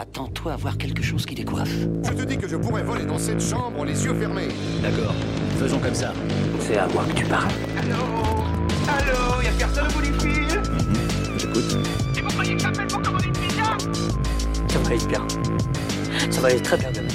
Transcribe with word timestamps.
Attends-toi 0.00 0.52
à 0.52 0.56
voir 0.56 0.78
quelque 0.78 1.02
chose 1.02 1.26
qui 1.26 1.34
décoiffe. 1.34 1.76
Je 2.04 2.12
te 2.12 2.22
dis 2.22 2.38
que 2.38 2.46
je 2.46 2.54
pourrais 2.54 2.84
voler 2.84 3.04
dans 3.04 3.18
cette 3.18 3.40
chambre 3.40 3.84
les 3.84 4.04
yeux 4.04 4.14
fermés. 4.14 4.46
D'accord, 4.80 5.12
faisons 5.58 5.80
comme 5.80 5.92
ça. 5.92 6.14
C'est 6.60 6.76
à 6.76 6.86
moi 6.86 7.04
que 7.04 7.14
tu 7.14 7.24
parles. 7.24 7.50
Allô 7.76 7.96
Allô 8.86 9.42
Y'a 9.42 9.50
personne 9.58 9.88
au 9.88 9.92
bout 9.92 10.02
du 10.02 10.12
fil 10.20 10.62
J'écoute. 11.36 11.78
Et 12.16 12.20
vous 12.20 12.28
croyez 12.28 12.54
que 12.54 12.62
j'appelle 12.62 12.86
pour 12.86 13.02
commander 13.02 13.26
une 13.26 13.32
pizza 13.32 13.76
Ça 14.68 14.78
va 14.78 14.86
aller 14.86 15.06
bien. 15.08 15.26
Ça 16.30 16.40
va 16.42 16.48
aller 16.48 16.62
très 16.62 16.76
bien 16.76 16.92
demain. 16.92 17.08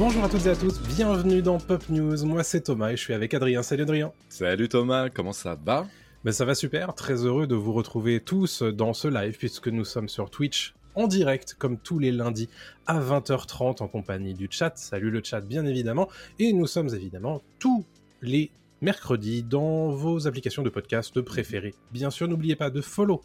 Bonjour 0.00 0.24
à 0.24 0.28
toutes 0.28 0.46
et 0.46 0.50
à 0.50 0.56
tous, 0.56 0.80
bienvenue 0.80 1.42
dans 1.42 1.58
Pop 1.58 1.88
News. 1.90 2.24
Moi 2.24 2.42
c'est 2.42 2.62
Thomas 2.62 2.90
et 2.90 2.96
je 2.96 3.02
suis 3.02 3.14
avec 3.14 3.34
Adrien. 3.34 3.62
Salut 3.62 3.84
Adrien. 3.84 4.10
Salut 4.28 4.68
Thomas, 4.68 5.10
comment 5.10 5.32
ça 5.32 5.56
va? 5.64 5.86
Ben 6.24 6.32
ça 6.32 6.44
va 6.44 6.56
super, 6.56 6.96
très 6.96 7.24
heureux 7.24 7.46
de 7.46 7.54
vous 7.54 7.72
retrouver 7.72 8.18
tous 8.18 8.64
dans 8.64 8.94
ce 8.94 9.06
live 9.06 9.38
puisque 9.38 9.68
nous 9.68 9.84
sommes 9.84 10.08
sur 10.08 10.28
Twitch 10.28 10.74
en 10.94 11.06
direct 11.06 11.54
comme 11.58 11.78
tous 11.78 11.98
les 11.98 12.12
lundis 12.12 12.48
à 12.86 13.00
20h30 13.00 13.82
en 13.82 13.88
compagnie 13.88 14.34
du 14.34 14.48
chat. 14.50 14.72
Salut 14.76 15.10
le 15.10 15.22
chat 15.22 15.40
bien 15.40 15.64
évidemment. 15.66 16.08
Et 16.38 16.52
nous 16.52 16.66
sommes 16.66 16.94
évidemment 16.94 17.42
tous 17.58 17.84
les 18.22 18.50
mercredis 18.80 19.42
dans 19.42 19.90
vos 19.90 20.26
applications 20.26 20.62
de 20.62 20.70
podcast 20.70 21.20
préférées. 21.20 21.74
Bien 21.92 22.10
sûr, 22.10 22.28
n'oubliez 22.28 22.56
pas 22.56 22.70
de 22.70 22.80
follow 22.80 23.22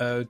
euh, 0.00 0.24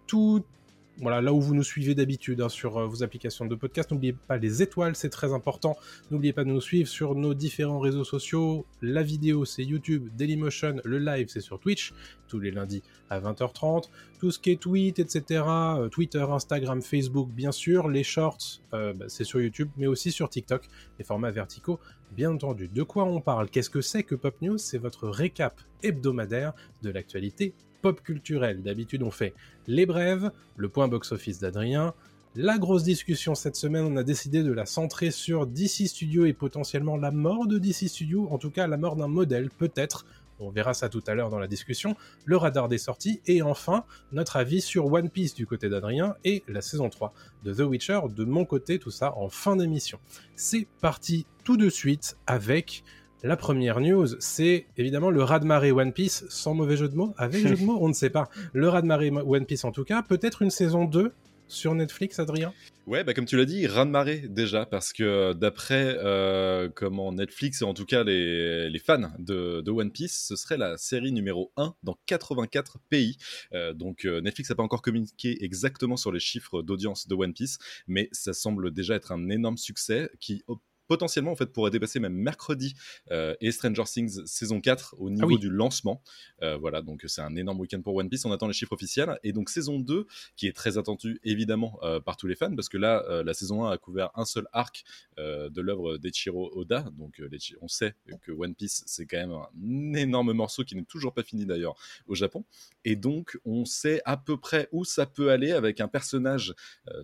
voilà, 0.98 1.21
là 1.21 1.33
où 1.33 1.41
vous 1.41 1.55
nous 1.55 1.65
suivez 1.65 1.95
d'habitude 1.95 2.41
hein, 2.41 2.48
sur 2.48 2.77
euh, 2.77 2.87
vos 2.87 3.03
applications 3.03 3.47
de 3.47 3.55
podcast. 3.57 3.91
N'oubliez 3.91 4.12
pas 4.12 4.37
les 4.37 4.62
étoiles, 4.62 4.95
c'est 4.95 5.09
très 5.11 5.33
important. 5.33 5.77
N'oubliez 6.11 6.33
pas 6.33 6.45
de 6.45 6.51
nous 6.51 6.61
suivre 6.61 6.89
sur 6.89 7.17
nos 7.17 7.34
différents 7.34 7.80
réseaux 7.80 8.05
sociaux. 8.05 8.65
La 8.80 9.03
vidéo, 9.03 9.45
c'est 9.45 9.65
YouTube, 9.65 10.09
Dailymotion. 10.17 10.77
Le 10.84 10.98
live, 10.98 11.27
c'est 11.29 11.41
sur 11.41 11.59
Twitch, 11.59 11.93
tous 12.29 12.39
les 12.39 12.53
lundis 12.53 12.83
à 13.11 13.19
20h30. 13.19 13.89
Tout 14.20 14.30
ce 14.30 14.39
qui 14.39 14.53
est 14.53 14.61
tweet, 14.61 15.01
etc. 15.01 15.43
euh, 15.48 15.89
Twitter, 15.89 16.25
Instagram, 16.30 16.80
Facebook, 16.80 17.29
bien 17.29 17.51
sûr. 17.51 17.89
Les 17.89 18.05
shorts, 18.05 18.61
euh, 18.73 18.92
bah, 18.92 19.06
c'est 19.09 19.25
sur 19.25 19.41
YouTube, 19.41 19.70
mais 19.77 19.89
aussi 19.89 20.12
sur 20.12 20.31
TikTok. 20.31 20.69
Les 21.01 21.05
formats 21.05 21.33
verticaux, 21.33 21.81
bien 22.12 22.31
entendu. 22.31 22.69
De 22.69 22.84
quoi 22.84 23.05
on 23.05 23.20
parle? 23.20 23.50
Qu'est-ce 23.50 23.70
que 23.70 23.81
c'est 23.81 24.05
que 24.05 24.15
Pop 24.15 24.41
News? 24.42 24.59
C'est 24.59 24.78
votre 24.78 25.09
récap 25.09 25.61
hebdomadaire 25.83 26.53
de 26.83 26.91
l'actualité 26.91 27.53
pop 27.85 28.03
culturelle. 28.03 28.63
D'habitude, 28.63 29.03
on 29.03 29.11
fait 29.11 29.35
les 29.67 29.85
brèves, 29.85 30.31
le 30.57 30.71
point 30.71 30.89
box-office 30.89 31.39
d'Adrien. 31.39 31.93
La 32.35 32.57
grosse 32.57 32.83
discussion 32.83 33.35
cette 33.35 33.57
semaine, 33.57 33.85
on 33.85 33.99
a 33.99 34.03
décidé 34.03 34.43
de 34.43 34.53
la 34.53 34.65
centrer 34.65 35.11
sur 35.11 35.47
DC 35.47 35.87
Studio 35.87 36.25
et 36.25 36.33
potentiellement 36.33 36.97
la 36.97 37.11
mort 37.11 37.47
de 37.47 37.59
DC 37.59 37.91
Studio, 37.91 38.27
en 38.31 38.39
tout 38.39 38.51
cas 38.51 38.67
la 38.69 38.79
mort 38.79 38.97
d'un 38.97 39.07
modèle, 39.07 39.51
peut-être. 39.51 40.07
On 40.41 40.49
verra 40.49 40.73
ça 40.73 40.89
tout 40.89 41.03
à 41.07 41.15
l'heure 41.15 41.29
dans 41.29 41.39
la 41.39 41.47
discussion. 41.47 41.95
Le 42.25 42.39
radar 42.39 42.71
des 42.71 42.79
sorties 42.79 43.21
et 43.27 43.43
enfin 43.43 43.85
notre 44.12 44.37
avis 44.37 44.62
sur 44.62 44.91
One 44.91 45.11
Piece 45.11 45.35
du 45.35 45.47
côté 45.47 45.69
d'Adrien 45.69 46.15
et 46.25 46.43
la 46.49 46.62
saison 46.62 46.89
3 46.89 47.12
de 47.45 47.53
The 47.53 47.69
Witcher 47.69 48.01
de 48.09 48.25
mon 48.25 48.47
côté, 48.47 48.79
tout 48.79 48.91
ça 48.91 49.15
en 49.19 49.29
fin 49.29 49.57
d'émission. 49.57 50.01
C'est 50.37 50.67
parti 50.81 51.27
tout 51.45 51.59
de 51.59 51.69
suite 51.69 52.17
avec 52.27 52.83
la 53.25 53.36
première 53.39 53.80
news, 53.80 54.06
c'est 54.20 54.67
évidemment 54.77 55.11
le 55.11 55.22
raz-de-marée 55.22 55.72
One 55.72 55.92
Piece, 55.94 56.27
sans 56.28 56.55
mauvais 56.55 56.77
jeu 56.77 56.89
de 56.91 56.94
mots, 56.94 57.14
avec 57.17 57.47
jeu 57.47 57.56
de 57.56 57.62
mots, 57.64 57.78
on 57.81 57.89
ne 57.89 57.94
sait 57.94 58.11
pas. 58.11 58.28
Le 58.53 58.69
raz-de-marée 58.69 59.11
One 59.11 59.47
Piece 59.47 59.64
en 59.64 59.72
tout 59.72 59.84
cas, 59.84 60.03
peut-être 60.03 60.42
une 60.42 60.50
saison 60.50 60.84
2 60.84 61.11
sur 61.48 61.75
Netflix, 61.75 62.19
Adrien? 62.19 62.53
Ouais, 62.86 63.03
bah 63.03 63.14
comme 63.14 63.25
tu 63.25 63.36
l'as 63.39 63.47
dit, 63.47 63.66
raz 63.66 63.86
de 63.86 63.91
marée 63.91 64.25
déjà, 64.28 64.66
parce 64.66 64.92
que 64.92 65.33
d'après 65.33 65.97
euh, 65.98 66.69
comment 66.75 67.12
Netflix 67.12 67.62
et 67.62 67.64
en 67.64 67.72
tout 67.72 67.86
cas 67.86 68.05
les, 68.05 68.69
les 68.69 68.78
fans 68.78 69.11
de, 69.19 69.62
de, 69.62 69.70
One 69.70 69.91
Piece, 69.91 70.27
ce 70.28 70.36
serait 70.36 70.59
la 70.59 70.77
série 70.77 71.12
numéro 71.12 71.50
1 71.56 71.75
dans 71.83 71.97
84 72.06 72.78
pays. 72.91 73.16
Euh, 73.55 73.72
donc 73.72 74.05
euh, 74.05 74.20
Netflix 74.20 74.50
n'a 74.50 74.56
pas 74.56 74.62
encore 74.62 74.83
communiqué 74.83 75.42
exactement 75.42 75.97
sur 75.97 76.12
les 76.12 76.20
chiffres 76.20 76.62
d'audience 76.62 77.09
de 77.09 77.14
One 77.14 77.33
Piece, 77.33 77.59
mais 77.86 78.11
ça 78.12 78.34
semble 78.34 78.70
déjà 78.70 78.94
être 78.97 79.12
un 79.12 79.31
énorme 79.31 79.56
succès 79.56 80.11
qui 80.20 80.42
potentiellement 80.87 81.33
en 81.33 81.37
fait 81.37 81.47
pourrait 81.53 81.71
dépasser 81.71 82.01
même 82.01 82.15
mercredi 82.15 82.75
euh, 83.11 83.35
et 83.41 83.53
Stranger 83.53 83.85
Things 83.85 84.27
saison 84.27 84.61
4 84.61 84.97
au 84.99 85.11
niveau 85.11 85.25
Ah 85.25 85.27
oui. 85.27 85.39
du 85.39 85.50
lancement. 85.50 86.03
Euh, 86.43 86.56
voilà, 86.56 86.83
donc 86.83 87.05
c'est 87.06 87.21
un 87.21 87.37
énorme 87.37 87.61
week-end 87.61 87.81
pour 87.81 87.95
One 87.95 88.09
Piece. 88.09 88.25
On 88.25 88.33
attend 88.33 88.47
les 88.47 88.53
chiffres 88.55 88.72
officiels 88.72 89.19
et 89.23 89.33
donc 89.33 89.50
saison 89.50 89.78
2 89.78 90.06
qui 90.37 90.47
est 90.47 90.53
très 90.53 90.78
attendue 90.78 91.21
évidemment 91.25 91.78
euh, 91.83 92.00
par 92.00 92.17
tous 92.17 92.27
les 92.27 92.34
fans 92.34 92.55
parce 92.55 92.69
que 92.69 92.78
là 92.78 93.05
la 93.25 93.34
saison 93.34 93.65
1 93.65 93.71
a 93.71 93.78
couvert 93.78 94.11
un 94.15 94.25
seul 94.25 94.47
arc 94.53 94.84
de 95.19 95.61
l'œuvre 95.61 95.97
d'Eiichiro 95.99 96.50
Oda. 96.55 96.87
Donc 96.97 97.23
on 97.61 97.69
sait 97.69 97.94
que 98.23 98.33
One 98.33 98.55
Piece 98.55 98.83
c'est 98.87 99.06
quand 99.06 99.17
même 99.17 99.33
un 99.33 99.94
énorme 99.94 100.33
morceau 100.33 100.65
qui 100.65 100.75
n'est 100.77 100.84
toujours 100.84 101.12
pas 101.15 101.23
fini 101.23 101.47
d'ailleurs 101.47 101.77
au 102.06 102.15
Japon 102.15 102.44
et 102.84 102.97
donc 102.97 103.39
on 103.44 103.65
sait 103.65 104.00
à 104.05 104.17
peu 104.17 104.37
près 104.37 104.69
où 104.73 104.84
ça 104.84 105.06
peut 105.06 105.31
aller 105.31 105.53
avec 105.53 105.81
un 105.81 105.89
personnage 105.89 106.55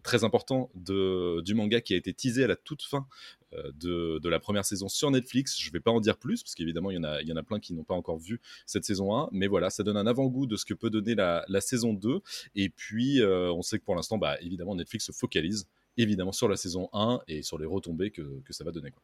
très 0.03 0.25
important 0.25 0.71
de, 0.75 1.41
du 1.43 1.55
manga 1.55 1.81
qui 1.81 1.95
a 1.95 1.97
été 1.97 2.13
teasé 2.13 2.45
à 2.45 2.47
la 2.47 2.57
toute 2.57 2.83
fin 2.83 3.07
de, 3.53 4.19
de 4.19 4.29
la 4.29 4.39
première 4.39 4.65
saison 4.65 4.89
sur 4.89 5.11
Netflix. 5.11 5.61
Je 5.61 5.71
vais 5.71 5.81
pas 5.81 5.91
en 5.91 6.01
dire 6.01 6.17
plus, 6.17 6.43
parce 6.43 6.55
qu'évidemment, 6.55 6.91
il 6.91 6.97
y, 6.97 7.33
en 7.33 7.37
a, 7.37 7.43
plein 7.43 7.59
qui 7.59 7.75
n'ont 7.75 7.85
pas 7.85 7.95
encore 7.95 8.19
vu 8.19 8.41
cette 8.67 8.85
saison 8.85 9.17
1. 9.17 9.29
Mais 9.33 9.47
voilà, 9.47 9.71
ça 9.71 9.83
donne 9.83 9.97
un 9.97 10.07
avant-goût 10.07 10.47
de 10.47 10.57
ce 10.57 10.65
que 10.65 10.75
peut 10.75 10.91
donner 10.91 11.15
la, 11.15 11.45
la 11.49 11.61
saison 11.61 11.93
2. 11.93 12.21
Et 12.55 12.69
puis, 12.69 13.21
euh, 13.21 13.53
on 13.53 13.63
sait 13.63 13.79
que 13.79 13.85
pour 13.85 13.95
l'instant, 13.95 14.19
bah, 14.19 14.37
évidemment, 14.41 14.75
Netflix 14.75 15.07
se 15.07 15.13
focalise 15.13 15.69
évidemment 15.97 16.33
sur 16.33 16.49
la 16.49 16.57
saison 16.57 16.89
1 16.93 17.21
et 17.29 17.43
sur 17.43 17.59
les 17.59 17.67
retombées 17.67 18.11
que, 18.11 18.41
que 18.45 18.53
ça 18.53 18.65
va 18.65 18.71
donner. 18.71 18.91
Quoi. 18.91 19.03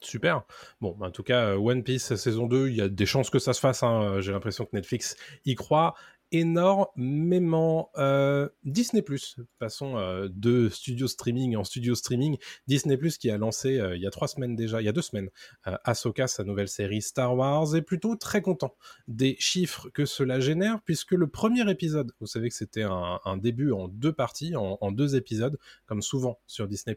Super. 0.00 0.44
Bon, 0.80 0.96
en 1.00 1.10
tout 1.10 1.22
cas, 1.22 1.52
euh, 1.52 1.56
One 1.56 1.82
Piece 1.82 2.14
saison 2.16 2.46
2, 2.46 2.68
il 2.68 2.76
y 2.76 2.80
a 2.82 2.88
des 2.88 3.06
chances 3.06 3.30
que 3.30 3.38
ça 3.38 3.52
se 3.54 3.60
fasse. 3.60 3.82
hein. 3.82 4.20
J'ai 4.20 4.32
l'impression 4.32 4.64
que 4.64 4.70
Netflix 4.74 5.16
y 5.44 5.54
croit 5.54 5.94
énormément. 6.38 7.90
Euh, 7.96 8.48
Disney 8.64 9.02
Plus, 9.02 9.36
passons 9.58 9.96
euh, 9.96 10.28
de 10.30 10.68
studio 10.68 11.06
streaming 11.06 11.56
en 11.56 11.64
studio 11.64 11.94
streaming. 11.94 12.36
Disney 12.66 12.96
qui 13.18 13.30
a 13.30 13.38
lancé 13.38 13.78
euh, 13.78 13.96
il 13.96 14.02
y 14.02 14.06
a 14.06 14.10
trois 14.10 14.28
semaines 14.28 14.56
déjà, 14.56 14.80
il 14.80 14.84
y 14.84 14.88
a 14.88 14.92
deux 14.92 15.02
semaines, 15.02 15.28
euh, 15.66 15.76
Ahsoka, 15.84 16.26
sa 16.26 16.44
nouvelle 16.44 16.68
série 16.68 17.02
Star 17.02 17.36
Wars, 17.36 17.76
est 17.76 17.82
plutôt 17.82 18.16
très 18.16 18.42
content 18.42 18.74
des 19.06 19.36
chiffres 19.38 19.88
que 19.90 20.04
cela 20.04 20.40
génère, 20.40 20.80
puisque 20.84 21.12
le 21.12 21.26
premier 21.26 21.68
épisode, 21.70 22.12
vous 22.20 22.26
savez 22.26 22.48
que 22.48 22.54
c'était 22.54 22.82
un, 22.82 23.36
début 23.36 23.70
en 23.70 23.88
deux 23.88 24.12
parties, 24.12 24.56
en, 24.56 24.92
deux 24.92 25.14
épisodes, 25.14 25.58
comme 25.84 26.02
souvent 26.02 26.38
sur 26.46 26.66
Disney. 26.66 26.96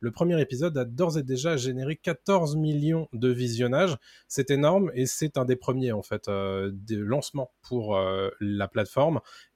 Le 0.00 0.10
premier 0.10 0.40
épisode 0.40 0.76
a 0.76 0.84
d'ores 0.84 1.18
et 1.18 1.22
déjà 1.22 1.56
généré 1.56 1.96
14 1.96 2.56
millions 2.56 3.08
de 3.12 3.28
visionnages. 3.28 3.96
C'est 4.28 4.50
énorme 4.50 4.90
et 4.94 5.06
c'est 5.06 5.38
un 5.38 5.44
des 5.44 5.56
premiers 5.56 5.92
en 5.92 6.02
fait 6.02 6.28
euh, 6.28 6.70
de 6.72 6.98
lancement 6.98 7.50
pour 7.62 7.98
la 8.40 8.68
plateforme. 8.68 8.77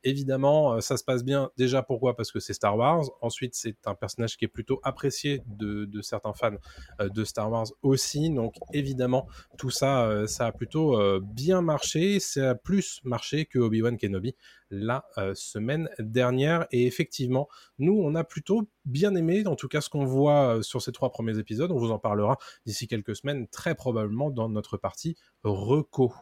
Évidemment, 0.05 0.75
euh, 0.75 0.81
ça 0.81 0.97
se 0.97 1.05
passe 1.05 1.23
bien. 1.25 1.51
Déjà 1.57 1.83
pourquoi? 1.83 2.17
Parce 2.17 2.33
que 2.33 2.41
c'est 2.41 2.55
Star 2.55 2.77
Wars. 2.77 3.05
Ensuite, 3.21 3.55
c'est 3.55 3.77
un 3.87 3.95
personnage 3.95 4.37
qui 4.37 4.45
est 4.45 4.49
plutôt 4.49 4.81
apprécié 4.83 5.43
de, 5.47 5.89
certains 6.03 6.33
fans 6.33 6.57
euh, 7.01 7.09
de 7.09 7.25
Star 7.25 7.51
Wars 7.51 7.67
aussi. 7.83 8.31
Donc 8.31 8.55
évidemment, 8.73 9.29
tout 9.59 9.71
ça, 9.71 10.07
euh, 10.07 10.27
ça 10.27 10.47
a 10.47 10.53
plutôt 10.53 10.99
bien 11.21 11.63
marché. 11.63 12.19
Ça 12.21 12.51
a 12.51 12.55
plus 12.55 13.01
marché 13.05 13.47
que 13.47 13.59
Obi-Wan 13.59 13.97
Kenobi 13.97 14.35
la 14.71 15.05
semaine 15.35 15.89
dernière. 15.99 16.67
Et 16.73 16.87
effectivement, 16.87 17.49
nous, 17.79 17.95
on 17.95 18.15
a 18.15 18.25
plutôt 18.25 18.69
bien 18.85 19.15
aimé, 19.15 19.47
en 19.47 19.55
tout 19.55 19.69
cas, 19.69 19.81
ce 19.81 19.91
qu'on 19.91 20.07
voit 20.07 20.63
sur 20.63 20.81
ces 20.81 20.93
trois 20.93 21.11
premiers 21.11 21.39
épisodes. 21.39 21.71
On 21.71 21.79
vous 21.79 21.91
en 21.91 21.99
parlera 21.99 22.39
d'ici 22.65 22.89
quelques 22.89 23.15
semaines, 23.15 23.47
très 23.49 23.75
probablement 23.75 24.31
dans 24.31 24.49
notre 24.49 24.79
partie 24.79 25.17
reco. 25.45 26.13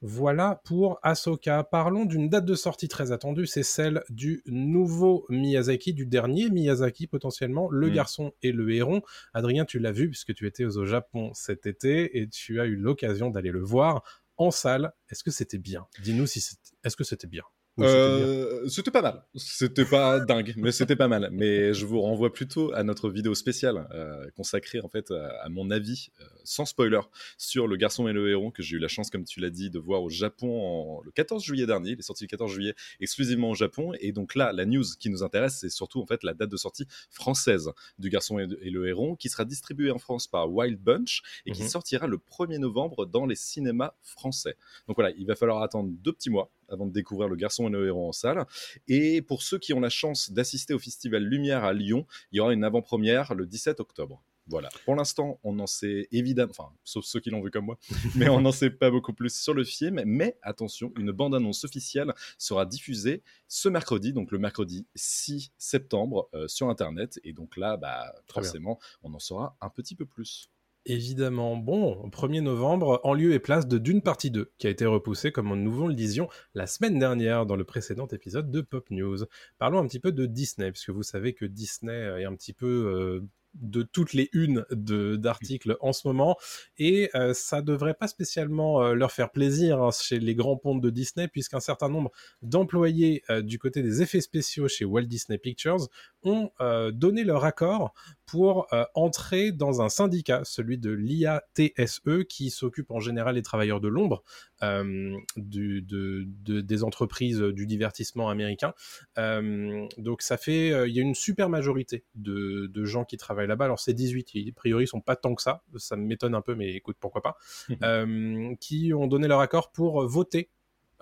Voilà 0.00 0.60
pour 0.64 1.00
Ahsoka. 1.02 1.64
Parlons 1.64 2.04
d'une 2.04 2.28
date 2.28 2.44
de 2.44 2.54
sortie 2.54 2.86
très 2.86 3.10
attendue, 3.10 3.46
c'est 3.46 3.64
celle 3.64 4.02
du 4.10 4.42
nouveau 4.46 5.26
Miyazaki, 5.28 5.92
du 5.92 6.06
dernier 6.06 6.50
Miyazaki 6.50 7.08
potentiellement, 7.08 7.68
Le 7.70 7.88
Mm. 7.90 7.94
Garçon 7.94 8.32
et 8.42 8.52
le 8.52 8.70
Héron. 8.72 9.02
Adrien, 9.34 9.64
tu 9.64 9.80
l'as 9.80 9.90
vu 9.92 10.08
puisque 10.08 10.34
tu 10.34 10.46
étais 10.46 10.64
au 10.64 10.84
Japon 10.84 11.32
cet 11.34 11.66
été 11.66 12.18
et 12.18 12.28
tu 12.28 12.60
as 12.60 12.66
eu 12.66 12.76
l'occasion 12.76 13.30
d'aller 13.30 13.50
le 13.50 13.62
voir 13.62 14.04
en 14.36 14.52
salle. 14.52 14.92
Est-ce 15.10 15.24
que 15.24 15.32
c'était 15.32 15.58
bien? 15.58 15.86
Dis-nous 16.00 16.26
si 16.26 16.40
c'est- 16.40 16.58
est-ce 16.84 16.96
que 16.96 17.02
c'était 17.04 17.26
bien? 17.26 17.42
Euh, 17.86 18.68
c'était 18.68 18.90
pas 18.90 19.02
mal. 19.02 19.22
C'était 19.34 19.84
pas 19.84 20.20
dingue, 20.20 20.54
mais 20.56 20.72
c'était 20.72 20.96
pas 20.96 21.08
mal. 21.08 21.28
Mais 21.32 21.72
je 21.74 21.86
vous 21.86 22.00
renvoie 22.00 22.32
plutôt 22.32 22.72
à 22.74 22.82
notre 22.82 23.08
vidéo 23.10 23.34
spéciale 23.34 23.88
euh, 23.92 24.28
consacrée 24.36 24.80
en 24.80 24.88
fait 24.88 25.10
à, 25.10 25.28
à 25.44 25.48
mon 25.48 25.70
avis, 25.70 26.08
euh, 26.20 26.24
sans 26.44 26.64
spoiler, 26.66 27.00
sur 27.36 27.66
Le 27.66 27.76
Garçon 27.76 28.08
et 28.08 28.12
le 28.12 28.30
Héron 28.30 28.50
que 28.50 28.62
j'ai 28.62 28.76
eu 28.76 28.78
la 28.78 28.88
chance, 28.88 29.10
comme 29.10 29.24
tu 29.24 29.40
l'as 29.40 29.50
dit, 29.50 29.70
de 29.70 29.78
voir 29.78 30.02
au 30.02 30.08
Japon 30.08 30.98
en- 30.98 31.02
le 31.02 31.10
14 31.10 31.42
juillet 31.44 31.66
dernier. 31.66 31.90
Il 31.92 31.98
est 31.98 32.02
sorti 32.02 32.24
le 32.24 32.28
14 32.28 32.50
juillet 32.52 32.74
exclusivement 33.00 33.50
au 33.50 33.54
Japon. 33.54 33.92
Et 34.00 34.12
donc 34.12 34.34
là, 34.34 34.52
la 34.52 34.64
news 34.66 34.84
qui 34.98 35.10
nous 35.10 35.22
intéresse, 35.22 35.58
c'est 35.60 35.70
surtout 35.70 36.00
en 36.00 36.06
fait 36.06 36.22
la 36.24 36.34
date 36.34 36.50
de 36.50 36.56
sortie 36.56 36.86
française 37.10 37.70
du 37.98 38.08
Garçon 38.10 38.38
et, 38.38 38.46
et 38.62 38.70
le 38.70 38.88
Héron, 38.88 39.16
qui 39.16 39.28
sera 39.28 39.44
distribuée 39.44 39.90
en 39.90 39.98
France 39.98 40.26
par 40.26 40.50
Wild 40.52 40.80
Bunch 40.80 41.22
et 41.46 41.52
qui 41.52 41.62
Mhm. 41.62 41.68
sortira 41.68 42.06
le 42.06 42.18
1er 42.18 42.58
novembre 42.58 43.06
dans 43.06 43.26
les 43.26 43.36
cinémas 43.36 43.92
français. 44.02 44.56
Donc 44.86 44.96
voilà, 44.96 45.10
il 45.16 45.26
va 45.26 45.34
falloir 45.34 45.62
attendre 45.62 45.90
deux 46.02 46.12
petits 46.12 46.30
mois 46.30 46.50
avant 46.68 46.86
de 46.86 46.92
découvrir 46.92 47.28
Le 47.28 47.36
Garçon 47.36 47.68
et 47.68 47.70
le 47.70 47.86
Héron 47.86 48.08
en 48.08 48.12
salle. 48.12 48.46
Et 48.86 49.22
pour 49.22 49.42
ceux 49.42 49.58
qui 49.58 49.72
ont 49.72 49.80
la 49.80 49.90
chance 49.90 50.30
d'assister 50.30 50.74
au 50.74 50.78
festival 50.78 51.22
Lumière 51.22 51.64
à 51.64 51.72
Lyon, 51.72 52.06
il 52.32 52.38
y 52.38 52.40
aura 52.40 52.52
une 52.52 52.64
avant-première 52.64 53.34
le 53.34 53.46
17 53.46 53.80
octobre. 53.80 54.22
Voilà. 54.48 54.70
Pour 54.86 54.96
l'instant, 54.96 55.38
on 55.44 55.58
en 55.58 55.66
sait 55.66 56.08
évidemment, 56.10 56.50
enfin, 56.50 56.70
sauf 56.82 57.04
ceux 57.04 57.20
qui 57.20 57.30
l'ont 57.30 57.42
vu 57.42 57.50
comme 57.50 57.66
moi, 57.66 57.78
mais 58.16 58.28
on 58.28 58.40
n'en 58.40 58.52
sait 58.52 58.70
pas 58.70 58.90
beaucoup 58.90 59.12
plus 59.12 59.34
sur 59.34 59.52
le 59.52 59.62
film. 59.62 60.02
Mais 60.06 60.38
attention, 60.42 60.92
une 60.96 61.12
bande-annonce 61.12 61.64
officielle 61.64 62.14
sera 62.38 62.64
diffusée 62.64 63.22
ce 63.46 63.68
mercredi, 63.68 64.12
donc 64.12 64.30
le 64.30 64.38
mercredi 64.38 64.86
6 64.94 65.52
septembre, 65.58 66.30
euh, 66.34 66.48
sur 66.48 66.70
Internet. 66.70 67.20
Et 67.24 67.34
donc 67.34 67.56
là, 67.56 67.76
bah, 67.76 68.14
forcément, 68.26 68.78
on 69.02 69.12
en 69.12 69.18
saura 69.18 69.56
un 69.60 69.68
petit 69.68 69.94
peu 69.94 70.06
plus. 70.06 70.48
Évidemment. 70.90 71.58
Bon, 71.58 72.08
1er 72.08 72.40
novembre, 72.40 73.02
en 73.04 73.12
lieu 73.12 73.34
et 73.34 73.38
place 73.38 73.68
de 73.68 73.76
Dune 73.76 74.00
partie 74.00 74.30
2, 74.30 74.52
qui 74.56 74.66
a 74.66 74.70
été 74.70 74.86
repoussé, 74.86 75.32
comme 75.32 75.54
nous 75.54 75.86
le 75.86 75.92
disions, 75.92 76.30
la 76.54 76.66
semaine 76.66 76.98
dernière 76.98 77.44
dans 77.44 77.56
le 77.56 77.64
précédent 77.64 78.06
épisode 78.06 78.50
de 78.50 78.62
Pop 78.62 78.88
News. 78.90 79.18
Parlons 79.58 79.80
un 79.80 79.86
petit 79.86 80.00
peu 80.00 80.12
de 80.12 80.24
Disney, 80.24 80.72
puisque 80.72 80.88
vous 80.88 81.02
savez 81.02 81.34
que 81.34 81.44
Disney 81.44 81.92
est 81.92 82.24
un 82.24 82.34
petit 82.34 82.54
peu 82.54 82.66
euh, 82.66 83.20
de 83.60 83.82
toutes 83.82 84.12
les 84.12 84.28
unes 84.32 84.64
d'articles 84.70 85.76
en 85.80 85.92
ce 85.92 86.06
moment. 86.06 86.36
Et 86.78 87.10
euh, 87.14 87.34
ça 87.34 87.62
devrait 87.62 87.94
pas 87.94 88.08
spécialement 88.08 88.82
euh, 88.82 88.94
leur 88.94 89.12
faire 89.12 89.30
plaisir 89.30 89.82
hein, 89.82 89.90
chez 89.90 90.18
les 90.18 90.34
grands 90.34 90.56
pontes 90.56 90.80
de 90.80 90.90
Disney 90.90 91.28
puisqu'un 91.28 91.60
certain 91.60 91.88
nombre 91.88 92.10
d'employés 92.42 93.22
euh, 93.30 93.42
du 93.42 93.58
côté 93.58 93.82
des 93.82 94.02
effets 94.02 94.20
spéciaux 94.20 94.68
chez 94.68 94.84
Walt 94.84 95.02
Disney 95.02 95.38
Pictures 95.38 95.88
ont 96.22 96.50
donné 96.92 97.22
leur 97.22 97.44
accord 97.44 97.94
pour 98.26 98.66
entrer 98.94 99.52
dans 99.52 99.80
un 99.80 99.88
syndicat, 99.88 100.42
celui 100.44 100.76
de 100.76 100.90
l'IATSE 100.90 102.24
qui 102.28 102.50
s'occupe 102.50 102.90
en 102.90 103.00
général 103.00 103.36
des 103.36 103.42
travailleurs 103.42 103.80
de 103.80 103.88
l'ombre 103.88 104.22
du, 104.60 105.82
de, 105.82 106.60
des 106.60 106.84
entreprises 106.84 107.40
du 107.40 107.66
divertissement 107.66 108.28
américain. 108.28 108.74
donc 109.16 110.22
ça 110.22 110.36
fait, 110.36 110.88
il 110.88 110.94
y 110.94 110.98
a 110.98 111.02
une 111.02 111.14
super 111.14 111.48
majorité 111.48 112.04
de, 112.14 112.66
de 112.66 112.84
gens 112.84 113.04
qui 113.04 113.16
travaillent 113.16 113.48
là-bas. 113.48 113.66
Alors 113.66 113.80
c'est 113.80 113.94
18, 113.94 114.30
a 114.48 114.52
priori 114.54 114.84
ils 114.84 114.88
sont 114.88 115.00
pas 115.00 115.16
tant 115.16 115.34
que 115.34 115.42
ça, 115.42 115.62
ça 115.76 115.96
m'étonne 115.96 116.34
un 116.34 116.42
peu, 116.42 116.54
mais 116.54 116.70
écoute, 116.72 116.96
pourquoi 117.00 117.22
pas, 117.22 117.36
euh, 117.82 118.54
qui 118.60 118.92
ont 118.94 119.06
donné 119.06 119.28
leur 119.28 119.40
accord 119.40 119.72
pour 119.72 120.06
voter 120.06 120.50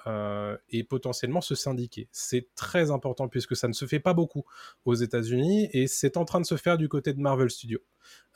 euh, 0.06 0.56
et 0.68 0.84
potentiellement 0.84 1.40
se 1.40 1.56
syndiquer. 1.56 2.08
C'est 2.12 2.54
très 2.54 2.92
important 2.92 3.28
puisque 3.28 3.56
ça 3.56 3.66
ne 3.66 3.72
se 3.72 3.86
fait 3.86 3.98
pas 3.98 4.14
beaucoup 4.14 4.44
aux 4.84 4.94
États-Unis 4.94 5.68
et 5.72 5.88
c'est 5.88 6.16
en 6.16 6.24
train 6.24 6.40
de 6.40 6.46
se 6.46 6.56
faire 6.56 6.78
du 6.78 6.88
côté 6.88 7.12
de 7.12 7.20
Marvel 7.20 7.50
Studios. 7.50 7.80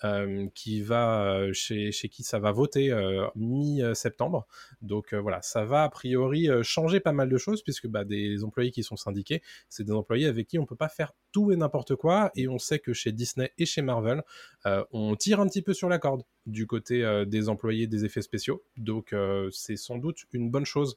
Euh, 0.03 0.49
qui 0.55 0.81
va 0.81 1.37
euh, 1.37 1.53
chez, 1.53 1.93
qui 1.93 2.25
ça 2.25 2.41
va 2.41 2.51
voter 2.51 2.91
mi-septembre. 3.37 4.49
Donc 4.83 5.15
voilà, 5.15 5.43
ça 5.43 5.65
va 5.65 5.85
a 5.85 5.89
priori 5.89 6.49
changer 6.63 6.99
pas 6.99 7.13
mal 7.13 7.29
de 7.29 7.39
choses 7.39 7.63
puisque 7.63 7.87
bah, 7.87 8.05
des 8.05 8.43
employés 8.43 8.73
qui 8.73 8.83
sont 8.83 8.97
syndiqués, 8.97 9.43
c'est 9.69 9.85
des 9.85 9.93
employés 9.93 10.27
avec 10.27 10.49
qui 10.49 10.59
on 10.59 10.67
peut 10.67 10.75
pas 10.75 10.89
faire 10.89 11.13
tout 11.31 11.53
et 11.53 11.57
n'importe 11.57 11.95
quoi. 11.95 12.33
Et 12.35 12.49
on 12.49 12.59
sait 12.59 12.81
que 12.81 12.93
chez 12.93 13.13
Disney 13.13 13.53
et 13.59 13.67
chez 13.67 13.83
Marvel, 13.83 14.25
on 14.65 15.15
tire 15.15 15.39
un 15.39 15.47
petit 15.47 15.63
peu 15.63 15.75
sur 15.75 15.89
la 15.89 15.99
corde 16.01 16.25
du 16.47 16.67
côté 16.67 17.25
des 17.29 17.49
employés 17.49 17.87
des 17.87 18.05
effets 18.05 18.23
spéciaux. 18.23 18.65
Donc 18.77 19.15
c'est 19.53 19.77
sans 19.77 19.99
doute 19.99 20.25
une 20.33 20.51
bonne 20.51 20.67
chose 20.67 20.97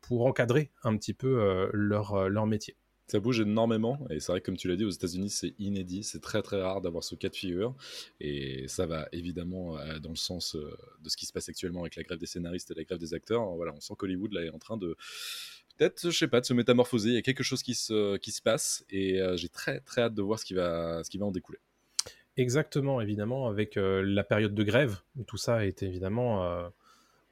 pour 0.00 0.26
encadrer 0.26 0.70
un 0.82 0.96
petit 0.96 1.14
peu 1.14 1.68
leur, 1.72 2.28
leur 2.28 2.46
métier. 2.46 2.76
Ça 3.08 3.20
bouge 3.20 3.40
énormément 3.40 4.06
et 4.10 4.20
c'est 4.20 4.32
vrai 4.32 4.42
que 4.42 4.46
comme 4.46 4.58
tu 4.58 4.68
l'as 4.68 4.76
dit 4.76 4.84
aux 4.84 4.90
États-Unis 4.90 5.30
c'est 5.30 5.54
inédit, 5.58 6.02
c'est 6.02 6.20
très 6.20 6.42
très 6.42 6.60
rare 6.60 6.82
d'avoir 6.82 7.02
ce 7.02 7.14
cas 7.14 7.30
de 7.30 7.34
figure 7.34 7.74
et 8.20 8.68
ça 8.68 8.84
va 8.84 9.08
évidemment 9.12 9.78
euh, 9.78 9.98
dans 9.98 10.10
le 10.10 10.16
sens 10.16 10.56
euh, 10.56 10.76
de 11.02 11.08
ce 11.08 11.16
qui 11.16 11.24
se 11.24 11.32
passe 11.32 11.48
actuellement 11.48 11.80
avec 11.80 11.96
la 11.96 12.02
grève 12.02 12.18
des 12.18 12.26
scénaristes 12.26 12.70
et 12.70 12.74
la 12.74 12.84
grève 12.84 12.98
des 12.98 13.14
acteurs. 13.14 13.46
Voilà, 13.56 13.72
on 13.74 13.80
sent 13.80 13.94
qu'Hollywood 13.96 14.34
là 14.34 14.42
est 14.42 14.50
en 14.50 14.58
train 14.58 14.76
de 14.76 14.94
peut-être 15.78 16.10
je 16.10 16.18
sais 16.18 16.28
pas 16.28 16.42
de 16.42 16.44
se 16.44 16.52
métamorphoser, 16.52 17.08
il 17.08 17.14
y 17.14 17.18
a 17.18 17.22
quelque 17.22 17.42
chose 17.42 17.62
qui 17.62 17.74
se 17.74 18.18
qui 18.18 18.30
se 18.30 18.42
passe 18.42 18.84
et 18.90 19.22
euh, 19.22 19.38
j'ai 19.38 19.48
très 19.48 19.80
très 19.80 20.02
hâte 20.02 20.14
de 20.14 20.20
voir 20.20 20.38
ce 20.38 20.44
qui 20.44 20.52
va 20.52 21.02
ce 21.02 21.08
qui 21.08 21.16
va 21.16 21.24
en 21.24 21.32
découler. 21.32 21.60
Exactement, 22.36 23.00
évidemment 23.00 23.48
avec 23.48 23.76
la 23.76 24.22
période 24.22 24.54
de 24.54 24.62
grève, 24.62 24.98
tout 25.26 25.38
ça 25.38 25.66
est 25.66 25.82
évidemment 25.82 26.70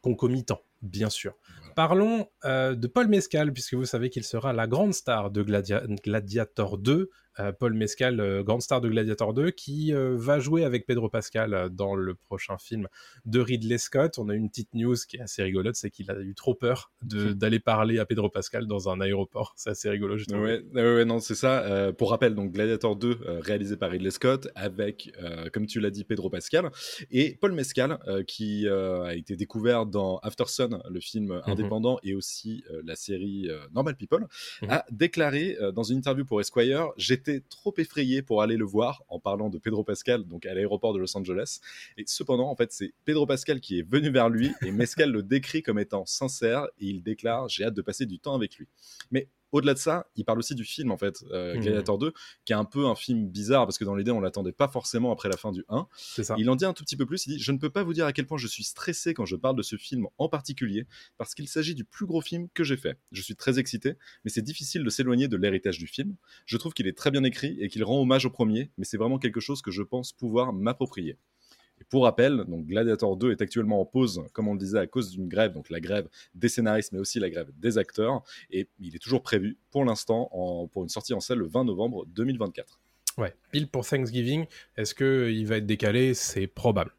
concomitant 0.01 0.61
bien 0.83 1.11
sûr. 1.11 1.35
Parlons 1.75 2.29
euh, 2.45 2.75
de 2.75 2.87
Paul 2.87 3.09
Mescal, 3.09 3.53
puisque 3.53 3.75
vous 3.75 3.85
savez 3.85 4.11
qu'il 4.11 4.25
sera 4.25 4.53
la 4.53 4.67
grande 4.67 4.95
star 4.95 5.31
de 5.31 5.43
Gladiator 5.43 6.79
2 6.79 6.93
euh, 6.93 7.11
Paul 7.59 7.75
Mescal, 7.75 8.21
euh, 8.21 8.43
grande 8.43 8.63
star 8.63 8.81
de 8.81 8.89
Gladiator 8.89 9.35
2, 9.35 9.51
qui 9.51 9.93
euh, 9.93 10.17
va 10.17 10.39
jouer 10.39 10.65
avec 10.65 10.87
Pedro 10.87 11.09
Pascal 11.09 11.69
dans 11.71 11.95
le 11.95 12.15
prochain 12.15 12.57
film 12.59 12.89
de 13.25 13.41
Ridley 13.41 13.79
Scott. 13.79 14.19
On 14.19 14.29
a 14.29 14.35
une 14.35 14.49
petite 14.49 14.73
news 14.75 14.97
qui 15.09 15.17
est 15.19 15.21
assez 15.21 15.43
rigolote, 15.43 15.77
c'est 15.77 15.91
qu'il 15.91 16.11
a 16.11 16.19
eu 16.21 16.35
trop 16.35 16.55
peur 16.55 16.93
d'aller 17.03 17.61
parler 17.61 17.99
à 17.99 18.07
Pedro 18.07 18.31
Pascal 18.31 18.67
dans 18.67 18.89
un 18.89 19.01
aéroport. 19.01 19.53
C'est 19.57 19.71
assez 19.71 19.91
rigolo, 19.91 20.17
je 20.17 20.25
trouve. 20.25 20.41
Ouais, 20.41 21.05
non, 21.05 21.21
c'est 21.21 21.35
ça. 21.35 21.93
pour 21.99 22.11
rappel, 22.11 22.35
donc 22.35 22.53
Gladiator 22.53 22.97
2, 22.97 23.19
réalisé 23.41 23.77
par 23.77 23.91
Ridley 23.91 24.11
Scott, 24.11 24.49
avec, 24.55 25.13
comme 25.53 25.67
tu 25.67 25.81
l'as 25.81 25.91
dit, 25.91 26.05
Pedro 26.05 26.31
Pascal, 26.31 26.71
et 27.11 27.37
Paul 27.41 27.53
Mescal, 27.53 27.99
qui 28.27 28.69
a 28.69 29.15
été 29.15 29.37
découvert 29.37 29.87
dans 29.87 30.19
After 30.19 30.45
Sun, 30.47 30.81
le 30.89 31.01
film 31.01 31.27
mhm. 31.35 31.43
indépendant, 31.47 31.99
et 32.03 32.15
aussi 32.15 32.65
la 32.85 32.97
série 32.97 33.49
Normal 33.75 33.97
People, 33.97 34.27
mhm. 34.63 34.71
a 34.71 34.85
déclaré 34.91 35.57
dans 35.75 35.83
une 35.83 35.99
interview 35.99 36.25
pour 36.25 36.41
Esquire, 36.41 36.91
j'étais 36.97 37.26
trop 37.49 37.75
effrayé 37.79 38.23
pour 38.23 38.43
aller 38.43 38.57
le 38.57 38.65
voir 38.65 39.03
en 39.09 39.19
parlant 39.19 39.49
de 39.49 39.59
Pedro 39.59 39.85
Pascal, 39.85 40.25
donc 40.25 40.47
à 40.47 40.55
l'aéroport 40.55 40.93
de 40.93 40.99
Los 40.99 41.17
Angeles. 41.17 41.61
Et 41.97 42.05
cependant, 42.07 42.51
en 42.51 42.57
fait, 42.57 42.73
c'est 42.73 42.93
Pedro 43.05 43.27
Pascal 43.27 43.61
qui 43.61 43.79
est 43.79 43.89
venu 43.89 44.11
vers 44.11 44.29
lui 44.29 44.53
et 44.65 44.71
Mescal 44.71 45.11
le 45.11 45.23
décrit 45.23 45.63
comme 45.63 45.79
étant 45.79 46.07
sincère 46.07 46.67
et 46.79 46.87
il 46.87 47.03
déclare 47.03 47.49
J'ai 47.49 47.65
hâte 47.65 47.75
de 47.75 47.83
passer 47.83 48.07
du 48.07 48.19
temps 48.19 48.35
avec 48.35 48.57
lui. 48.57 48.67
Mais 49.11 49.29
au-delà 49.53 49.75
de 49.75 49.79
ça, 49.79 50.07
il 50.17 50.25
parle 50.25 50.39
aussi 50.39 50.55
du 50.55 50.65
film, 50.65 50.91
en 50.91 50.97
fait, 50.97 51.25
euh, 51.31 51.55
hmm. 51.55 51.61
Gladiator 51.61 51.99
2, 51.99 52.13
qui 52.45 52.53
est 52.53 52.57
un 52.57 52.65
peu 52.65 52.87
un 52.87 52.95
film 52.95 53.29
bizarre, 53.29 53.67
parce 53.67 53.79
que 53.79 53.85
dans 53.85 53.95
l'idée, 53.95 54.11
on 54.11 54.21
l'attendait 54.21 54.53
pas 54.53 54.69
forcément 54.69 55.13
après 55.13 55.29
la 55.29 55.37
fin 55.37 55.53
du 55.53 55.65
1. 55.69 55.87
Ça. 55.97 56.35
Il 56.39 56.51
en 56.51 56.57
dit 56.57 56.65
un 56.65 56.73
tout 56.73 56.85
petit 56.85 56.97
peu 56.97 57.07
plus, 57.07 57.27
il 57.27 57.37
dit 57.37 57.39
«Je 57.41 57.53
ne 57.53 57.59
peux 57.59 57.71
pas 57.71 57.83
vous 57.83 57.93
dire 57.93 58.07
à 58.07 58.13
quel 58.13 58.27
point 58.27 58.39
je 58.39 58.47
suis 58.47 58.65
stressé 58.65 59.15
quand 59.15 59.25
je 59.25 59.37
parle 59.37 59.57
de 59.57 59.63
ce 59.63 59.77
film 59.77 60.07
en 60.19 60.29
particulier, 60.29 60.87
parce 61.19 61.35
qu'il 61.35 61.49
s'agit 61.49 61.75
du 61.75 61.85
plus 61.85 62.07
gros 62.07 62.21
film 62.21 62.49
que 62.55 62.65
j'ai 62.65 62.77
fait. 62.77 62.99
Je 63.13 63.23
suis 63.23 63.37
très 63.37 63.59
excité, 63.59 63.95
mais 64.25 64.31
c'est 64.31 64.43
difficile 64.43 64.85
de 64.85 64.91
s'éloigner 64.91 65.29
de 65.29 65.37
l'héritage 65.37 65.79
du 65.79 65.87
film. 65.87 66.17
Je 66.45 66.57
trouve 66.57 66.73
qu'il 66.75 66.87
est 66.87 66.97
très 66.97 67.11
bien 67.11 67.25
écrit 67.25 67.57
et 67.61 67.69
qu'il 67.69 67.85
rend 67.85 68.01
hommage 68.01 68.27
au 68.27 68.31
premier, 68.31 68.71
mais 68.79 68.85
c'est 68.85 68.97
vraiment 68.97 69.19
quelque 69.19 69.41
chose 69.41 69.63
que 69.63 69.71
je 69.71 69.83
pense 69.83 70.13
pouvoir 70.13 70.53
m'approprier. 70.53 71.19
Pour 71.89 72.05
rappel, 72.05 72.45
donc 72.49 72.67
Gladiator 72.67 73.17
2 73.17 73.31
est 73.31 73.41
actuellement 73.41 73.81
en 73.81 73.85
pause, 73.85 74.23
comme 74.33 74.49
on 74.49 74.55
le 74.55 74.59
disait, 74.59 74.79
à 74.79 74.87
cause 74.87 75.11
d'une 75.11 75.29
grève, 75.29 75.53
donc 75.53 75.71
la 75.71 75.81
grève 75.81 76.09
des 76.35 76.49
scénaristes, 76.49 76.93
mais 76.93 76.99
aussi 76.99 77.21
la 77.21 77.31
grève 77.31 77.51
des 77.57 77.79
acteurs. 77.79 78.23
Et 78.51 78.69
il 78.81 78.97
est 78.97 78.99
toujours 78.99 79.23
prévu 79.23 79.57
pour 79.71 79.85
l'instant 79.85 80.29
pour 80.73 80.83
une 80.83 80.89
sortie 80.89 81.15
en 81.15 81.21
salle 81.21 81.39
le 81.39 81.47
20 81.47 81.65
novembre 81.65 82.05
2024. 82.07 82.81
Ouais, 83.19 83.35
pile 83.51 83.69
pour 83.69 83.87
Thanksgiving. 83.87 84.45
Est-ce 84.77 84.95
qu'il 84.95 85.47
va 85.47 85.57
être 85.57 85.65
décalé? 85.65 86.13
C'est 86.13 86.47
probable. 86.47 86.91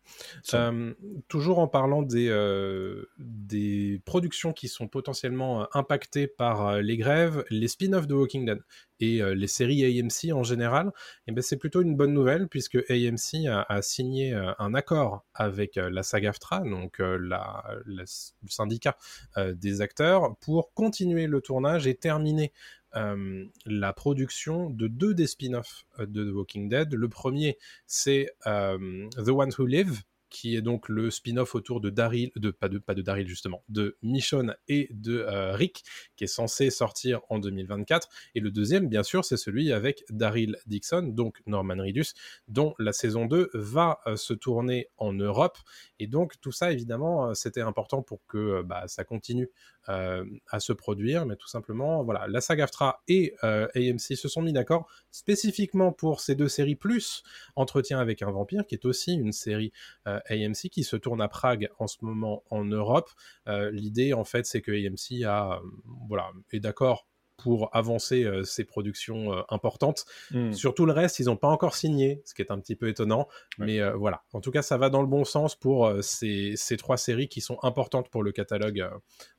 Euh, 0.55 0.93
toujours 1.27 1.59
en 1.59 1.67
parlant 1.67 2.01
des, 2.01 2.29
euh, 2.29 3.05
des 3.19 4.01
productions 4.03 4.51
qui 4.51 4.67
sont 4.67 4.87
potentiellement 4.87 5.61
euh, 5.61 5.65
impactées 5.73 6.25
par 6.25 6.77
les 6.81 6.97
grèves, 6.97 7.45
les 7.51 7.67
spin-offs 7.67 8.07
de 8.07 8.15
Walking 8.15 8.45
Dead 8.45 8.59
et 8.99 9.21
les 9.35 9.45
séries 9.45 9.85
AMC 9.85 10.33
en 10.33 10.41
général, 10.41 10.91
eh 11.27 11.31
ben 11.31 11.43
c'est 11.43 11.57
plutôt 11.57 11.83
une 11.83 11.95
bonne 11.95 12.13
nouvelle 12.13 12.47
puisque 12.47 12.77
AMC 12.89 13.45
a, 13.47 13.81
signé 13.83 14.33
un 14.33 14.73
accord 14.73 15.23
avec 15.35 15.75
la 15.75 16.01
SAG-AFTRA, 16.01 16.61
donc 16.61 16.97
la, 16.97 17.63
le 17.85 18.05
syndicat 18.47 18.97
des 19.37 19.81
acteurs, 19.81 20.35
pour 20.37 20.73
continuer 20.73 21.27
le 21.27 21.41
tournage 21.41 21.85
et 21.85 21.93
terminer 21.93 22.51
euh, 22.97 23.45
la 23.65 23.93
production 23.93 24.69
de 24.69 24.87
deux 24.87 25.13
des 25.13 25.27
spin-offs 25.27 25.85
euh, 25.99 26.05
de 26.05 26.29
The 26.29 26.33
Walking 26.33 26.69
Dead. 26.69 26.93
Le 26.93 27.09
premier, 27.09 27.57
c'est 27.85 28.29
euh, 28.47 29.07
The 29.17 29.29
Ones 29.29 29.51
Who 29.57 29.65
Live, 29.65 30.01
qui 30.29 30.55
est 30.55 30.61
donc 30.61 30.89
le 30.89 31.09
spin-off 31.09 31.55
autour 31.55 31.79
de 31.79 31.89
Daryl, 31.89 32.31
de 32.35 32.51
pas 32.51 32.67
de 32.67 32.79
pas 32.79 32.95
de 32.95 33.01
Daryl 33.01 33.27
justement, 33.27 33.63
de 33.69 33.97
Michonne 34.01 34.55
et 34.67 34.89
de 34.91 35.25
Rick, 35.53 35.85
qui 36.17 36.25
est 36.25 36.27
censé 36.27 36.69
sortir 36.69 37.21
en 37.29 37.39
2024. 37.39 38.09
Et 38.35 38.41
le 38.41 38.51
deuxième, 38.51 38.89
bien 38.89 39.03
sûr, 39.03 39.23
c'est 39.23 39.37
celui 39.37 39.71
avec 39.71 40.03
Daryl 40.09 40.57
Dixon, 40.65 41.03
donc 41.03 41.41
Norman 41.45 41.77
Reedus, 41.77 42.07
dont 42.49 42.75
la 42.77 42.91
saison 42.91 43.25
2 43.25 43.51
va 43.53 44.01
se 44.17 44.33
tourner 44.33 44.89
en 44.97 45.13
Europe. 45.13 45.57
Et 45.99 46.07
donc 46.07 46.33
tout 46.41 46.51
ça, 46.51 46.73
évidemment, 46.73 47.33
c'était 47.33 47.61
important 47.61 48.01
pour 48.01 48.19
que 48.27 48.63
bah, 48.63 48.83
ça 48.87 49.05
continue 49.05 49.49
euh, 49.89 50.25
à 50.49 50.59
se 50.59 50.73
produire, 50.73 51.25
mais 51.25 51.35
tout 51.35 51.47
simplement, 51.47 52.03
voilà, 52.03 52.27
la 52.27 52.41
saga 52.41 52.65
AFTRA 52.65 53.01
et 53.07 53.33
euh, 53.43 53.67
AMC 53.75 54.17
se 54.17 54.27
sont 54.27 54.41
mis 54.41 54.53
d'accord 54.53 54.87
spécifiquement 55.11 55.91
pour 55.91 56.19
ces 56.19 56.35
deux 56.35 56.49
séries, 56.49 56.75
plus 56.75 57.23
Entretien 57.55 57.99
avec 57.99 58.21
un 58.21 58.31
vampire, 58.31 58.65
qui 58.67 58.75
est 58.75 58.85
aussi 58.85 59.13
une 59.13 59.31
série 59.31 59.71
euh, 60.07 60.19
AMC 60.29 60.69
qui 60.69 60.83
se 60.83 60.95
tourne 60.95 61.21
à 61.21 61.27
Prague 61.27 61.69
en 61.79 61.87
ce 61.87 61.97
moment 62.01 62.43
en 62.49 62.65
Europe. 62.65 63.09
L'idée, 63.47 64.13
en 64.13 64.25
fait, 64.25 64.45
c'est 64.45 64.61
que 64.61 64.71
AMC 64.71 65.23
a, 65.25 65.61
voilà, 66.07 66.31
est 66.51 66.59
d'accord 66.59 67.07
pour 67.37 67.69
avancer 67.75 68.23
euh, 68.23 68.43
ces 68.43 68.63
productions 68.65 69.31
euh, 69.33 69.41
importantes. 69.49 70.05
Hmm. 70.31 70.51
Sur 70.51 70.73
tout 70.73 70.85
le 70.85 70.91
reste, 70.91 71.19
ils 71.19 71.25
n'ont 71.25 71.37
pas 71.37 71.47
encore 71.47 71.75
signé, 71.75 72.21
ce 72.25 72.33
qui 72.33 72.41
est 72.41 72.51
un 72.51 72.59
petit 72.59 72.75
peu 72.75 72.87
étonnant. 72.89 73.27
Ouais. 73.59 73.65
Mais 73.67 73.79
euh, 73.79 73.93
voilà, 73.95 74.23
en 74.33 74.41
tout 74.41 74.51
cas, 74.51 74.61
ça 74.63 74.77
va 74.77 74.89
dans 74.89 75.01
le 75.01 75.07
bon 75.07 75.23
sens 75.23 75.55
pour 75.55 75.91
ces, 76.01 76.53
ces 76.55 76.77
trois 76.77 76.97
séries 76.97 77.27
qui 77.27 77.41
sont 77.41 77.57
importantes 77.63 78.09
pour 78.09 78.23
le 78.23 78.31
catalogue 78.31 78.83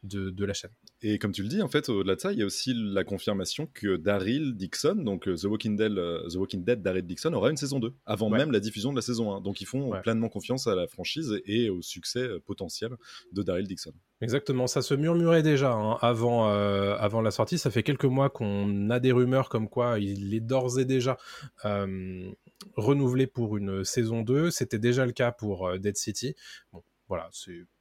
de, 0.04 0.30
de 0.30 0.44
la 0.44 0.52
chaîne. 0.54 0.70
Et 1.02 1.18
comme 1.18 1.32
tu 1.32 1.42
le 1.42 1.48
dis, 1.48 1.60
en 1.60 1.68
fait, 1.68 1.88
au-delà 1.88 2.14
de 2.14 2.20
ça, 2.20 2.32
il 2.32 2.38
y 2.38 2.42
a 2.42 2.46
aussi 2.46 2.72
la 2.74 3.04
confirmation 3.04 3.66
que 3.72 3.96
Daryl 3.96 4.54
Dixon, 4.56 4.94
donc 4.96 5.24
The 5.24 5.44
Walking 5.44 5.76
Dead, 5.76 5.94
The 5.94 6.36
Walking 6.36 6.64
Dead 6.64 6.82
Daryl 6.82 7.04
Dixon, 7.06 7.32
aura 7.32 7.50
une 7.50 7.56
saison 7.56 7.78
2, 7.80 7.92
avant 8.06 8.30
Ouais. 8.30 8.38
même 8.38 8.52
la 8.52 8.60
diffusion 8.60 8.90
de 8.90 8.96
la 8.96 9.02
saison 9.02 9.32
1. 9.34 9.40
Donc 9.40 9.60
ils 9.60 9.66
font 9.66 9.90
Ouais. 9.90 10.00
pleinement 10.02 10.28
confiance 10.28 10.66
à 10.66 10.74
la 10.74 10.86
franchise 10.86 11.40
et 11.46 11.70
au 11.70 11.82
succès 11.82 12.28
potentiel 12.46 12.90
de 13.32 13.42
Daryl 13.42 13.66
Dixon. 13.66 13.92
Exactement, 14.20 14.66
ça 14.66 14.82
se 14.82 14.94
murmurait 14.94 15.44
déjà 15.44 15.72
hein, 15.72 15.96
avant, 16.00 16.50
euh, 16.50 16.96
avant 16.98 17.20
la 17.20 17.30
sortie. 17.30 17.56
Ça 17.56 17.70
fait 17.70 17.84
quelques 17.84 18.04
mois 18.04 18.30
qu'on 18.30 18.90
a 18.90 18.98
des 18.98 19.12
rumeurs 19.12 19.48
comme 19.48 19.68
quoi 19.68 20.00
il 20.00 20.34
est 20.34 20.40
d'ores 20.40 20.80
et 20.80 20.84
déjà 20.84 21.16
euh, 21.64 22.28
renouvelé 22.75 23.28
pour 23.28 23.56
une 23.56 23.84
saison 23.84 24.22
2. 24.22 24.50
C'était 24.50 24.80
déjà 24.80 25.06
le 25.06 25.12
cas 25.12 25.30
pour 25.30 25.68
euh, 25.68 25.78
Dead 25.78 25.96
City. 25.96 26.34
Bon, 26.72 26.82
voilà, 27.06 27.30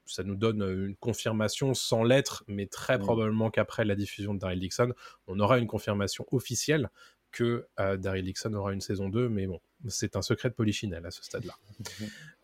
ça 0.05 0.23
nous 0.23 0.35
donne 0.35 0.61
euh, 0.61 0.87
une 0.87 0.95
confirmation 0.95 1.73
sans 1.73 2.03
lettre, 2.03 2.43
mais 2.47 2.67
très 2.67 2.99
Mm. 2.99 3.01
probablement 3.01 3.49
qu'après 3.49 3.83
la 3.83 3.95
diffusion 3.95 4.35
de 4.35 4.39
Daryl 4.39 4.59
Dixon, 4.59 4.93
on 5.25 5.39
aura 5.39 5.57
une 5.57 5.67
confirmation 5.67 6.23
officielle 6.31 6.89
que 7.31 7.67
Daryl 7.77 8.23
Dixon 8.23 8.53
aura 8.53 8.73
une 8.73 8.81
saison 8.81 9.09
2, 9.09 9.27
mais 9.29 9.45
bon, 9.47 9.59
c'est 9.87 10.15
un 10.15 10.21
secret 10.21 10.49
de 10.49 10.53
polichinelle 10.53 11.05
à 11.05 11.11
ce 11.11 11.23
stade-là. 11.23 11.53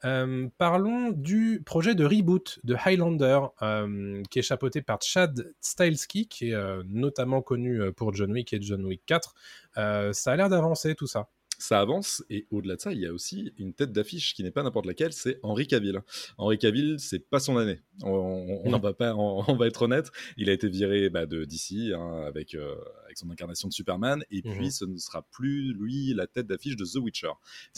Euh, 0.06 0.48
parlons 0.58 1.10
du 1.12 1.62
projet 1.66 1.96
de 1.96 2.06
reboot 2.06 2.60
de 2.64 2.76
Highlander, 2.76 3.40
euh, 3.62 4.22
qui 4.30 4.40
est 4.40 4.44
chapeauté 4.44 4.82
par 4.82 5.02
Chad 5.02 5.54
Stahelski, 5.62 6.28
qui 6.28 6.50
est 6.50 6.54
euh, 6.54 6.84
notamment 6.88 7.42
connu 7.42 7.92
pour 7.94 8.14
John 8.14 8.32
Wick 8.32 8.54
et 8.54 8.62
John 8.62 8.86
Wick 8.86 9.02
4. 9.06 9.34
Euh, 9.78 10.14
ça 10.14 10.34
a 10.34 10.36
l'air 10.36 10.50
d'avancer 10.50 10.96
tout 10.96 11.08
ça. 11.08 11.30
Ça 11.60 11.80
avance 11.80 12.24
et 12.30 12.46
au-delà 12.52 12.76
de 12.76 12.82
ça, 12.82 12.92
il 12.92 13.00
y 13.00 13.06
a 13.06 13.14
aussi 13.14 13.54
une 13.58 13.74
tête 13.74 13.92
d'affiche 13.92 14.34
qui 14.34 14.44
n'est 14.44 14.52
pas 14.52 14.64
n'importe 14.64 14.86
laquelle, 14.86 15.14
c'est 15.14 15.40
Henry 15.44 15.68
Cavill. 15.68 16.02
Henry 16.38 16.58
Cavill, 16.58 17.00
c'est 17.00 17.20
pas 17.30 17.40
son 17.40 17.58
année. 17.58 17.80
On, 18.04 18.62
on- 18.66 18.80
va 18.80 18.94
pas, 18.94 19.16
on, 19.16 19.44
on 19.48 19.56
va 19.56 19.68
être 19.68 19.84
honnête. 19.84 20.10
Il 20.38 20.50
a 20.50 20.54
été 20.54 20.68
viré 20.68 21.10
bah, 21.10 21.26
de 21.26 21.46
DC 21.46 21.94
hein, 21.94 22.24
avec 22.28 22.56
euh, 22.56 22.76
avec 23.06 23.18
son 23.18 23.30
incarnation 23.30 23.68
de 23.68 23.74
Superman 23.74 24.24
et 24.32 24.42
puis 24.42 24.66
Mhm. 24.66 24.72
ce 24.72 24.86
ne 24.86 24.98
sera 24.98 25.22
plus 25.32 25.74
lui 25.74 26.14
la 26.14 26.28
tête 26.28 26.48
d'affiche 26.48 26.76
de 26.76 26.86
The 26.86 26.96
Witcher. 26.96 27.30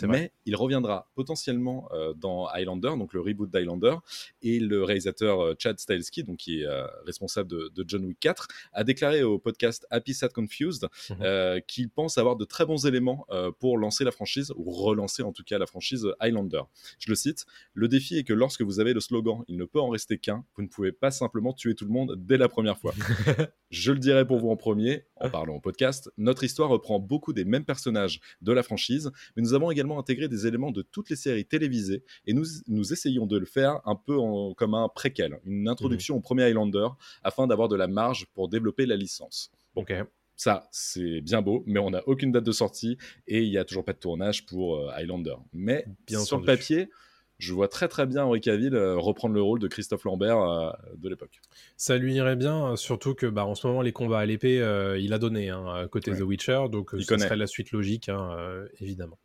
Mais 0.04 0.08
vrai. 0.08 0.32
il 0.46 0.56
reviendra 0.56 1.10
potentiellement 1.16 1.90
euh, 1.94 2.14
dans 2.14 2.48
Highlander, 2.48 2.94
donc 2.98 3.14
le 3.14 3.22
reboot 3.22 3.50
d'Highlander, 3.52 3.96
et 4.42 4.60
le 4.60 4.84
réalisateur 4.84 5.42
euh, 5.42 5.54
Chad 5.60 5.78
Stahelski, 5.80 6.24
donc 6.24 6.38
qui 6.38 6.62
est 6.62 6.68
responsable 7.06 7.50
de, 7.50 7.72
de 7.76 7.84
John 7.88 8.06
Wick 8.06 8.20
4, 8.20 8.48
a 8.74 8.84
déclaré 8.84 9.24
au 9.24 9.38
podcast 9.40 9.86
Happy 9.90 10.14
Sad 10.14 10.32
Confused 10.32 10.88
Mhm. 11.10 11.62
qu'il 11.68 11.90
pense 11.90 12.18
avoir 12.18 12.36
de 12.36 12.46
très 12.46 12.66
bons 12.66 12.86
éléments 12.86 13.26
euh, 13.30 13.52
pour 13.66 13.80
lancer 13.80 14.04
la 14.04 14.12
franchise, 14.12 14.54
ou 14.58 14.70
relancer 14.70 15.24
en 15.24 15.32
tout 15.32 15.44
cas 15.44 15.58
la 15.58 15.66
franchise 15.66 16.06
Highlander. 16.20 16.62
Je 17.00 17.10
le 17.10 17.16
cite, 17.16 17.48
le 17.74 17.88
défi 17.88 18.16
est 18.20 18.24
que 18.24 18.32
lorsque 18.32 18.62
vous 18.62 18.80
avez 18.80 18.94
le 18.94 19.00
slogan 19.00 19.44
«il 19.48 19.58
ne 19.58 19.66
peut 19.66 19.80
en 19.80 19.90
rester 19.90 20.20
qu'un», 20.20 20.46
vous 20.56 20.62
ne 20.62 20.68
pouvez 20.68 20.92
pas 20.92 21.10
simplement 21.10 21.52
tuer 21.52 21.74
tout 21.74 21.86
le 21.86 21.90
monde 21.92 22.14
dès 22.16 22.38
la 22.38 22.48
première 22.48 22.78
fois. 22.78 22.94
Je 23.72 23.92
le 23.92 23.98
dirai 23.98 24.24
pour 24.28 24.38
vous 24.38 24.52
en 24.52 24.56
premier, 24.56 25.06
en 25.16 25.32
parlant 25.32 25.56
au 25.56 25.60
podcast, 25.60 26.12
notre 26.18 26.44
histoire 26.44 26.70
reprend 26.70 27.00
beaucoup 27.00 27.34
des 27.34 27.44
mêmes 27.44 27.66
personnages 27.66 28.20
de 28.40 28.52
la 28.52 28.62
franchise, 28.62 29.12
mais 29.36 29.42
nous 29.42 29.56
avons 29.56 29.72
également 29.72 29.98
intégré 29.98 30.28
des 30.28 30.46
éléments 30.46 30.70
de 30.70 30.84
toutes 30.84 31.10
les 31.10 31.16
séries 31.16 31.46
télévisées 31.46 32.04
et 32.28 32.34
nous, 32.34 32.46
nous 32.68 32.94
essayons 32.94 33.26
de 33.26 33.40
le 33.40 33.48
faire 33.48 33.82
un 33.86 33.96
peu 33.96 34.16
en- 34.16 34.54
comme 34.54 34.76
un 34.76 34.90
préquel, 34.90 35.40
une 35.44 35.68
introduction 35.68 36.18
au 36.18 36.22
premier 36.22 36.44
Highlander, 36.44 36.90
afin 37.24 37.48
d'avoir 37.48 37.68
de 37.68 37.76
la 37.76 37.88
marge 37.88 38.28
pour 38.36 38.48
développer 38.48 38.86
la 38.86 38.96
licence. 38.96 39.50
Ok. 39.74 39.92
Ça, 40.38 40.68
c'est 40.72 41.22
bien 41.22 41.42
beau, 41.42 41.64
mais 41.66 41.80
on 41.80 41.92
n'a 41.92 42.02
aucune 42.08 42.32
date 42.32 42.44
de 42.44 42.52
sortie 42.52 42.98
et 43.28 43.42
il 43.42 43.50
n'y 43.50 43.58
a 43.58 43.64
toujours 43.66 43.86
pas 43.86 43.94
de 43.94 44.00
tournage 44.00 44.46
pour 44.46 44.76
euh, 44.76 44.90
Highlander. 44.94 45.36
Mais 45.54 45.86
Bien 46.08 46.20
sur 46.20 46.38
entendu. 46.38 46.52
le 46.52 46.58
papier, 46.58 46.90
je 47.38 47.54
vois 47.54 47.68
très 47.68 47.88
très 47.88 48.06
bien 48.06 48.24
Henri 48.26 48.42
Cavill 48.42 48.76
euh, 48.76 48.98
reprendre 48.98 49.34
le 49.36 49.42
rôle 49.42 49.60
de 49.60 49.68
Christophe 49.68 50.04
Lambert 50.06 50.38
euh, 50.40 50.72
de 50.98 51.10
l'époque. 51.10 51.42
Ça 51.78 51.98
lui 51.98 52.16
irait 52.16 52.36
bien, 52.36 52.76
surtout 52.76 53.14
que 53.14 53.26
bah, 53.26 53.46
en 53.46 53.56
ce 53.56 53.66
moment 53.68 53.82
les 53.82 53.92
combats 53.92 54.20
à 54.20 54.26
l'épée, 54.26 54.60
euh, 54.60 54.98
il 55.00 55.14
a 55.14 55.18
donné 55.20 55.50
hein, 55.50 55.66
à 55.68 55.88
côté 55.88 56.12
Ouais. 56.12 56.18
The 56.18 56.22
Witcher, 56.22 56.66
donc 56.72 56.92
ce 56.92 57.18
serait 57.18 57.36
la 57.36 57.48
suite 57.48 57.72
logique, 57.72 58.10
hein, 58.10 58.30
euh, 58.38 58.68
évidemment. 58.80 59.18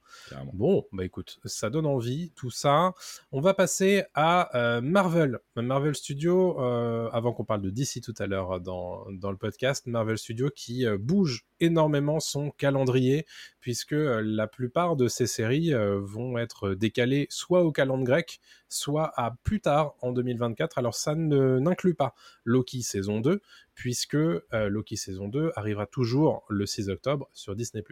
Bon, 0.52 0.86
bah 0.92 1.04
écoute, 1.04 1.38
ça 1.44 1.70
donne 1.70 1.86
envie, 1.86 2.32
tout 2.36 2.50
ça. 2.50 2.92
On 3.32 3.40
va 3.40 3.54
passer 3.54 4.04
à 4.14 4.56
euh, 4.56 4.80
Marvel. 4.80 5.38
Marvel 5.56 5.94
Studio, 5.94 6.60
euh, 6.60 7.08
avant 7.12 7.32
qu'on 7.32 7.44
parle 7.44 7.62
de 7.62 7.70
DC 7.70 8.00
tout 8.02 8.14
à 8.18 8.26
l'heure 8.26 8.52
euh, 8.52 8.58
dans, 8.58 9.04
le 9.08 9.36
podcast, 9.36 9.86
Marvel 9.86 10.18
Studio 10.18 10.50
qui 10.54 10.86
bouge 10.98 11.46
énormément 11.60 12.20
son 12.20 12.50
calendrier, 12.50 13.26
puisque 13.60 13.92
la 13.92 14.46
plupart 14.46 14.96
de 14.96 15.06
ces 15.06 15.26
séries 15.26 15.72
vont 15.74 16.38
être 16.38 16.74
décalées 16.74 17.26
soit 17.30 17.62
au 17.62 17.72
calendrier 17.72 18.00
grec, 18.04 18.40
soit 18.68 19.12
à 19.20 19.36
plus 19.42 19.60
tard 19.60 19.94
en 20.00 20.12
2024. 20.12 20.78
Alors 20.78 20.94
ça 20.94 21.14
n'inclut 21.14 21.94
pas 21.94 22.14
Loki 22.44 22.82
saison 22.82 23.20
2, 23.20 23.40
puisque 23.74 24.16
Loki 24.52 24.96
saison 24.96 25.28
2 25.28 25.52
arrivera 25.56 25.86
toujours 25.86 26.44
le 26.48 26.64
6 26.66 26.88
octobre 26.88 27.28
sur 27.34 27.54
Disney+. 27.54 27.84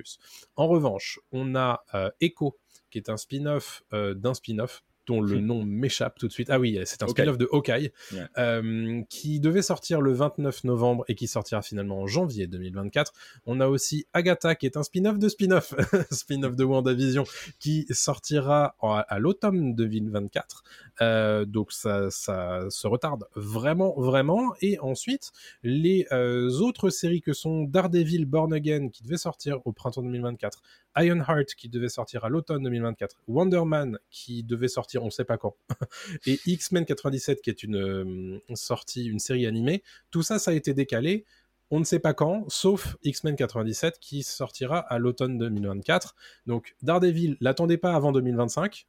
En 0.56 0.66
revanche, 0.68 1.20
on 1.32 1.54
a 1.54 1.84
Echo, 2.20 2.56
qui 2.90 2.98
est 2.98 3.10
un 3.10 3.18
spin-off 3.18 3.82
d'un 3.92 4.34
spin-off 4.34 4.82
dont 5.08 5.22
le 5.22 5.40
nom 5.40 5.64
m'échappe 5.64 6.18
tout 6.18 6.28
de 6.28 6.32
suite. 6.32 6.50
Ah 6.50 6.60
oui, 6.60 6.78
c'est 6.84 7.02
un 7.02 7.08
spin-off 7.08 7.38
de 7.38 7.48
Hawkeye, 7.50 7.90
euh, 8.36 9.02
qui 9.08 9.40
devait 9.40 9.62
sortir 9.62 10.02
le 10.02 10.12
29 10.12 10.64
novembre 10.64 11.04
et 11.08 11.14
qui 11.14 11.26
sortira 11.26 11.62
finalement 11.62 12.02
en 12.02 12.06
janvier 12.06 12.46
2024. 12.46 13.12
On 13.46 13.60
a 13.60 13.68
aussi 13.68 14.06
Agatha, 14.12 14.54
qui 14.54 14.66
est 14.66 14.76
un 14.76 14.82
spin-off 14.82 15.18
de 15.18 15.28
spin-off, 15.28 15.74
spin-off 16.10 16.54
de 16.54 16.64
WandaVision, 16.64 17.24
qui 17.58 17.86
sortira 17.90 18.76
à 18.82 19.18
l'automne 19.18 19.74
2024. 19.74 20.62
Euh, 21.00 21.44
donc 21.46 21.72
ça, 21.72 22.10
ça 22.10 22.66
se 22.68 22.86
retarde 22.86 23.24
vraiment, 23.34 23.94
vraiment. 23.98 24.52
Et 24.60 24.78
ensuite, 24.80 25.32
les 25.62 26.06
euh, 26.12 26.50
autres 26.60 26.90
séries 26.90 27.22
que 27.22 27.32
sont 27.32 27.62
Daredevil 27.62 28.26
Born 28.26 28.52
Again, 28.52 28.90
qui 28.90 29.02
devait 29.02 29.16
sortir 29.16 29.58
au 29.64 29.72
printemps 29.72 30.02
2024, 30.02 30.60
Ironheart, 30.98 31.54
qui 31.56 31.68
devait 31.68 31.88
sortir 31.88 32.24
à 32.24 32.28
l'automne 32.28 32.62
2024, 32.62 33.20
Wonder 33.26 33.62
Man, 33.64 33.98
qui 34.10 34.42
devait 34.42 34.68
sortir 34.68 35.02
on 35.02 35.06
ne 35.06 35.10
sait 35.10 35.24
pas 35.24 35.38
quand, 35.38 35.56
et 36.26 36.38
X-Men 36.46 36.84
97, 36.84 37.40
qui 37.42 37.50
est 37.50 37.62
une 37.62 37.76
euh, 37.76 38.38
sortie, 38.54 39.06
une 39.06 39.18
série 39.18 39.46
animée. 39.46 39.82
Tout 40.10 40.22
ça, 40.22 40.38
ça 40.38 40.50
a 40.50 40.54
été 40.54 40.74
décalé. 40.74 41.24
On 41.70 41.80
ne 41.80 41.84
sait 41.84 41.98
pas 41.98 42.14
quand, 42.14 42.48
sauf 42.48 42.96
X-Men 43.02 43.36
97 43.36 43.98
qui 43.98 44.22
sortira 44.22 44.78
à 44.78 44.98
l'automne 44.98 45.36
2024. 45.36 46.14
Donc 46.46 46.74
Daredevil, 46.82 47.36
l'attendez 47.40 47.76
pas 47.76 47.94
avant 47.94 48.12
2025. 48.12 48.86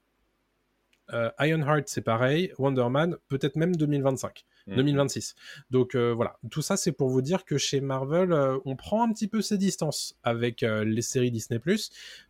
Euh, 1.14 1.30
Ironheart, 1.40 1.84
c'est 1.88 2.02
pareil. 2.02 2.52
Wonder 2.58 2.88
Man, 2.90 3.18
peut-être 3.28 3.56
même 3.56 3.76
2025, 3.76 4.46
Mhm. 4.68 4.76
2026. 4.76 5.36
Donc 5.72 5.96
euh, 5.96 6.14
voilà, 6.14 6.38
tout 6.52 6.62
ça 6.62 6.78
c'est 6.78 6.92
pour 6.92 7.10
vous 7.10 7.22
dire 7.22 7.46
que 7.46 7.58
chez 7.58 7.82
Marvel, 7.82 8.32
euh, 8.32 8.58
on 8.66 8.76
prend 8.76 9.04
un 9.04 9.12
petit 9.12 9.28
peu 9.28 9.42
ses 9.42 9.58
distances 9.58 10.16
avec 10.24 10.62
les 10.62 11.02
séries 11.02 11.32
Disney+, 11.32 11.60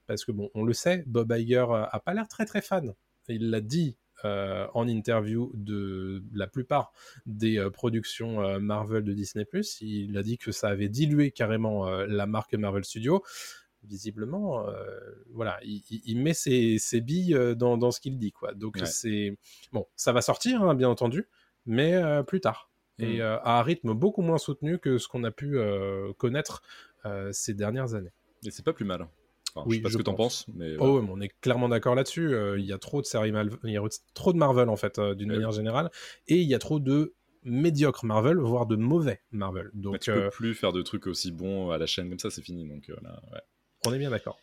parce 0.07 0.25
que 0.25 0.31
bon, 0.31 0.49
on 0.53 0.63
le 0.63 0.73
sait, 0.73 1.03
Bob 1.07 1.33
Iger 1.35 1.65
a 1.69 1.99
pas 1.99 2.13
l'air 2.13 2.27
très 2.27 2.45
très 2.45 2.61
fan. 2.61 2.93
Il 3.27 3.49
l'a 3.51 3.61
dit 3.61 3.97
euh, 4.25 4.67
en 4.73 4.85
interview 4.87 5.49
de 5.53 6.21
la 6.33 6.45
plupart 6.45 6.91
des 7.25 7.57
euh, 7.57 7.69
productions 7.69 8.41
euh, 8.41 8.59
Marvel 8.59 9.05
de 9.05 9.13
Disney+. 9.13 9.45
Il 9.79 10.17
a 10.17 10.23
dit 10.23 10.37
que 10.37 10.51
ça 10.51 10.67
avait 10.67 10.89
dilué 10.89 11.31
carrément 11.31 11.89
la 11.89 12.25
marque 12.25 12.53
Marvel 12.53 12.83
Studios. 12.83 13.23
Visiblement, 13.83 14.67
euh, 14.67 14.73
voilà, 15.31 15.59
il, 15.63 16.19
met 16.21 16.33
ses, 16.33 16.77
ses 16.79 17.01
billes 17.01 17.33
euh, 17.33 17.55
dans, 17.55 17.77
dans 17.77 17.91
ce 17.91 17.99
qu'il 18.01 18.17
dit, 18.17 18.31
quoi. 18.31 18.53
Donc 18.53 18.75
Ouais. 18.77 18.85
c'est 18.85 19.37
bon, 19.71 19.87
ça 19.95 20.11
va 20.11 20.21
sortir, 20.21 20.61
hein, 20.63 20.75
bien 20.75 20.89
entendu, 20.89 21.27
mais 21.65 21.93
euh, 21.95 22.23
plus 22.23 22.41
tard 22.41 22.69
Mm. 22.97 23.03
et 23.05 23.21
euh, 23.21 23.37
à 23.43 23.59
un 23.59 23.63
rythme 23.63 23.93
beaucoup 23.93 24.21
moins 24.21 24.37
soutenu 24.37 24.77
que 24.77 24.97
ce 24.97 25.07
qu'on 25.07 25.23
a 25.23 25.31
pu 25.31 25.57
connaître 26.17 26.61
ces 27.31 27.53
dernières 27.53 27.95
années. 27.95 28.11
Et 28.45 28.51
c'est 28.51 28.63
pas 28.65 28.73
plus 28.73 28.83
mal. 28.85 29.07
Enfin, 29.55 29.65
Oui, 29.67 29.77
je 29.77 29.79
sais 29.79 29.83
pas 29.83 29.87
je 29.89 29.93
ce 29.93 29.97
que 29.97 30.03
t'en 30.03 30.13
pense. 30.13 30.43
penses, 30.45 30.55
mais 30.55 30.75
Oh, 30.79 30.97
ouais, 30.97 31.01
mais 31.01 31.09
on 31.11 31.21
est 31.21 31.31
clairement 31.41 31.69
d'accord 31.69 31.95
là-dessus. 31.95 32.33
Euh, 32.35 32.59
Il 32.59 32.65
y 32.65 32.73
a 32.73 32.77
trop 32.77 33.01
de 33.01 33.05
séries 33.05 33.31
Mal- 33.31 33.49
il 33.63 33.71
y 33.71 33.77
a 33.77 33.81
trop 34.13 34.33
de 34.33 34.37
Marvel 34.37 34.69
en 34.69 34.75
fait, 34.75 34.99
euh, 34.99 35.15
d'une 35.15 35.29
Ouais. 35.29 35.37
manière 35.37 35.51
générale, 35.51 35.89
et 36.27 36.35
il 36.35 36.47
y 36.47 36.53
a 36.53 36.59
trop 36.59 36.79
de 36.79 37.15
médiocres 37.43 38.05
Marvel, 38.05 38.37
voire 38.37 38.65
de 38.65 38.75
mauvais 38.75 39.21
Marvel. 39.31 39.71
Mais 39.73 39.81
Donc 39.81 39.99
tu 39.99 40.11
euh, 40.11 40.25
peux 40.25 40.29
plus 40.29 40.53
faire 40.53 40.73
de 40.73 40.81
trucs 40.81 41.07
aussi 41.07 41.31
bons 41.31 41.71
à 41.71 41.77
la 41.77 41.85
chaîne 41.87 42.09
comme 42.09 42.19
ça, 42.19 42.29
c'est 42.29 42.41
fini. 42.43 42.67
Donc 42.67 42.89
là, 42.89 43.21
ouais. 43.31 43.39
On 43.85 43.93
est 43.93 43.99
bien 43.99 44.11
d'accord. 44.11 44.39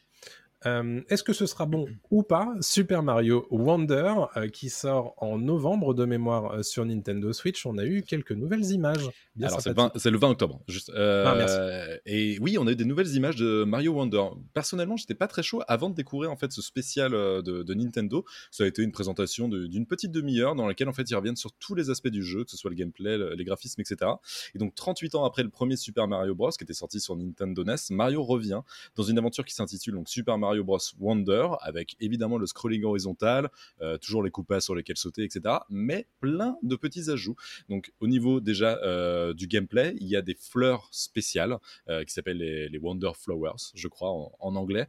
Euh, 0.64 1.02
Est-ce 1.10 1.22
que 1.22 1.32
ce 1.34 1.44
sera 1.46 1.66
bon 1.66 1.86
ou 2.10 2.22
pas? 2.22 2.54
Super 2.60 3.02
Mario 3.02 3.46
Wonder, 3.50 4.14
euh, 4.36 4.48
qui 4.48 4.70
sort 4.70 5.14
en 5.18 5.38
novembre 5.38 5.92
de 5.92 6.04
mémoire 6.06 6.52
euh, 6.54 6.62
sur 6.62 6.84
Nintendo 6.86 7.32
Switch. 7.32 7.66
On 7.66 7.76
a 7.76 7.84
eu 7.84 8.02
quelques 8.02 8.32
nouvelles 8.32 8.64
images. 8.72 9.06
Bien 9.34 9.48
Alors 9.48 9.60
c'est 9.60 9.68
le, 9.70 9.74
sympathiques. 9.74 9.94
20 9.96 10.00
c'est 10.00 10.10
le 10.10 10.18
20 10.18 10.30
octobre. 10.30 10.60
Juste. 10.68 10.90
Euh, 10.94 11.24
Ah, 11.26 11.34
merci. 11.34 12.00
Et 12.06 12.38
oui, 12.40 12.56
on 12.58 12.66
a 12.66 12.72
eu 12.72 12.76
des 12.76 12.86
nouvelles 12.86 13.14
images 13.14 13.36
de 13.36 13.64
Mario 13.64 13.92
Wonder. 13.92 14.24
Personnellement, 14.54 14.96
j'étais 14.96 15.14
pas 15.14 15.28
très 15.28 15.42
chaud 15.42 15.60
avant 15.68 15.90
de 15.90 15.94
découvrir 15.94 16.30
en 16.32 16.36
fait 16.36 16.50
ce 16.52 16.62
spécial 16.62 17.12
de, 17.12 17.62
de 17.62 17.74
Nintendo. 17.74 18.24
Ça 18.50 18.64
a 18.64 18.66
été 18.66 18.82
une 18.82 18.92
présentation 18.92 19.48
de- 19.48 19.66
d'une 19.66 19.86
petite 19.86 20.10
demi-heure 20.12 20.54
dans 20.54 20.66
laquelle 20.66 20.88
en 20.88 20.92
fait 20.94 21.08
ils 21.10 21.14
reviennent 21.16 21.36
sur 21.36 21.52
tous 21.52 21.74
les 21.74 21.90
aspects 21.90 22.08
du 22.08 22.22
jeu, 22.22 22.44
que 22.44 22.50
ce 22.50 22.56
soit 22.56 22.70
le 22.70 22.76
gameplay, 22.76 23.18
le- 23.18 23.34
les 23.34 23.44
graphismes, 23.44 23.82
etc. 23.82 24.10
Et 24.54 24.58
donc 24.58 24.74
38 24.74 25.14
ans 25.16 25.24
après 25.24 25.42
le 25.42 25.50
premier 25.50 25.76
Super 25.76 26.08
Mario 26.08 26.34
Bros 26.34 26.50
qui 26.50 26.64
était 26.64 26.72
sorti 26.72 26.98
sur 27.00 27.14
Nintendo 27.14 27.62
NES, 27.64 27.74
Mario 27.90 28.22
revient 28.22 28.60
dans 28.94 29.02
une 29.02 29.18
aventure 29.18 29.44
qui 29.44 29.54
s'intitule 29.54 29.94
donc 29.94 30.08
Super 30.08 30.38
Mario 30.38 30.45
Bros 30.62 30.78
Wonder 30.98 31.48
avec 31.60 31.96
évidemment 32.00 32.38
le 32.38 32.46
scrolling 32.46 32.84
horizontal, 32.84 33.50
euh, 33.80 33.98
toujours 33.98 34.22
les 34.22 34.30
coupas 34.30 34.60
sur 34.60 34.74
lesquels 34.74 34.96
sauter, 34.96 35.24
etc. 35.24 35.56
Mais 35.68 36.06
plein 36.20 36.56
de 36.62 36.76
petits 36.76 37.10
ajouts. 37.10 37.36
Donc 37.68 37.92
au 38.00 38.06
niveau 38.06 38.40
déjà 38.40 38.78
euh, 38.82 39.34
du 39.34 39.46
gameplay, 39.46 39.94
il 40.00 40.08
y 40.08 40.16
a 40.16 40.22
des 40.22 40.34
fleurs 40.34 40.88
spéciales 40.90 41.58
euh, 41.88 42.04
qui 42.04 42.12
s'appellent 42.12 42.38
les, 42.38 42.68
les 42.68 42.78
Wonder 42.78 43.10
Flowers, 43.14 43.72
je 43.74 43.88
crois 43.88 44.10
en, 44.10 44.32
en 44.38 44.56
anglais, 44.56 44.86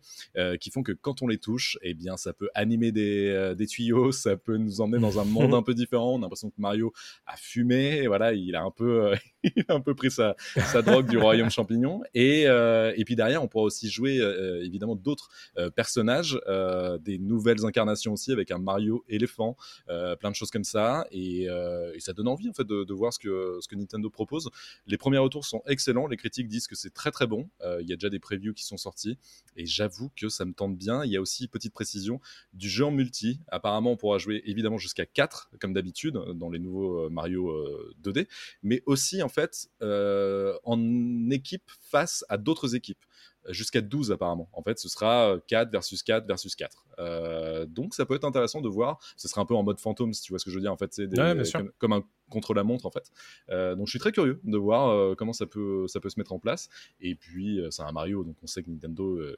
qui 0.59 0.71
font 0.71 0.83
que 0.83 0.91
quand 0.91 1.21
on 1.21 1.27
les 1.27 1.37
touche, 1.37 1.77
eh 1.81 1.93
bien 1.93 2.17
ça 2.17 2.33
peut 2.33 2.49
animer 2.53 2.91
des, 2.91 3.53
des 3.57 3.67
tuyaux, 3.67 4.11
ça 4.11 4.37
peut 4.37 4.57
nous 4.57 4.81
emmener 4.81 5.01
dans 5.01 5.19
un 5.19 5.23
monde 5.25 5.53
un 5.53 5.63
peu 5.63 5.73
différent. 5.73 6.13
On 6.13 6.19
a 6.19 6.21
l'impression 6.21 6.49
que 6.49 6.59
Mario 6.59 6.93
a 7.25 7.35
fumé, 7.37 7.97
et 7.97 8.07
voilà, 8.07 8.33
il 8.33 8.55
a 8.55 8.63
un 8.63 8.71
peu, 8.71 9.13
il 9.43 9.65
a 9.67 9.73
un 9.73 9.81
peu 9.81 9.95
pris 9.95 10.11
sa, 10.11 10.35
sa 10.55 10.81
drogue 10.81 11.09
du 11.09 11.17
royaume 11.17 11.49
champignon. 11.49 12.01
Et, 12.13 12.43
et 12.43 13.03
puis 13.05 13.15
derrière, 13.15 13.43
on 13.43 13.47
pourra 13.47 13.63
aussi 13.65 13.89
jouer 13.89 14.17
évidemment 14.63 14.95
d'autres 14.95 15.29
personnages, 15.75 16.39
euh, 16.47 16.97
des 16.97 17.17
nouvelles 17.17 17.65
incarnations 17.65 18.13
aussi 18.13 18.31
avec 18.31 18.51
un 18.51 18.59
Mario 18.59 19.03
éléphant, 19.07 19.55
euh, 19.89 20.15
plein 20.15 20.29
de 20.29 20.35
choses 20.35 20.51
comme 20.51 20.63
ça. 20.63 21.07
Et, 21.11 21.49
euh, 21.49 21.93
ça 21.99 22.13
donne 22.13 22.27
envie 22.27 22.49
en 22.49 22.53
fait 22.53 22.65
de, 22.65 22.93
voir 22.93 23.11
ce 23.11 23.19
que, 23.19 23.75
Nintendo 23.75 24.09
propose. 24.09 24.49
Les 24.85 24.97
premiers 24.97 25.17
retours 25.17 25.45
sont 25.45 25.61
excellents, 25.67 26.07
les 26.07 26.17
critiques 26.17 26.47
disent 26.47 26.67
que 26.67 26.75
c'est 26.75 26.93
très 26.93 27.11
très 27.11 27.27
bon. 27.27 27.49
Euh, 27.61 27.81
Il 27.81 27.89
y 27.89 27.93
a 27.93 27.95
déjà 27.95 28.09
des 28.09 28.19
previews 28.19 28.53
qui 28.53 28.63
sont 28.63 28.77
sortis 28.77 29.17
et 29.55 29.65
j'avoue 29.65 30.09
que 30.15 30.29
ça 30.29 30.45
me 30.45 30.53
tente 30.53 30.77
bien. 30.77 31.03
Il 31.03 31.11
y 31.11 31.17
a 31.17 31.21
aussi, 31.21 31.47
petite 31.47 31.73
précision, 31.73 32.19
du 32.53 32.69
jeu 32.69 32.85
en 32.85 32.91
multi. 32.91 33.39
Apparemment, 33.49 33.91
on 33.91 33.97
pourra 33.97 34.17
jouer 34.17 34.41
évidemment 34.45 34.77
jusqu'à 34.77 35.05
4 35.05 35.51
comme 35.59 35.73
d'habitude 35.73 36.17
dans 36.35 36.49
les 36.49 36.59
nouveaux 36.59 37.05
euh, 37.05 37.09
Mario 37.09 37.49
euh, 37.49 37.93
2D, 38.03 38.27
mais 38.63 38.81
aussi 38.85 39.21
en 39.21 39.29
fait 39.29 39.67
euh, 39.81 40.57
en 40.63 41.29
équipe 41.29 41.69
face 41.81 42.23
à 42.29 42.37
d'autres 42.37 42.75
équipes 42.75 43.03
jusqu'à 43.49 43.81
12 43.81 44.11
apparemment. 44.11 44.49
En 44.53 44.61
fait, 44.63 44.77
ce 44.79 44.89
sera 44.89 45.33
euh, 45.35 45.39
4 45.47 45.71
versus 45.71 46.03
4 46.03 46.25
versus 46.27 46.55
4. 46.55 46.85
Euh, 46.99 47.65
donc 47.65 47.93
ça 47.93 48.05
peut 48.05 48.15
être 48.15 48.23
intéressant 48.25 48.61
de 48.61 48.69
voir. 48.69 48.99
Ce 49.15 49.27
sera 49.27 49.41
un 49.41 49.45
peu 49.45 49.55
en 49.55 49.63
mode 49.63 49.79
fantôme 49.79 50.13
si 50.13 50.21
tu 50.21 50.31
vois 50.31 50.39
ce 50.39 50.45
que 50.45 50.51
je 50.51 50.55
veux 50.55 50.61
dire. 50.61 50.71
En 50.73 50.77
fait, 50.77 50.93
c'est 50.93 51.07
des- 51.07 51.19
Ouais, 51.19 51.35
comme, 51.53 51.71
comme 51.77 51.93
un 51.93 52.03
contre-la-montre 52.29 52.85
en 52.85 52.91
fait. 52.91 53.11
Euh, 53.49 53.75
donc 53.75 53.87
je 53.87 53.91
suis 53.91 53.99
très 53.99 54.11
curieux 54.11 54.39
de 54.43 54.57
voir 54.57 54.89
euh, 54.89 55.15
comment 55.15 55.33
ça 55.33 55.45
peut, 55.45 55.87
ça 55.87 55.99
peut 55.99 56.09
se 56.09 56.19
mettre 56.19 56.33
en 56.33 56.39
place. 56.39 56.69
Et 56.99 57.15
puis 57.15 57.59
euh, 57.61 57.69
c'est 57.71 57.83
un 57.83 57.91
Mario, 57.91 58.23
donc 58.23 58.35
on 58.43 58.47
sait 58.47 58.63
que 58.63 58.69
Nintendo, 58.69 59.15
euh, 59.17 59.35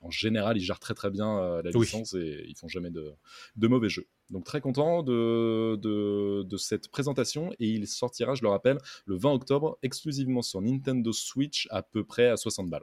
en 0.00 0.10
général, 0.10 0.56
ils 0.56 0.62
gèrent 0.64 0.80
très 0.80 0.94
très 0.94 1.10
bien 1.10 1.38
euh, 1.38 1.62
la 1.62 1.70
Oui. 1.74 1.80
licence 1.86 2.14
et 2.14 2.44
ils 2.48 2.56
font 2.56 2.66
jamais 2.68 2.90
de, 2.90 3.12
de 3.56 3.68
mauvais 3.68 3.88
jeux. 3.88 4.06
Donc 4.30 4.44
très 4.44 4.60
content 4.60 5.02
de, 5.02 5.76
de, 5.76 6.42
de 6.42 6.56
cette 6.56 6.88
présentation 6.88 7.52
et 7.60 7.68
il 7.68 7.86
sortira, 7.86 8.34
je 8.34 8.42
le 8.42 8.48
rappelle, 8.48 8.78
le 9.06 9.16
20 9.16 9.30
octobre 9.32 9.78
exclusivement 9.82 10.42
sur 10.42 10.60
Nintendo 10.60 11.12
Switch 11.12 11.68
à 11.70 11.82
peu 11.82 12.02
près 12.04 12.26
à 12.28 12.36
60 12.36 12.68
balles. 12.70 12.82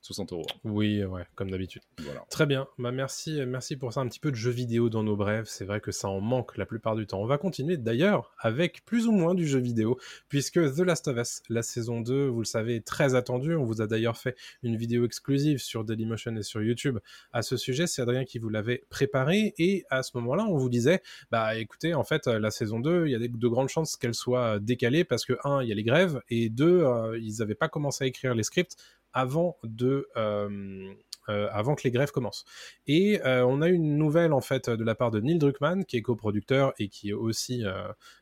60 0.00 0.32
euros. 0.32 0.46
Oui, 0.64 1.04
ouais, 1.04 1.24
comme 1.34 1.50
d'habitude. 1.50 1.82
Voilà. 1.98 2.24
Très 2.30 2.46
bien, 2.46 2.66
bah 2.78 2.92
merci, 2.92 3.40
merci 3.46 3.76
pour 3.76 3.92
ça. 3.92 4.00
Un 4.00 4.08
petit 4.08 4.20
peu 4.20 4.30
de 4.30 4.36
jeux 4.36 4.50
vidéo 4.50 4.88
dans 4.88 5.02
nos 5.02 5.16
brèves, 5.16 5.46
c'est 5.46 5.64
vrai 5.64 5.80
que 5.80 5.92
ça 5.92 6.08
en 6.08 6.20
manque 6.20 6.56
la 6.56 6.66
plupart 6.66 6.96
du 6.96 7.06
temps. 7.06 7.20
On 7.20 7.26
va 7.26 7.38
continuer 7.38 7.76
d'ailleurs 7.76 8.32
avec 8.38 8.84
plus 8.84 9.06
ou 9.06 9.12
moins 9.12 9.34
du 9.34 9.46
jeu 9.46 9.58
vidéo, 9.58 9.98
puisque 10.28 10.54
The 10.54 10.80
Last 10.80 11.08
of 11.08 11.18
Us, 11.18 11.42
la 11.48 11.62
saison 11.62 12.00
2, 12.00 12.26
vous 12.26 12.40
le 12.40 12.46
savez, 12.46 12.76
est 12.76 12.86
très 12.86 13.14
attendue. 13.14 13.54
On 13.54 13.64
vous 13.64 13.82
a 13.82 13.86
d'ailleurs 13.86 14.16
fait 14.16 14.36
une 14.62 14.76
vidéo 14.76 15.04
exclusive 15.04 15.58
sur 15.58 15.84
Dailymotion 15.84 16.36
et 16.36 16.42
sur 16.42 16.62
YouTube 16.62 16.98
à 17.32 17.42
ce 17.42 17.56
sujet. 17.56 17.86
C'est 17.86 18.02
Adrien 18.02 18.24
qui 18.24 18.38
vous 18.38 18.48
l'avait 18.48 18.84
préparé, 18.90 19.54
et 19.58 19.84
à 19.90 20.02
ce 20.02 20.16
moment-là, 20.18 20.46
on 20.48 20.56
vous 20.56 20.68
disait, 20.68 21.02
bah 21.30 21.56
écoutez, 21.56 21.94
en 21.94 22.04
fait, 22.04 22.26
la 22.26 22.50
saison 22.50 22.80
2, 22.80 23.06
il 23.06 23.12
y 23.12 23.14
a 23.14 23.18
de 23.18 23.48
grandes 23.48 23.68
chances 23.68 23.96
qu'elle 23.96 24.14
soit 24.14 24.58
décalée, 24.58 25.04
parce 25.04 25.24
que, 25.24 25.34
un, 25.44 25.62
il 25.62 25.68
y 25.68 25.72
a 25.72 25.74
les 25.74 25.84
grèves, 25.84 26.20
et 26.28 26.48
deux, 26.48 26.82
euh, 26.82 27.18
ils 27.18 27.38
n'avaient 27.38 27.54
pas 27.54 27.68
commencé 27.68 28.04
à 28.04 28.06
écrire 28.06 28.34
les 28.34 28.42
scripts 28.42 28.76
avant 29.12 29.58
de 29.62 30.08
euh, 30.16 30.92
euh, 31.28 31.48
avant 31.52 31.74
que 31.74 31.82
les 31.84 31.90
grèves 31.90 32.10
commencent. 32.10 32.46
Et 32.86 33.20
euh, 33.26 33.44
on 33.44 33.60
a 33.60 33.68
une 33.68 33.98
nouvelle 33.98 34.32
en 34.32 34.40
fait 34.40 34.70
de 34.70 34.82
la 34.82 34.94
part 34.94 35.10
de 35.10 35.20
Neil 35.20 35.38
Druckmann, 35.38 35.84
qui 35.84 35.98
est 35.98 36.02
coproducteur 36.02 36.72
et 36.78 36.88
qui 36.88 37.10
est 37.10 37.14
aussi 37.14 37.64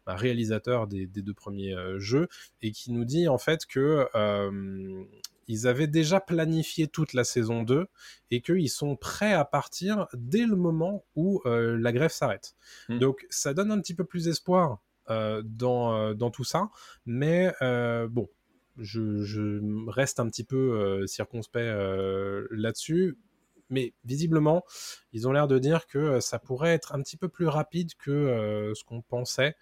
bah, 0.07 0.17
réalisateur 0.17 0.89
des, 0.89 1.07
des 1.07 1.23
deux 1.23 1.35
premiers 1.35 1.77
jeux, 1.99 2.29
et 2.63 2.73
qui 2.73 2.91
nous 2.93 3.05
dit 3.05 3.29
en 3.29 3.39
fait 3.39 3.65
que 3.67 4.09
ils 5.49 5.67
avaient 5.67 5.87
déjà 5.87 6.21
planifié 6.21 6.89
toute 6.89 7.13
la 7.13 7.25
saison 7.25 7.63
2 7.63 7.87
et 8.31 8.41
qu'ils 8.41 8.71
sont 8.71 8.97
prêts 8.97 9.33
à 9.33 9.45
partir 9.45 10.07
dès 10.15 10.47
le 10.47 10.57
moment 10.57 11.05
où 11.15 11.41
euh, 11.47 11.79
la 11.79 11.93
grève 11.93 12.11
s'arrête. 12.11 12.55
Hmm. 12.89 12.99
Donc 12.99 13.27
ça 13.31 13.55
donne 13.55 13.71
un 13.71 13.81
petit 13.81 13.95
peu 13.95 14.05
plus 14.05 14.25
d'espoir 14.25 14.81
euh, 15.09 15.43
dans, 15.45 15.95
euh, 15.95 16.15
dans 16.15 16.31
tout 16.31 16.45
ça, 16.45 16.71
mais 17.05 17.53
bon, 17.61 18.29
je, 18.79 19.23
je 19.23 19.61
reste 19.89 20.21
un 20.21 20.29
petit 20.29 20.45
peu 20.45 20.57
euh, 20.57 21.07
circonspect 21.07 21.65
euh, 21.65 22.47
là-dessus. 22.51 23.17
Mais 23.69 23.95
visiblement, 24.05 24.65
ils 25.13 25.27
ont 25.27 25.33
l'air 25.33 25.49
de 25.49 25.59
dire 25.59 25.87
que 25.87 25.99
euh, 25.99 26.21
ça 26.21 26.39
pourrait 26.39 26.75
être 26.75 26.95
un 26.95 27.03
petit 27.03 27.17
peu 27.17 27.29
plus 27.29 27.49
rapide 27.49 27.95
que 27.99 28.11
euh, 28.11 28.75
ce 28.75 28.85
qu'on 28.85 29.03
pensait. 29.03 29.57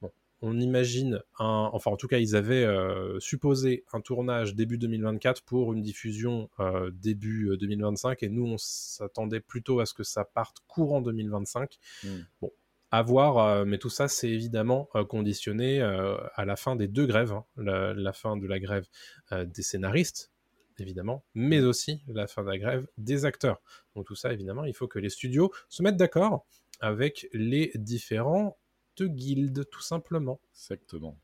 Bon, 0.00 0.10
on 0.40 0.60
imagine 0.60 1.20
un, 1.40 1.70
enfin 1.72 1.90
en 1.90 1.96
tout 1.96 2.06
cas 2.06 2.18
ils 2.18 2.36
avaient 2.36 2.64
euh, 2.64 3.18
supposé 3.18 3.84
un 3.92 4.00
tournage 4.00 4.54
début 4.54 4.78
2024 4.78 5.42
pour 5.42 5.72
une 5.72 5.82
diffusion 5.82 6.48
euh, 6.60 6.92
début 6.92 7.50
euh, 7.50 7.56
2025 7.56 8.22
et 8.22 8.28
nous 8.28 8.46
on 8.46 8.56
s'attendait 8.56 9.40
plutôt 9.40 9.80
à 9.80 9.86
ce 9.86 9.94
que 9.94 10.04
ça 10.04 10.24
parte 10.24 10.58
courant 10.68 11.00
2025. 11.00 11.76
Mm. 12.04 12.08
Bon, 12.40 12.52
à 12.94 13.02
voir, 13.02 13.38
euh, 13.38 13.64
mais 13.64 13.78
tout 13.78 13.90
ça 13.90 14.06
c'est 14.06 14.30
évidemment 14.30 14.88
euh, 14.94 15.04
conditionné 15.04 15.80
euh, 15.82 16.16
à 16.36 16.44
la 16.44 16.54
fin 16.54 16.76
des 16.76 16.86
deux 16.86 17.06
grèves, 17.06 17.32
hein. 17.32 17.44
la, 17.56 17.92
la 17.92 18.12
fin 18.12 18.36
de 18.36 18.46
la 18.46 18.60
grève 18.60 18.86
des 19.32 19.62
scénaristes 19.62 20.30
évidemment, 20.78 21.24
mais 21.34 21.60
aussi 21.60 22.02
la 22.06 22.28
fin 22.28 22.44
de 22.44 22.50
la 22.50 22.58
grève 22.58 22.86
des 22.96 23.24
acteurs. 23.24 23.60
Donc 23.96 24.06
tout 24.06 24.14
ça 24.14 24.32
évidemment, 24.32 24.64
il 24.64 24.74
faut 24.74 24.86
que 24.86 25.00
les 25.00 25.10
studios 25.10 25.50
se 25.68 25.82
mettent 25.82 25.96
d'accord 25.96 26.46
avec 26.78 27.26
les 27.32 27.72
différentes 27.74 28.56
guildes 29.00 29.68
tout 29.70 29.82
simplement. 29.82 30.40
Exactement. 30.52 31.18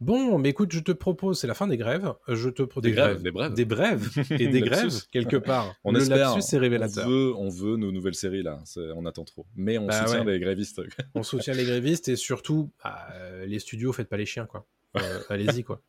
Bon, 0.00 0.38
mais 0.38 0.50
écoute, 0.50 0.72
je 0.72 0.80
te 0.80 0.92
propose, 0.92 1.38
c'est 1.40 1.46
la 1.46 1.54
fin 1.54 1.66
des 1.66 1.76
grèves. 1.76 2.12
Je 2.28 2.48
te 2.50 2.62
pro- 2.62 2.80
Des 2.80 2.92
grèves, 2.92 3.22
des 3.22 3.30
brèves. 3.30 3.54
des 3.54 3.64
brèves 3.64 4.08
et 4.30 4.48
des 4.48 4.60
grèves 4.62 5.06
quelque 5.12 5.36
part. 5.36 5.74
On 5.84 5.92
Le 5.92 6.00
espère. 6.00 6.34
lapsus 6.34 6.54
est 6.54 6.58
révélateur. 6.58 7.06
On 7.06 7.10
veut, 7.10 7.32
on 7.36 7.48
veut 7.48 7.76
nos 7.76 7.92
nouvelles 7.92 8.14
séries 8.14 8.42
là. 8.42 8.58
C'est- 8.64 8.90
On 8.96 9.06
attend 9.06 9.24
trop. 9.24 9.46
Mais 9.56 9.78
on 9.78 9.86
Bah 9.86 10.06
soutient 10.06 10.24
ouais. 10.24 10.32
les 10.32 10.40
grévistes. 10.40 10.80
On 11.14 11.22
soutient 11.22 11.54
les 11.54 11.64
grévistes 11.64 12.08
et 12.08 12.16
surtout, 12.16 12.70
bah, 12.82 12.98
euh, 13.14 13.46
les 13.46 13.58
studios, 13.58 13.92
faites 13.92 14.08
pas 14.08 14.16
les 14.16 14.26
chiens 14.26 14.46
quoi. 14.46 14.66
Euh, 14.98 15.20
Allez-y 15.28 15.64
quoi. 15.64 15.80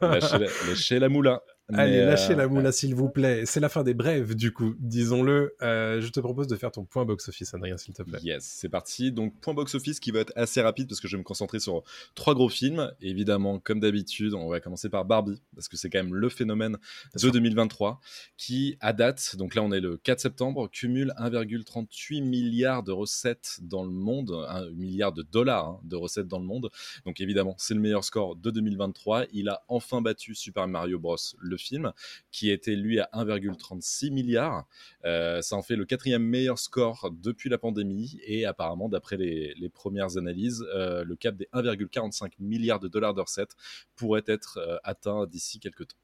lâchez, 0.00 0.38
la, 0.38 0.46
lâchez 0.68 0.98
la 0.98 1.08
moula. 1.08 1.42
Allez, 1.72 1.98
Mais, 1.98 2.04
lâchez 2.04 2.32
euh, 2.32 2.36
la 2.36 2.48
moula 2.48 2.72
s'il 2.72 2.94
vous 2.94 3.08
plaît. 3.08 3.44
C'est 3.44 3.60
la 3.60 3.68
fin 3.68 3.82
des 3.82 3.94
brèves 3.94 4.34
du 4.34 4.52
coup, 4.52 4.74
disons-le. 4.78 5.54
Euh, 5.62 6.00
je 6.00 6.08
te 6.08 6.20
propose 6.20 6.46
de 6.46 6.56
faire 6.56 6.70
ton 6.70 6.84
point 6.84 7.04
box-office, 7.04 7.54
Adrien, 7.54 7.76
s'il 7.76 7.94
te 7.94 8.02
plaît. 8.02 8.18
Yes, 8.22 8.44
c'est 8.44 8.68
parti. 8.68 9.12
Donc, 9.12 9.38
point 9.40 9.54
box-office 9.54 10.00
qui 10.00 10.10
va 10.10 10.20
être 10.20 10.32
assez 10.36 10.60
rapide 10.60 10.88
parce 10.88 11.00
que 11.00 11.08
je 11.08 11.16
vais 11.16 11.20
me 11.20 11.24
concentrer 11.24 11.58
sur 11.58 11.82
trois 12.14 12.34
gros 12.34 12.48
films. 12.48 12.92
Évidemment, 13.00 13.58
comme 13.58 13.80
d'habitude, 13.80 14.34
on 14.34 14.48
va 14.48 14.60
commencer 14.60 14.88
par 14.88 15.04
Barbie 15.04 15.42
parce 15.54 15.68
que 15.68 15.76
c'est 15.76 15.90
quand 15.90 16.02
même 16.02 16.14
le 16.14 16.28
phénomène 16.28 16.76
de 17.14 17.18
sûr. 17.18 17.32
2023 17.32 18.00
qui, 18.36 18.76
à 18.80 18.92
date, 18.92 19.36
donc 19.36 19.54
là 19.54 19.62
on 19.62 19.72
est 19.72 19.80
le 19.80 19.96
4 19.96 20.20
septembre, 20.20 20.68
cumule 20.70 21.12
1,38 21.18 22.22
milliard 22.22 22.82
de 22.82 22.92
recettes 22.92 23.58
dans 23.62 23.84
le 23.84 23.90
monde, 23.90 24.30
1 24.48 24.70
milliard 24.70 25.12
de 25.12 25.22
dollars 25.22 25.66
hein, 25.66 25.80
de 25.84 25.96
recettes 25.96 26.28
dans 26.28 26.38
le 26.38 26.44
monde. 26.44 26.70
Donc, 27.04 27.20
évidemment, 27.20 27.54
c'est 27.58 27.74
le 27.74 27.80
meilleur 27.80 28.04
score 28.04 28.36
de 28.36 28.50
2023. 28.50 29.24
Il 29.32 29.48
a 29.48 29.62
enfin 29.68 30.00
battu 30.00 30.34
Super 30.34 30.68
Mario 30.68 30.98
Bros, 30.98 31.16
le 31.38 31.55
film, 31.56 31.92
qui 32.30 32.50
était 32.50 32.76
lui 32.76 33.00
à 33.00 33.08
1,36 33.12 34.10
milliard. 34.10 34.66
Euh, 35.04 35.42
ça 35.42 35.56
en 35.56 35.62
fait 35.62 35.76
le 35.76 35.84
quatrième 35.84 36.22
meilleur 36.22 36.58
score 36.58 37.10
depuis 37.12 37.48
la 37.48 37.58
pandémie 37.58 38.18
et 38.24 38.44
apparemment, 38.44 38.88
d'après 38.88 39.16
les, 39.16 39.54
les 39.54 39.68
premières 39.68 40.16
analyses, 40.16 40.64
euh, 40.74 41.04
le 41.04 41.16
cap 41.16 41.36
des 41.36 41.48
1,45 41.52 42.32
milliards 42.38 42.80
de 42.80 42.88
dollars 42.88 43.14
de 43.14 43.20
recettes 43.20 43.54
pourrait 43.94 44.24
être 44.26 44.58
euh, 44.58 44.78
atteint 44.84 45.26
d'ici 45.26 45.58
quelques 45.60 45.88
temps. 45.88 45.96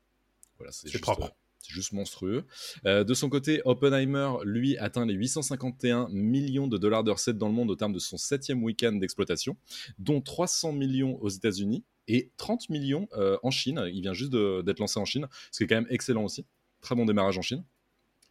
Voilà, 0.59 0.73
c'est 0.73 0.99
propre. 1.01 1.35
c'est 1.59 1.73
juste 1.73 1.93
monstrueux. 1.93 2.45
Euh, 2.87 3.05
de 3.05 3.15
son 3.15 3.29
côté, 3.29 3.63
Oppenheimer, 3.65 4.35
lui, 4.45 4.77
atteint 4.79 5.07
les 5.07 5.15
851 5.15 6.09
millions 6.11 6.69
de 6.69 6.79
dollars 6.79 7.05
de 7.05 7.11
recettes 7.11 7.39
dans 7.39 7.49
le 7.49 7.55
monde 7.55 7.71
au 7.71 7.77
terme 7.77 7.93
de 7.93 7.99
son 7.99 8.17
septième 8.17 8.63
week-end 8.63 8.93
d'exploitation, 8.93 9.57
dont 9.99 10.21
300 10.21 10.73
millions 10.73 11.19
aux 11.21 11.29
États-Unis 11.29 11.85
et 12.09 12.31
30 12.37 12.69
millions 12.71 13.09
euh, 13.17 13.39
en 13.43 13.51
Chine. 13.51 13.83
Il 13.93 14.03
vient 14.03 14.15
juste 14.15 14.33
d'être 14.33 14.79
lancé 14.79 14.99
en 14.99 15.05
Chine, 15.05 15.29
ce 15.51 15.59
qui 15.59 15.65
est 15.65 15.67
quand 15.67 15.77
même 15.77 15.87
excellent 15.91 16.25
aussi. 16.25 16.47
Très 16.81 16.95
bon 16.95 17.05
démarrage 17.05 17.39
en 17.39 17.43
Chine. 17.43 17.65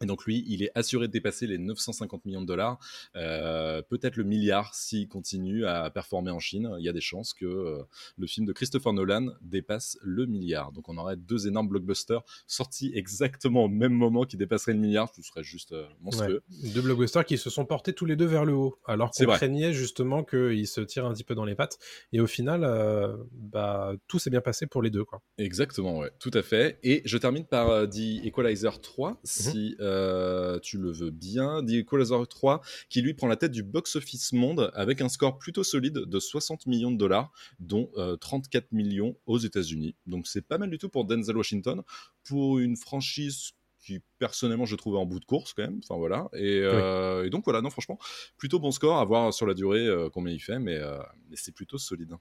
Et 0.02 0.06
donc 0.06 0.24
lui, 0.24 0.44
il 0.46 0.62
est 0.62 0.70
assuré 0.74 1.06
de 1.06 1.12
dépasser 1.12 1.46
les 1.46 1.58
950 1.58 2.24
millions 2.24 2.42
de 2.42 2.46
dollars, 2.46 2.78
euh, 3.16 3.82
peut-être 3.82 4.16
le 4.16 4.24
milliard 4.24 4.74
s'il 4.74 5.08
continue 5.08 5.64
à 5.66 5.90
performer 5.90 6.30
en 6.30 6.38
Chine. 6.38 6.74
Il 6.78 6.84
y 6.84 6.88
a 6.88 6.92
des 6.92 7.00
chances 7.00 7.34
que 7.34 7.46
euh, 7.46 7.82
le 8.18 8.26
film 8.26 8.46
de 8.46 8.52
Christopher 8.52 8.92
Nolan 8.92 9.28
dépasse 9.40 9.98
le 10.02 10.26
milliard. 10.26 10.72
Donc 10.72 10.88
on 10.88 10.98
aurait 10.98 11.16
deux 11.16 11.46
énormes 11.46 11.68
blockbusters 11.68 12.22
sortis 12.46 12.92
exactement 12.94 13.64
au 13.64 13.68
même 13.68 13.92
moment 13.92 14.24
qui 14.24 14.36
dépasseraient 14.36 14.72
le 14.72 14.80
milliard. 14.80 15.12
Ce 15.14 15.22
serait 15.22 15.42
juste 15.42 15.72
euh, 15.72 15.86
monstrueux. 16.00 16.42
Ouais. 16.50 16.70
Deux 16.70 16.82
blockbusters 16.82 17.24
qui 17.24 17.38
se 17.38 17.50
sont 17.50 17.64
portés 17.64 17.92
tous 17.92 18.06
les 18.06 18.16
deux 18.16 18.26
vers 18.26 18.44
le 18.44 18.54
haut, 18.54 18.78
alors 18.86 19.10
qu'on 19.10 19.26
craignait 19.26 19.72
justement 19.72 20.24
qu'ils 20.24 20.66
se 20.66 20.80
tirent 20.80 21.06
un 21.06 21.12
petit 21.12 21.24
peu 21.24 21.34
dans 21.34 21.44
les 21.44 21.54
pattes. 21.54 21.78
Et 22.12 22.20
au 22.20 22.26
final, 22.26 22.64
euh, 22.64 23.16
bah, 23.32 23.94
tout 24.08 24.18
s'est 24.18 24.30
bien 24.30 24.40
passé 24.40 24.66
pour 24.66 24.82
les 24.82 24.90
deux. 24.90 25.04
Quoi. 25.04 25.22
Exactement, 25.38 25.98
ouais, 25.98 26.10
tout 26.18 26.30
à 26.34 26.42
fait. 26.42 26.78
Et 26.82 27.02
je 27.04 27.18
termine 27.18 27.46
par 27.46 27.88
The 27.88 28.24
Equalizer 28.24 28.80
3, 28.80 29.20
si 29.24 29.76
euh, 29.92 30.58
tu 30.60 30.78
le 30.78 30.90
veux 30.90 31.10
bien. 31.10 31.64
The 31.64 31.72
Equalizer 31.72 32.26
3, 32.26 32.60
qui 32.88 33.02
lui 33.02 33.14
prend 33.14 33.28
la 33.28 33.36
tête 33.36 33.52
du 33.52 33.62
box-office 33.62 34.32
monde 34.32 34.70
avec 34.74 35.00
un 35.00 35.08
score 35.08 35.38
plutôt 35.38 35.64
solide 35.64 35.94
de 35.94 36.20
60 36.20 36.66
millions 36.66 36.90
de 36.90 36.96
dollars, 36.96 37.32
dont 37.60 37.90
euh, 37.96 38.16
34 38.16 38.72
millions 38.72 39.16
aux 39.26 39.38
États-Unis. 39.38 39.94
Donc 40.06 40.26
c'est 40.26 40.46
pas 40.46 40.58
mal 40.58 40.70
du 40.70 40.78
tout 40.78 40.88
pour 40.88 41.04
Denzel 41.04 41.36
Washington, 41.36 41.82
pour 42.24 42.58
une 42.58 42.76
franchise 42.76 43.52
qui 43.82 44.00
personnellement 44.18 44.64
je 44.64 44.76
trouvais 44.76 44.98
en 44.98 45.06
bout 45.06 45.20
de 45.20 45.24
course 45.24 45.52
quand 45.52 45.62
même. 45.62 45.80
Enfin 45.82 45.98
voilà. 45.98 46.28
Et, 46.32 46.60
euh, 46.62 47.26
et 47.26 47.30
donc 47.30 47.44
voilà, 47.44 47.60
non 47.60 47.70
franchement, 47.70 47.98
plutôt 48.38 48.58
bon 48.58 48.70
score 48.70 48.98
à 48.98 49.04
voir 49.04 49.34
sur 49.34 49.46
la 49.46 49.54
durée 49.54 49.86
euh, 49.86 50.08
combien 50.08 50.32
il 50.32 50.40
fait, 50.40 50.58
mais, 50.58 50.76
euh, 50.76 50.98
mais 51.28 51.36
c'est 51.36 51.52
plutôt 51.52 51.78
solide. 51.78 52.14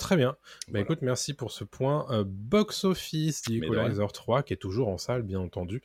Très 0.00 0.16
bien. 0.16 0.30
Bah 0.30 0.36
Voilà. 0.68 0.84
écoute, 0.84 1.02
merci 1.02 1.34
pour 1.34 1.52
ce 1.52 1.62
point 1.62 2.06
euh, 2.10 2.24
box 2.26 2.84
office 2.84 3.42
The 3.42 3.50
Equalizer 3.50 4.10
3 4.10 4.42
qui 4.42 4.54
est 4.54 4.56
toujours 4.56 4.88
en 4.88 4.98
salle, 4.98 5.22
bien 5.22 5.38
entendu, 5.38 5.82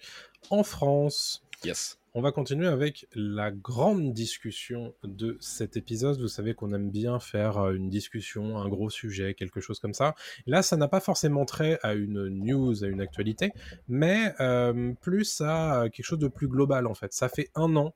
en 0.49 0.63
France. 0.63 1.43
Yes. 1.63 1.99
On 2.17 2.21
va 2.21 2.32
continuer 2.32 2.67
avec 2.67 3.08
la 3.13 3.51
grande 3.51 4.13
discussion 4.13 4.93
de 5.04 5.36
cet 5.41 5.75
épisode. 5.75 6.17
Vous 6.17 6.30
savez 6.30 6.54
qu'on 6.54 6.71
aime 6.73 6.89
bien 6.89 7.19
faire 7.19 7.58
euh, 7.58 7.73
une 7.73 7.89
discussion, 7.89 8.58
un 8.58 8.69
gros 8.69 8.89
sujet, 8.89 9.34
quelque 9.34 9.60
chose 9.60 9.80
comme 9.80 9.93
ça. 9.93 10.15
Là, 10.47 10.62
ça 10.62 10.78
n'a 10.78 10.88
pas 10.88 11.01
forcément 11.01 11.43
trait 11.43 11.78
à 11.84 11.93
une 11.93 12.30
news, 12.30 12.86
à 12.86 12.88
une 12.88 13.01
actualité, 13.01 13.51
mais 13.89 14.34
euh, 14.39 14.93
plus 15.01 15.41
à 15.41 15.89
quelque 15.91 16.06
chose 16.06 16.19
de 16.19 16.30
plus 16.30 16.47
global 16.47 16.88
en 16.88 16.93
fait. 16.93 17.12
Ça 17.12 17.28
fait 17.28 17.49
un 17.54 17.75
an 17.75 17.93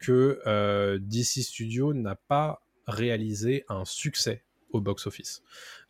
que 0.00 0.40
euh, 0.48 0.98
DC 1.00 1.44
Studio 1.44 1.94
n'a 1.94 2.16
pas 2.16 2.62
réalisé 2.88 3.64
un 3.68 3.84
succès 3.84 4.42
au 4.72 4.80
box-office. 4.80 5.42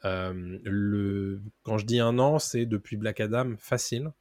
Euh, 0.05 0.59
le... 0.64 1.40
Quand 1.62 1.79
je 1.79 1.87
dis 1.87 2.01
un 2.01 2.19
an, 2.19 2.38
c'est 2.38 2.66
depuis 2.66 2.97
Black 2.97 3.21
Adam 3.21 3.55
facile. 3.59 4.12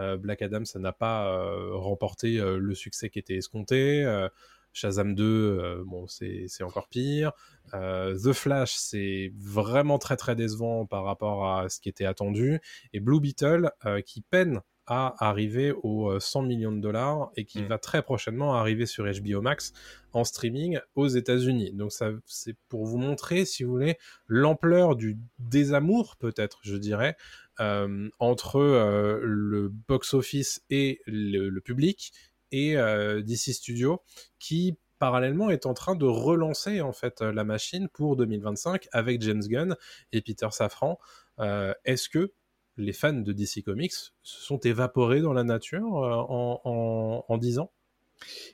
Euh, 0.00 0.16
Black 0.16 0.42
Adam, 0.42 0.64
ça 0.64 0.78
n'a 0.78 0.92
pas 0.92 1.28
euh, 1.28 1.74
remporté 1.74 2.38
le 2.38 2.74
succès 2.74 3.10
qui 3.10 3.18
était 3.18 3.36
escompté. 3.36 4.04
Shazam 4.72 5.14
2, 5.14 5.24
euh, 5.24 5.82
bon, 5.86 6.06
c'est 6.06 6.62
encore 6.62 6.88
pire. 6.88 7.32
The 7.72 8.32
Flash, 8.32 8.74
c'est 8.74 9.32
vraiment 9.36 9.98
très 9.98 10.16
très 10.16 10.36
décevant 10.36 10.86
par 10.86 11.04
rapport 11.04 11.48
à 11.50 11.68
ce 11.68 11.80
qui 11.80 11.88
était 11.88 12.04
attendu. 12.04 12.60
Et 12.92 13.00
Blue 13.00 13.20
Beetle, 13.20 13.70
qui 14.06 14.22
peine 14.22 14.60
à 14.88 15.14
arriver 15.24 15.72
aux 15.82 16.10
euh, 16.10 16.18
100 16.20 16.42
millions 16.42 16.72
de 16.72 16.80
dollars 16.80 17.30
et 17.36 17.44
qui 17.44 17.60
Mm. 17.62 17.66
va 17.66 17.78
très 17.78 18.02
prochainement 18.02 18.54
arriver 18.54 18.86
sur 18.86 19.04
HBO 19.04 19.40
Max 19.42 19.72
en 20.12 20.24
streaming 20.24 20.78
aux 20.96 21.06
États-Unis. 21.08 21.72
Donc 21.74 21.92
ça, 21.92 22.10
c'est 22.26 22.56
pour 22.68 22.84
vous 22.86 22.96
montrer, 22.98 23.44
si 23.44 23.62
vous 23.64 23.70
voulez, 23.72 23.98
l'ampleur 24.26 24.96
du 24.96 25.18
désamour, 25.38 26.16
peut-être, 26.16 26.58
je 26.62 26.76
dirais, 26.76 27.16
euh, 27.60 28.08
entre 28.18 28.56
euh, 28.56 29.20
le 29.22 29.68
box-office 29.68 30.62
et 30.70 31.00
le, 31.06 31.48
le 31.50 31.60
public 31.60 32.12
et 32.50 32.76
euh, 32.78 33.20
DC 33.22 33.52
Studio, 33.52 34.00
qui 34.38 34.76
parallèlement 34.98 35.50
est 35.50 35.66
en 35.66 35.74
train 35.74 35.94
de 35.94 36.06
relancer 36.06 36.80
en 36.80 36.92
fait 36.92 37.20
la 37.20 37.44
machine 37.44 37.88
pour 37.92 38.16
2025 38.16 38.88
avec 38.92 39.22
James 39.22 39.42
Gunn 39.46 39.76
et 40.12 40.22
Peter 40.22 40.48
Safran. 40.50 40.98
Euh, 41.38 41.72
Est-ce 41.84 42.08
que 42.08 42.32
les 42.78 42.92
fans 42.92 43.12
de 43.12 43.32
DC 43.32 43.62
Comics 43.64 43.92
se 43.92 44.12
sont 44.22 44.58
évaporés 44.58 45.20
dans 45.20 45.32
la 45.32 45.44
nature 45.44 45.98
euh, 45.98 46.14
en, 46.14 46.60
en, 46.64 47.24
en 47.28 47.38
10 47.38 47.58
ans? 47.58 47.70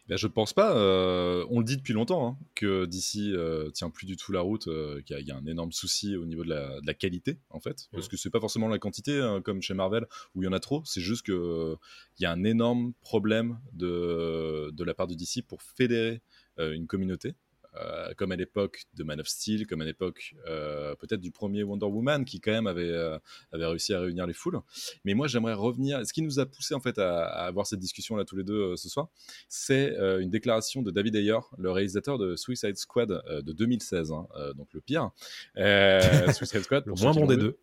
Ben, 0.08 0.16
je 0.18 0.26
ne 0.26 0.32
pense 0.32 0.52
pas. 0.52 0.76
euh, 0.76 1.46
on 1.50 1.58
le 1.60 1.64
dit 1.64 1.76
depuis 1.76 1.92
longtemps 1.94 2.26
hein, 2.26 2.38
que 2.54 2.84
d'ici 2.84 3.32
euh, 3.34 3.70
tient 3.70 3.90
plus 3.90 4.06
du 4.06 4.16
tout 4.16 4.32
la 4.32 4.40
route, 4.40 4.68
euh, 4.68 5.00
qu'il 5.02 5.14
y, 5.14 5.18
a- 5.18 5.20
il 5.20 5.26
y 5.26 5.30
a 5.30 5.36
un 5.36 5.46
énorme 5.46 5.72
souci 5.72 6.16
au 6.16 6.26
niveau 6.26 6.44
de 6.44 6.50
la, 6.50 6.80
de 6.80 6.86
la 6.86 6.94
qualité 6.94 7.38
en 7.50 7.60
fait, 7.60 7.88
parce 7.92 8.06
Mhm. 8.06 8.10
que 8.10 8.16
c'est 8.16 8.30
pas 8.30 8.40
forcément 8.40 8.68
la 8.68 8.78
quantité 8.78 9.18
hein, 9.20 9.40
comme 9.42 9.62
chez 9.62 9.74
Marvel 9.74 10.06
où 10.34 10.42
il 10.42 10.46
y 10.46 10.48
en 10.48 10.52
a 10.52 10.60
trop. 10.60 10.82
C'est 10.84 11.00
juste 11.00 11.22
que 11.24 11.32
euh, 11.32 11.76
il 12.18 12.22
y 12.24 12.26
a 12.26 12.32
un 12.32 12.44
énorme 12.44 12.92
problème 13.00 13.58
de 13.72 14.70
de 14.72 14.84
la 14.84 14.94
part 14.94 15.06
de 15.06 15.14
DC 15.14 15.42
pour 15.46 15.62
fédérer 15.62 16.20
euh, 16.58 16.72
une 16.72 16.86
communauté. 16.86 17.34
Euh, 17.76 18.12
comme 18.16 18.32
à 18.32 18.36
l'époque 18.36 18.84
de 18.94 19.04
Man 19.04 19.20
of 19.20 19.26
Steel, 19.26 19.66
comme 19.66 19.80
à 19.80 19.84
l'époque 19.84 20.34
euh, 20.46 20.94
peut-être 20.96 21.20
du 21.20 21.30
premier 21.30 21.62
Wonder 21.62 21.86
Woman 21.86 22.24
qui 22.24 22.40
quand 22.40 22.52
même 22.52 22.66
avait, 22.66 22.82
euh, 22.82 23.18
avait 23.52 23.66
réussi 23.66 23.94
à 23.94 24.00
réunir 24.00 24.26
les 24.26 24.32
foules. 24.32 24.60
Mais 25.04 25.14
moi 25.14 25.26
j'aimerais 25.26 25.54
revenir, 25.54 26.06
ce 26.06 26.12
qui 26.12 26.22
nous 26.22 26.38
a 26.38 26.46
poussé 26.46 26.74
en 26.74 26.80
fait 26.80 26.98
à, 26.98 27.24
à 27.24 27.46
avoir 27.46 27.66
cette 27.66 27.80
discussion 27.80 28.16
là 28.16 28.24
tous 28.24 28.36
les 28.36 28.44
deux 28.44 28.76
ce 28.76 28.88
soir, 28.88 29.08
c'est 29.48 29.96
une 30.20 30.30
déclaration 30.30 30.82
de 30.82 30.90
David 30.90 31.16
Ayer, 31.16 31.38
le 31.58 31.70
réalisateur 31.70 32.18
de 32.18 32.36
Suicide 32.36 32.76
Squad 32.76 33.22
de 33.28 33.52
2016, 33.52 34.12
hein, 34.12 34.26
donc 34.56 34.68
le 34.72 34.80
pire. 34.80 35.10
Suicide 36.34 36.62
Squad, 36.62 36.84
Le 36.86 36.92
pour 36.92 37.02
moins 37.02 37.12
bon 37.12 37.26
des 37.26 37.36
deux. 37.36 37.58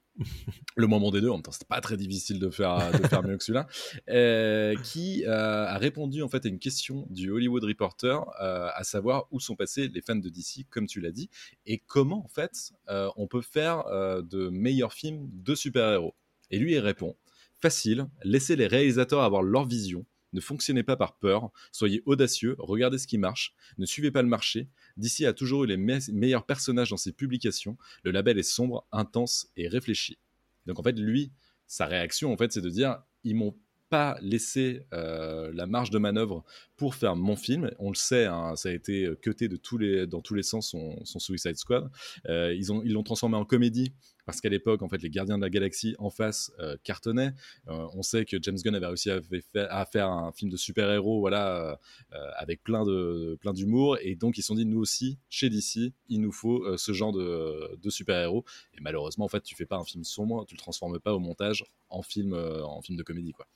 Le 0.75 0.87
moins 0.87 0.99
bon 0.99 1.11
des 1.11 1.21
deux, 1.21 1.29
en 1.29 1.35
même 1.35 1.41
temps, 1.41 1.51
c'était 1.51 1.65
pas 1.65 1.81
très 1.81 1.97
difficile 1.97 2.39
de 2.39 2.49
faire, 2.49 2.91
de 2.91 3.07
faire 3.07 3.23
mieux 3.23 3.37
que 3.37 3.43
celui-là, 3.43 3.67
euh, 4.09 4.75
qui 4.83 5.25
euh, 5.25 5.65
a 5.65 5.77
répondu 5.77 6.21
en 6.21 6.29
fait 6.29 6.45
à 6.45 6.49
une 6.49 6.59
question 6.59 7.07
du 7.09 7.31
Hollywood 7.31 7.63
Reporter, 7.63 8.21
euh, 8.41 8.69
à 8.73 8.83
savoir 8.83 9.27
où 9.31 9.39
sont 9.39 9.55
passés 9.55 9.87
les 9.87 10.01
fans 10.01 10.15
de 10.15 10.29
DC, 10.29 10.67
comme 10.69 10.87
tu 10.87 11.01
l'as 11.01 11.11
dit, 11.11 11.29
et 11.65 11.79
comment 11.79 12.25
en 12.25 12.29
fait 12.29 12.71
on 13.15 13.27
peut 13.27 13.41
faire 13.41 13.85
de 14.23 14.49
meilleurs 14.49 14.93
films 14.93 15.29
de 15.31 15.55
super-héros. 15.55 16.15
Et 16.49 16.59
lui, 16.59 16.73
il 16.73 16.79
répond 16.79 17.15
facile, 17.61 18.07
laissez 18.23 18.55
les 18.55 18.67
réalisateurs 18.67 19.21
avoir 19.21 19.43
leur 19.43 19.65
vision. 19.65 20.05
Ne 20.33 20.41
fonctionnez 20.41 20.83
pas 20.83 20.95
par 20.95 21.17
peur, 21.17 21.51
soyez 21.71 22.01
audacieux, 22.05 22.55
regardez 22.57 22.97
ce 22.97 23.07
qui 23.07 23.17
marche, 23.17 23.53
ne 23.77 23.85
suivez 23.85 24.11
pas 24.11 24.21
le 24.21 24.27
marché. 24.27 24.69
DC 24.97 25.25
a 25.25 25.33
toujours 25.33 25.65
eu 25.65 25.67
les 25.67 25.77
me- 25.77 26.11
meilleurs 26.11 26.45
personnages 26.45 26.89
dans 26.89 26.97
ses 26.97 27.11
publications. 27.11 27.77
Le 28.03 28.11
label 28.11 28.37
est 28.39 28.43
sombre, 28.43 28.87
intense 28.91 29.47
et 29.57 29.67
réfléchi. 29.67 30.17
Donc 30.65 30.79
en 30.79 30.83
fait, 30.83 30.97
lui, 30.97 31.31
sa 31.67 31.85
réaction, 31.85 32.31
en 32.31 32.37
fait, 32.37 32.51
c'est 32.51 32.61
de 32.61 32.69
dire 32.69 33.01
ils 33.23 33.35
m'ont 33.35 33.55
pas 33.89 34.17
laissé 34.21 34.85
euh, 34.93 35.51
la 35.53 35.67
marge 35.67 35.89
de 35.89 35.97
manœuvre 35.99 36.45
pour 36.77 36.95
faire 36.95 37.17
mon 37.17 37.35
film. 37.35 37.69
On 37.77 37.89
le 37.89 37.95
sait, 37.95 38.25
hein, 38.25 38.55
ça 38.55 38.69
a 38.69 38.71
été 38.71 39.09
cuté 39.21 39.49
de 39.49 39.57
tous 39.57 39.77
dans 40.07 40.21
tous 40.21 40.33
les 40.33 40.43
sens 40.43 40.69
son, 40.69 41.19
Suicide 41.19 41.57
Squad. 41.57 41.91
Euh, 42.29 42.55
ils 42.55 42.93
l'ont 42.93 43.03
transformé 43.03 43.35
en 43.35 43.43
comédie 43.43 43.93
parce 44.31 44.39
qu'à 44.39 44.49
l'époque, 44.49 44.81
en 44.81 44.87
fait, 44.87 45.01
les 45.01 45.09
Gardiens 45.09 45.37
de 45.37 45.43
la 45.43 45.49
Galaxie 45.49 45.93
en 45.99 46.09
face 46.09 46.53
euh, 46.59 46.77
cartonnaient. 46.83 47.33
Euh, 47.67 47.85
on 47.93 48.01
sait 48.01 48.23
que 48.23 48.37
James 48.41 48.55
Gunn 48.63 48.73
avait 48.75 48.85
réussi 48.87 49.11
à, 49.11 49.19
fa- 49.21 49.65
à 49.65 49.85
faire 49.85 50.09
un 50.09 50.31
film 50.31 50.49
de 50.49 50.55
super-héros, 50.55 51.19
voilà, 51.19 51.77
euh, 52.13 52.17
avec 52.37 52.63
plein 52.63 52.85
de 52.85 53.37
plein 53.41 53.51
d'humour, 53.51 53.97
et 54.01 54.15
donc 54.15 54.37
ils 54.37 54.41
se 54.41 54.47
sont 54.47 54.55
dit 54.55 54.65
nous 54.65 54.79
aussi, 54.79 55.17
chez 55.29 55.49
DC, 55.49 55.91
il 56.07 56.21
nous 56.21 56.31
faut 56.31 56.77
ce 56.77 56.93
genre 56.93 57.11
de, 57.11 57.89
super-héros. 57.89 58.45
Et 58.73 58.81
malheureusement, 58.81 59.25
en 59.25 59.27
fait, 59.27 59.41
tu 59.43 59.53
fais 59.53 59.65
pas 59.65 59.75
un 59.75 59.83
film 59.83 60.05
sombre, 60.05 60.45
tu 60.45 60.55
le 60.55 60.59
transformes 60.59 60.97
pas 60.99 61.13
au 61.13 61.19
montage 61.19 61.65
en 61.89 62.01
film 62.01 62.33
en 62.33 62.81
film 62.81 62.97
de 62.97 63.03
comédie, 63.03 63.33
quoi. 63.33 63.47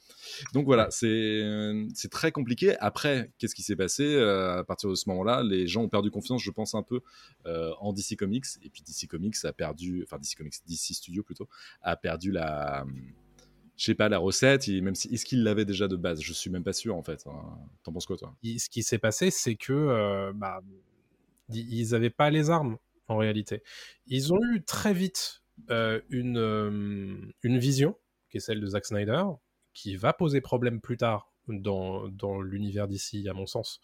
Donc 0.53 0.65
voilà, 0.65 0.91
c'est 0.91 1.41
c'est 1.93 2.11
très 2.11 2.33
compliqué. 2.33 2.77
Après, 2.79 3.31
qu'est-ce 3.37 3.55
qui 3.55 3.63
s'est 3.63 3.77
passé 3.77 4.17
à 4.17 4.63
partir 4.65 4.89
de 4.89 4.95
ce 4.95 5.07
moment-là? 5.07 5.41
Les 5.41 5.67
gens 5.67 5.83
ont 5.83 5.89
perdu 5.89 6.11
confiance, 6.11 6.43
je 6.43 6.51
pense 6.51 6.75
un 6.75 6.83
peu 6.83 6.99
en 7.45 7.93
DC 7.93 8.17
Comics, 8.17 8.45
et 8.61 8.69
puis 8.69 8.83
DC 8.85 9.07
Comics 9.07 9.37
a 9.45 9.53
perdu, 9.53 10.03
enfin 10.03 10.17
DC 10.19 10.35
Comics, 10.35 10.55
DC 10.67 10.93
Studio 10.93 11.23
plutôt, 11.23 11.47
a 11.81 11.95
perdu 11.95 12.31
la, 12.31 12.85
je 13.77 13.85
sais 13.85 13.95
pas, 13.95 14.09
la 14.09 14.17
recette. 14.19 14.67
il- 14.67 14.81
même 14.83 14.95
si 14.95 15.13
est-ce 15.13 15.25
qu'il 15.25 15.43
l'avait 15.43 15.65
déjà 15.65 15.87
de 15.87 15.95
base? 15.95 16.21
Je 16.21 16.33
suis 16.33 16.49
même 16.49 16.63
pas 16.63 16.73
sûr 16.73 16.95
en 16.95 17.03
fait. 17.03 17.25
hein. 17.27 17.57
T'en 17.83 17.91
penses 17.93 18.05
quoi 18.05 18.17
toi? 18.17 18.35
Ce 18.43 18.69
qui 18.69 18.83
s'est 18.83 18.97
passé, 18.99 19.31
c'est 19.31 19.55
que 19.55 19.73
euh, 19.73 20.31
bah, 20.33 20.61
ils 21.49 21.89
n'avaient 21.91 22.09
pas 22.09 22.29
les 22.29 22.49
armes 22.49 22.77
en 23.07 23.17
réalité. 23.17 23.63
Ils 24.07 24.33
ont 24.33 24.39
eu 24.53 24.63
très 24.63 24.93
vite 24.93 25.43
euh, 25.69 26.01
une, 26.09 26.37
euh, 26.37 27.15
une 27.43 27.57
vision, 27.59 27.95
qui 28.29 28.37
est 28.37 28.39
celle 28.39 28.59
de 28.61 28.67
Zack 28.67 28.85
Snyder, 28.85 29.23
qui 29.73 29.95
va 29.95 30.13
poser 30.13 30.41
problème 30.41 30.81
plus 30.81 30.97
tard 30.97 31.31
dans, 31.47 32.07
dans 32.09 32.41
l'univers 32.41 32.87
d'ici, 32.87 33.27
à 33.29 33.33
mon 33.33 33.45
sens. 33.45 33.79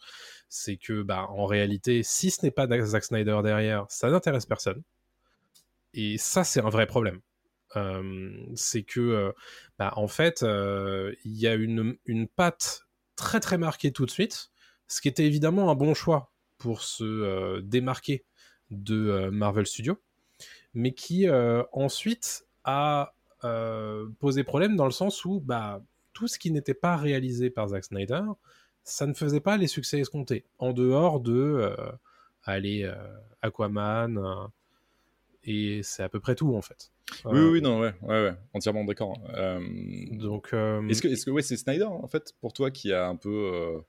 C'est 0.48 0.76
que, 0.76 1.02
bah, 1.02 1.26
en 1.30 1.46
réalité, 1.46 2.02
si 2.02 2.30
ce 2.30 2.44
n'est 2.44 2.50
pas 2.50 2.66
Zack 2.84 3.04
Snyder 3.04 3.40
derrière, 3.44 3.86
ça 3.88 4.10
n'intéresse 4.10 4.46
personne. 4.46 4.82
Et 5.94 6.18
ça, 6.18 6.44
c'est 6.44 6.60
un 6.60 6.70
vrai 6.70 6.86
problème. 6.86 7.20
Euh, 7.76 8.32
c'est 8.54 8.82
que, 8.82 9.00
euh, 9.00 9.32
bah, 9.78 9.92
en 9.96 10.08
fait, 10.08 10.42
euh, 10.42 11.14
il 11.24 11.38
y 11.38 11.46
a 11.46 11.54
une, 11.54 11.96
une 12.06 12.28
patte 12.28 12.86
très 13.16 13.40
très 13.40 13.58
marquée 13.58 13.92
tout 13.92 14.06
de 14.06 14.10
suite, 14.10 14.50
ce 14.88 15.00
qui 15.00 15.08
était 15.08 15.24
évidemment 15.24 15.70
un 15.70 15.74
bon 15.74 15.94
choix 15.94 16.32
pour 16.58 16.82
se 16.82 17.60
démarquer 17.60 18.24
de 18.70 19.28
Marvel 19.30 19.66
Studios, 19.66 19.98
mais 20.74 20.92
qui 20.92 21.26
ensuite 21.72 22.46
a 22.64 23.14
posé 24.18 24.44
problème 24.44 24.76
dans 24.76 24.84
le 24.84 24.92
sens 24.92 25.24
où 25.24 25.40
bah, 25.40 25.82
tout 26.12 26.28
ce 26.28 26.38
qui 26.38 26.50
n'était 26.50 26.74
pas 26.74 26.96
réalisé 26.96 27.50
par 27.50 27.68
Zack 27.68 27.84
Snyder 27.84 28.22
ça 28.84 29.06
ne 29.06 29.14
faisait 29.14 29.40
pas 29.40 29.56
les 29.56 29.66
succès 29.66 30.00
escomptés. 30.00 30.44
En 30.58 30.72
dehors 30.72 31.20
de 31.20 31.74
euh, 32.46 33.06
Aquaman, 33.42 34.18
et 35.44 35.82
c'est 35.82 36.02
à 36.02 36.08
peu 36.08 36.20
près 36.20 36.34
tout 36.34 36.54
en 36.54 36.62
fait. 36.62 36.90
Oui, 37.26 37.32
Euh, 37.38 37.50
oui, 37.50 37.60
non, 37.60 37.80
ouais, 37.80 37.94
ouais, 38.02 38.22
ouais, 38.24 38.34
entièrement 38.54 38.84
d'accord. 38.84 39.18
Euh, 39.34 39.60
Donc, 40.12 40.52
euh, 40.54 40.86
Est-ce 40.88 41.02
que, 41.02 41.08
est-ce 41.08 41.26
que 41.26 41.30
ouais, 41.30 41.42
c'est 41.42 41.56
Snyder, 41.56 41.84
en 41.84 42.06
fait, 42.06 42.32
pour 42.40 42.52
toi, 42.52 42.70
qui 42.70 42.92
a 42.92 43.06
un 43.06 43.16
peu 43.16 43.28
euh, 43.52 43.80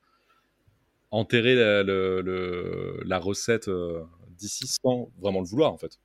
enterré 1.11 1.55
la, 1.55 1.83
le- 1.83 2.21
le- 2.21 3.01
la 3.05 3.19
recette 3.19 3.67
euh, 3.67 4.03
d'ici 4.29 4.67
sans 4.67 5.11
vraiment 5.19 5.41
le 5.41 5.47
vouloir, 5.47 5.71
en 5.71 5.77
fait? 5.77 5.99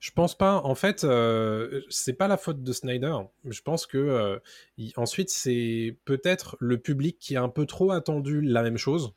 Je 0.00 0.10
pense 0.10 0.36
pas. 0.36 0.60
En 0.62 0.74
fait, 0.74 1.04
euh, 1.04 1.82
c'est 1.90 2.14
pas 2.14 2.28
la 2.28 2.36
faute 2.36 2.62
de 2.62 2.72
Snyder. 2.72 3.14
Je 3.44 3.60
pense 3.60 3.86
que 3.86 3.98
euh, 3.98 4.38
il- 4.78 4.92
ensuite 4.96 5.30
c'est 5.30 5.96
peut-être 6.04 6.56
le 6.60 6.78
public 6.78 7.18
qui 7.18 7.36
a 7.36 7.42
un 7.42 7.48
peu 7.48 7.66
trop 7.66 7.90
attendu 7.92 8.40
la 8.40 8.62
même 8.62 8.78
chose 8.78 9.14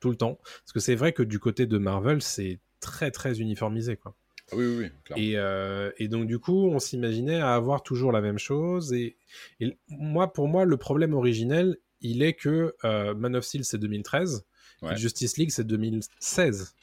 tout 0.00 0.10
le 0.10 0.16
temps. 0.16 0.38
Parce 0.42 0.72
que 0.72 0.80
c'est 0.80 0.94
vrai 0.94 1.12
que 1.12 1.22
du 1.22 1.38
côté 1.38 1.66
de 1.66 1.78
Marvel, 1.78 2.22
c'est 2.22 2.60
très 2.80 3.10
très 3.10 3.40
uniformisé 3.40 3.96
quoi. 3.96 4.14
Ah 4.52 4.56
Oui, 4.56 4.64
oui, 4.66 4.90
oui. 5.16 5.22
Et, 5.22 5.38
euh, 5.38 5.90
et 5.98 6.08
donc 6.08 6.26
du 6.26 6.38
coup, 6.38 6.68
on 6.68 6.78
s'imaginait 6.78 7.40
à 7.40 7.54
avoir 7.54 7.82
toujours 7.82 8.12
la 8.12 8.20
même 8.20 8.38
chose. 8.38 8.92
Et, 8.92 9.16
et 9.60 9.76
moi, 9.88 10.32
pour 10.32 10.46
moi, 10.48 10.64
le 10.64 10.76
problème 10.76 11.14
originel, 11.14 11.76
il 12.00 12.22
est 12.22 12.34
que 12.34 12.74
euh, 12.84 13.14
Man 13.14 13.34
of 13.36 13.44
Steel 13.44 13.64
c'est 13.64 13.78
2013, 13.78 14.44
Ouais. 14.82 14.94
et 14.94 14.96
Justice 14.96 15.36
League 15.36 15.50
c'est 15.50 15.66
2016. 15.66 16.74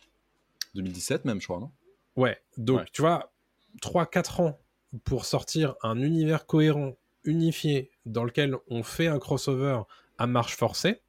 2017 0.75 1.25
même, 1.25 1.41
je 1.41 1.47
crois, 1.47 1.60
non? 1.60 1.71
Ouais, 2.15 2.38
donc 2.58 2.79
Ouais. 2.79 2.86
tu 2.93 3.01
vois, 3.01 3.34
3-4 3.82 4.41
ans 4.41 4.60
pour 5.03 5.25
sortir 5.25 5.75
un 5.84 6.01
univers 6.01 6.45
cohérent, 6.45 6.95
unifié, 7.23 7.91
dans 8.05 8.23
lequel 8.23 8.55
on 8.69 8.84
fait 8.84 9.08
un 9.08 9.19
crossover 9.19 9.82
à 10.17 10.27
marche 10.27 10.55
forcée. 10.55 11.01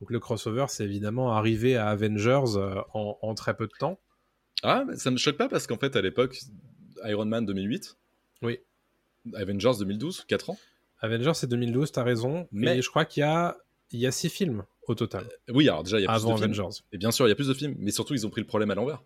Donc 0.00 0.10
le 0.10 0.20
crossover, 0.20 0.66
c'est 0.68 0.84
évidemment 0.84 1.32
arrivé 1.32 1.76
à 1.76 1.88
Avengers 1.88 2.56
euh, 2.56 2.80
en, 2.94 3.18
en 3.20 3.34
très 3.34 3.54
peu 3.56 3.66
de 3.66 3.72
temps. 3.78 3.98
Ah, 4.62 4.84
mais 4.86 4.96
ça 4.96 5.10
ne 5.10 5.14
me 5.14 5.18
choque 5.18 5.36
pas 5.36 5.48
parce 5.48 5.66
qu'en 5.66 5.78
fait, 5.78 5.94
à 5.96 6.02
l'époque, 6.02 6.38
Iron 7.04 7.24
Man 7.26 7.46
2008, 7.46 7.96
Oui, 8.42 8.58
Avengers 9.34 9.72
2012, 9.78 10.24
4 10.26 10.50
ans. 10.50 10.58
Avengers 11.00 11.32
c'est 11.34 11.46
2012, 11.48 11.92
t'as 11.92 12.02
raison, 12.02 12.48
mais 12.50 12.82
je 12.82 12.88
crois 12.88 13.04
qu'il 13.04 13.20
y 13.20 13.24
a, 13.24 13.56
il 13.92 14.00
y 14.00 14.06
a 14.06 14.10
6 14.12 14.28
films 14.30 14.64
au 14.88 14.94
total, 14.94 15.28
Oui, 15.50 15.68
alors 15.68 15.84
déjà, 15.84 15.98
il 16.00 16.04
y 16.04 16.06
a 16.06 16.12
plus 16.12 16.22
de 16.24 16.26
films. 16.34 16.42
Avengers. 16.42 16.78
Et 16.92 16.98
bien 16.98 17.10
sûr, 17.12 17.26
il 17.26 17.28
y 17.28 17.32
a 17.32 17.36
plus 17.36 17.48
de 17.48 17.54
films, 17.54 17.76
mais 17.78 17.90
surtout, 17.90 18.14
ils 18.14 18.26
ont 18.26 18.30
pris 18.30 18.40
le 18.40 18.46
problème 18.46 18.70
à 18.70 18.74
l'envers. 18.74 19.02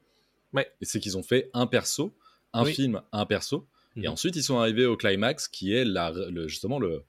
Ouais. 0.52 0.70
Et 0.80 0.84
c'est 0.84 1.00
qu'ils 1.00 1.16
ont 1.18 1.22
fait 1.22 1.50
un 1.54 1.66
perso, 1.66 2.14
un 2.52 2.64
Oui. 2.64 2.72
film, 2.74 3.02
un 3.12 3.26
perso, 3.26 3.66
et 3.96 4.00
Mhm. 4.02 4.08
ensuite 4.08 4.36
ils 4.36 4.42
sont 4.42 4.58
arrivés 4.58 4.86
au 4.86 4.96
climax, 4.96 5.48
qui 5.48 5.74
est 5.74 5.84
la, 5.84 6.10
le- 6.12 6.48
justement 6.48 6.78
le, 6.78 7.02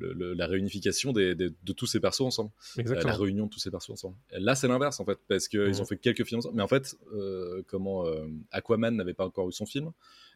le- 0.00 0.12
le- 0.14 0.32
la 0.34 0.46
réunification 0.46 1.12
des- 1.12 1.34
des- 1.34 1.50
de 1.50 1.72
tous 1.72 1.86
ces 1.86 2.00
persos 2.00 2.22
ensemble, 2.22 2.50
Euh, 2.78 2.82
la 3.04 3.16
réunion 3.16 3.44
de 3.46 3.50
tous 3.50 3.60
ces 3.60 3.70
persos 3.70 3.90
ensemble. 3.90 4.16
Là, 4.32 4.54
c'est 4.54 4.66
l'inverse 4.68 4.98
en 5.00 5.04
fait, 5.04 5.18
parce 5.28 5.46
qu'ils 5.48 5.60
Mhm. 5.60 5.80
ont 5.80 5.84
fait 5.84 5.98
quelques 5.98 6.24
films 6.24 6.38
ensemble, 6.38 6.56
mais 6.56 6.62
en 6.62 6.68
fait, 6.68 6.96
euh, 7.14 7.62
comment 7.68 8.06
euh, 8.06 8.26
Aquaman 8.50 8.96
n'avait 8.96 9.14
pas 9.14 9.26
encore 9.26 9.48
eu 9.48 9.52
son 9.52 9.66
film. 9.66 9.92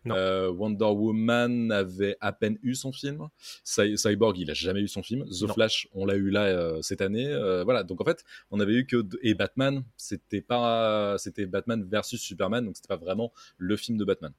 Euh, 0.07 0.50
Wonder 0.50 0.85
Woman 0.85 1.72
avait 1.72 2.18
à 2.20 2.33
peine 2.35 2.59
eu 2.62 2.74
son 2.74 2.92
film. 2.92 3.27
Cy- 3.64 3.96
Cyborg, 3.96 4.37
il 4.38 4.50
a 4.50 4.55
jamais 4.55 4.83
eu 4.83 4.88
son 4.88 5.03
film. 5.03 5.24
The 5.24 5.42
Non. 5.44 5.55
Flash, 5.55 5.88
on 5.94 6.05
l'a 6.05 6.16
eu 6.16 6.29
là 6.29 6.83
cette 6.83 7.00
année. 7.00 7.27
Voilà, 7.64 7.85
donc 7.85 8.03
en 8.03 8.05
fait, 8.05 8.22
on 8.50 8.61
avait 8.61 8.74
eu 8.74 8.87
que 8.87 9.03
et 9.22 9.33
Batman, 9.33 9.83
c'était 9.96 10.42
pas, 10.42 11.16
c'était 11.18 11.46
Batman 11.46 11.83
versus 11.88 12.20
Superman, 12.20 12.66
donc 12.66 12.77
c'était 12.77 12.88
pas 12.88 12.96
vraiment 12.98 13.33
le 13.57 13.77
film 13.79 13.96
de 13.96 14.05
Batman. 14.05 14.33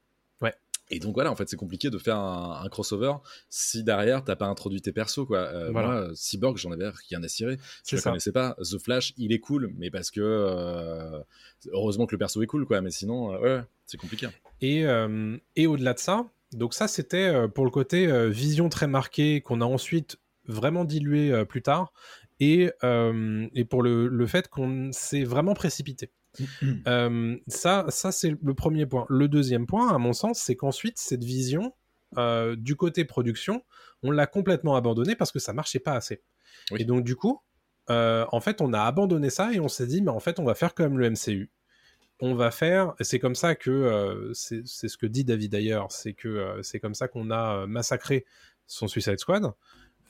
Et 0.91 0.99
donc 0.99 1.15
voilà, 1.15 1.31
en 1.31 1.35
fait, 1.35 1.49
c'est 1.49 1.55
compliqué 1.57 1.89
de 1.89 1.97
faire 1.97 2.17
un, 2.17 2.61
un 2.63 2.69
crossover 2.69 3.13
si 3.49 3.83
derrière 3.83 4.23
t'as 4.23 4.35
pas 4.35 4.45
introduit 4.45 4.81
tes 4.81 4.91
persos 4.91 5.25
quoi. 5.25 5.39
Euh, 5.39 5.71
Voilà. 5.71 5.87
Moi, 5.87 6.09
Cyborg, 6.13 6.57
j'en 6.57 6.71
avais 6.71 6.89
rien 7.09 7.23
à 7.23 7.27
cirer. 7.27 7.57
Je 7.87 7.95
le 7.95 8.01
connaissais 8.11 8.31
pas. 8.31 8.55
The 8.59 8.77
Flash, 8.77 9.13
il 9.17 9.33
est 9.33 9.39
cool, 9.39 9.71
mais 9.77 9.89
parce 9.89 10.11
que 10.11 10.21
euh, 10.21 11.19
heureusement 11.71 12.05
que 12.05 12.11
le 12.11 12.19
perso 12.19 12.41
est 12.43 12.47
cool 12.47 12.65
quoi. 12.65 12.81
Mais 12.81 12.91
sinon, 12.91 13.33
euh, 13.33 13.39
ouais, 13.39 13.63
c'est 13.87 13.97
compliqué. 13.97 14.27
Et, 14.61 14.85
euh, 14.85 15.37
et 15.55 15.65
au-delà 15.67 15.93
de 15.93 15.99
ça, 15.99 16.27
donc 16.53 16.73
ça 16.73 16.87
c'était 16.87 17.25
euh, 17.33 17.47
pour 17.47 17.65
le 17.65 17.71
côté 17.71 18.07
euh, 18.07 18.29
vision 18.29 18.69
très 18.69 18.87
marquée 18.87 19.41
qu'on 19.41 19.61
a 19.61 19.65
ensuite 19.65 20.17
vraiment 20.47 20.85
dilué 20.85 21.31
euh, 21.31 21.45
plus 21.45 21.63
tard, 21.63 21.91
et, 22.39 22.71
euh, 22.83 23.47
et 23.55 23.65
pour 23.65 23.81
le, 23.81 24.07
le 24.07 24.27
fait 24.27 24.47
qu'on 24.49 24.91
s'est 24.91 25.23
vraiment 25.23 25.55
précipité. 25.55 26.11
Euh, 26.87 27.37
ça, 27.47 27.85
ça 27.89 28.11
c'est 28.11 28.35
le 28.41 28.53
premier 28.53 28.85
point. 28.85 29.05
Le 29.09 29.27
deuxième 29.27 29.65
point, 29.65 29.93
à 29.93 29.97
mon 29.97 30.13
sens, 30.13 30.39
c'est 30.39 30.55
qu'ensuite 30.55 30.97
cette 30.97 31.23
vision 31.23 31.73
euh, 32.17 32.55
du 32.55 32.75
côté 32.75 33.05
production, 33.05 33.63
on 34.03 34.11
l'a 34.11 34.27
complètement 34.27 34.75
abandonnée 34.75 35.15
parce 35.15 35.31
que 35.31 35.39
ça 35.39 35.53
marchait 35.53 35.79
pas 35.79 35.93
assez. 35.93 36.21
Oui. 36.71 36.81
Et 36.81 36.85
donc 36.85 37.03
du 37.03 37.15
coup, 37.15 37.41
euh, 37.89 38.25
en 38.31 38.39
fait, 38.39 38.61
on 38.61 38.73
a 38.73 38.81
abandonné 38.81 39.29
ça 39.29 39.51
et 39.53 39.59
on 39.59 39.67
s'est 39.67 39.87
dit, 39.87 40.01
mais 40.01 40.11
en 40.11 40.19
fait, 40.19 40.39
on 40.39 40.43
va 40.43 40.53
faire 40.53 40.73
comme 40.73 40.99
le 40.99 41.09
MCU 41.09 41.49
on 42.21 42.33
va 42.33 42.49
faire, 42.49 42.93
et 42.97 43.03
c'est 43.03 43.19
comme 43.19 43.35
ça 43.35 43.55
que, 43.55 44.31
c'est 44.33 44.65
ce 44.65 44.97
que 44.97 45.05
dit 45.05 45.25
David 45.25 45.51
d'ailleurs, 45.51 45.91
c'est 45.91 46.13
que 46.13 46.61
c'est 46.63 46.79
comme 46.79 46.93
ça 46.95 47.09
qu'on 47.09 47.29
a 47.29 47.67
massacré 47.67 48.25
son 48.67 48.87
Suicide 48.87 49.19
Squad. 49.19 49.51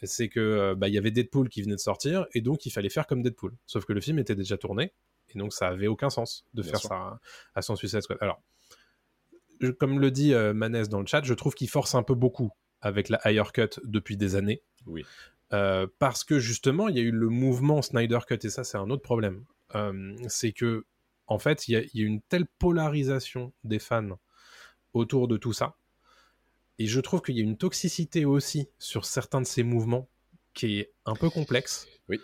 C'est 0.04 0.30
que 0.30 0.76
bah, 0.76 0.88
il 0.88 0.94
y 0.94 1.00
avait 1.00 1.10
Deadpool 1.10 1.50
qui 1.50 1.64
venait 1.64 1.74
de 1.74 1.80
sortir, 1.80 2.28
et 2.36 2.42
donc 2.42 2.68
il 2.68 2.70
fallait 2.70 2.90
faire 2.90 3.08
comme 3.08 3.24
Deadpool. 3.24 3.56
Sauf 3.66 3.86
que 3.86 3.94
le 3.94 4.02
film 4.02 4.20
était 4.20 4.36
déjà 4.36 4.56
tourné, 4.56 4.94
et 5.34 5.38
donc 5.40 5.54
ça 5.54 5.68
avait 5.68 5.88
aucun 5.88 6.10
sens 6.10 6.46
de 6.54 6.62
Bien 6.62 6.72
faire 6.72 6.80
sûr. 6.80 6.90
ça 6.90 6.96
à, 6.96 7.20
à 7.56 7.62
son 7.62 7.76
Suicide 7.76 8.02
Squad. 8.02 8.18
Alors, 8.22 8.42
je- 9.62 9.72
comme 9.72 10.00
le 10.00 10.12
dit 10.12 10.34
euh, 10.34 10.54
Manès 10.54 10.90
dans 10.90 11.00
le 11.00 11.08
chat, 11.08 11.24
je 11.24 11.34
trouve 11.34 11.54
qu'il 11.56 11.70
force 11.70 11.96
un 11.96 12.04
peu 12.04 12.16
beaucoup 12.16 12.52
avec 12.82 13.10
la 13.10 13.20
higher 13.26 13.52
cut 13.54 13.80
depuis 13.84 14.18
des 14.18 14.36
années. 14.36 14.62
Oui. 14.86 15.06
Euh, 15.54 15.88
parce 16.00 16.24
que 16.24 16.40
justement, 16.40 16.88
il 16.88 16.96
y 16.96 17.00
a 17.00 17.04
eu 17.04 17.12
le 17.12 17.30
mouvement 17.30 17.82
Snyder 17.82 18.20
Cut, 18.28 18.40
et 18.44 18.50
ça, 18.50 18.64
c'est 18.64 18.78
un 18.78 18.90
autre 18.90 19.04
problème. 19.04 19.46
Euh, 19.76 20.16
c'est 20.28 20.52
que, 20.52 20.86
en 21.28 21.40
fait, 21.40 21.68
il 21.68 21.72
y, 21.74 21.76
a- 21.76 21.84
y 21.94 22.02
a 22.02 22.06
une 22.06 22.22
telle 22.22 22.46
polarisation 22.46 23.54
des 23.64 23.80
fans 23.80 24.20
autour 24.94 25.28
de 25.28 25.38
tout 25.38 25.54
ça. 25.54 25.76
Et 26.78 26.88
je 26.88 27.00
trouve 27.00 27.22
qu'il 27.22 27.36
y 27.38 27.40
a 27.40 27.44
une 27.44 27.58
toxicité 27.58 28.26
aussi 28.26 28.68
sur 28.80 29.06
certains 29.06 29.40
de 29.42 29.46
ces 29.46 29.64
mouvements 29.64 30.10
qui 30.54 30.80
est 30.80 30.94
un 31.06 31.16
peu 31.16 31.30
complexe. 31.30 31.88
Oui. 32.10 32.20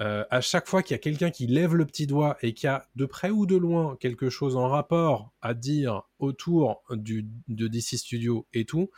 Euh, 0.00 0.24
à 0.30 0.40
chaque 0.40 0.66
fois 0.66 0.82
qu'il 0.82 0.94
y 0.94 0.96
a 0.96 0.98
quelqu'un 0.98 1.30
qui 1.30 1.46
lève 1.46 1.74
le 1.74 1.84
petit 1.84 2.06
doigt 2.06 2.36
et 2.42 2.54
qui 2.54 2.66
a 2.66 2.86
de 2.96 3.04
près 3.04 3.30
ou 3.30 3.46
de 3.46 3.56
loin 3.56 3.96
quelque 4.00 4.30
chose 4.30 4.56
en 4.56 4.68
rapport 4.68 5.32
à 5.42 5.52
dire 5.54 6.02
autour 6.18 6.82
du, 6.90 7.26
de 7.48 7.68
DC 7.68 7.96
Studio 7.98 8.46
et 8.54 8.64
tout, 8.64 8.90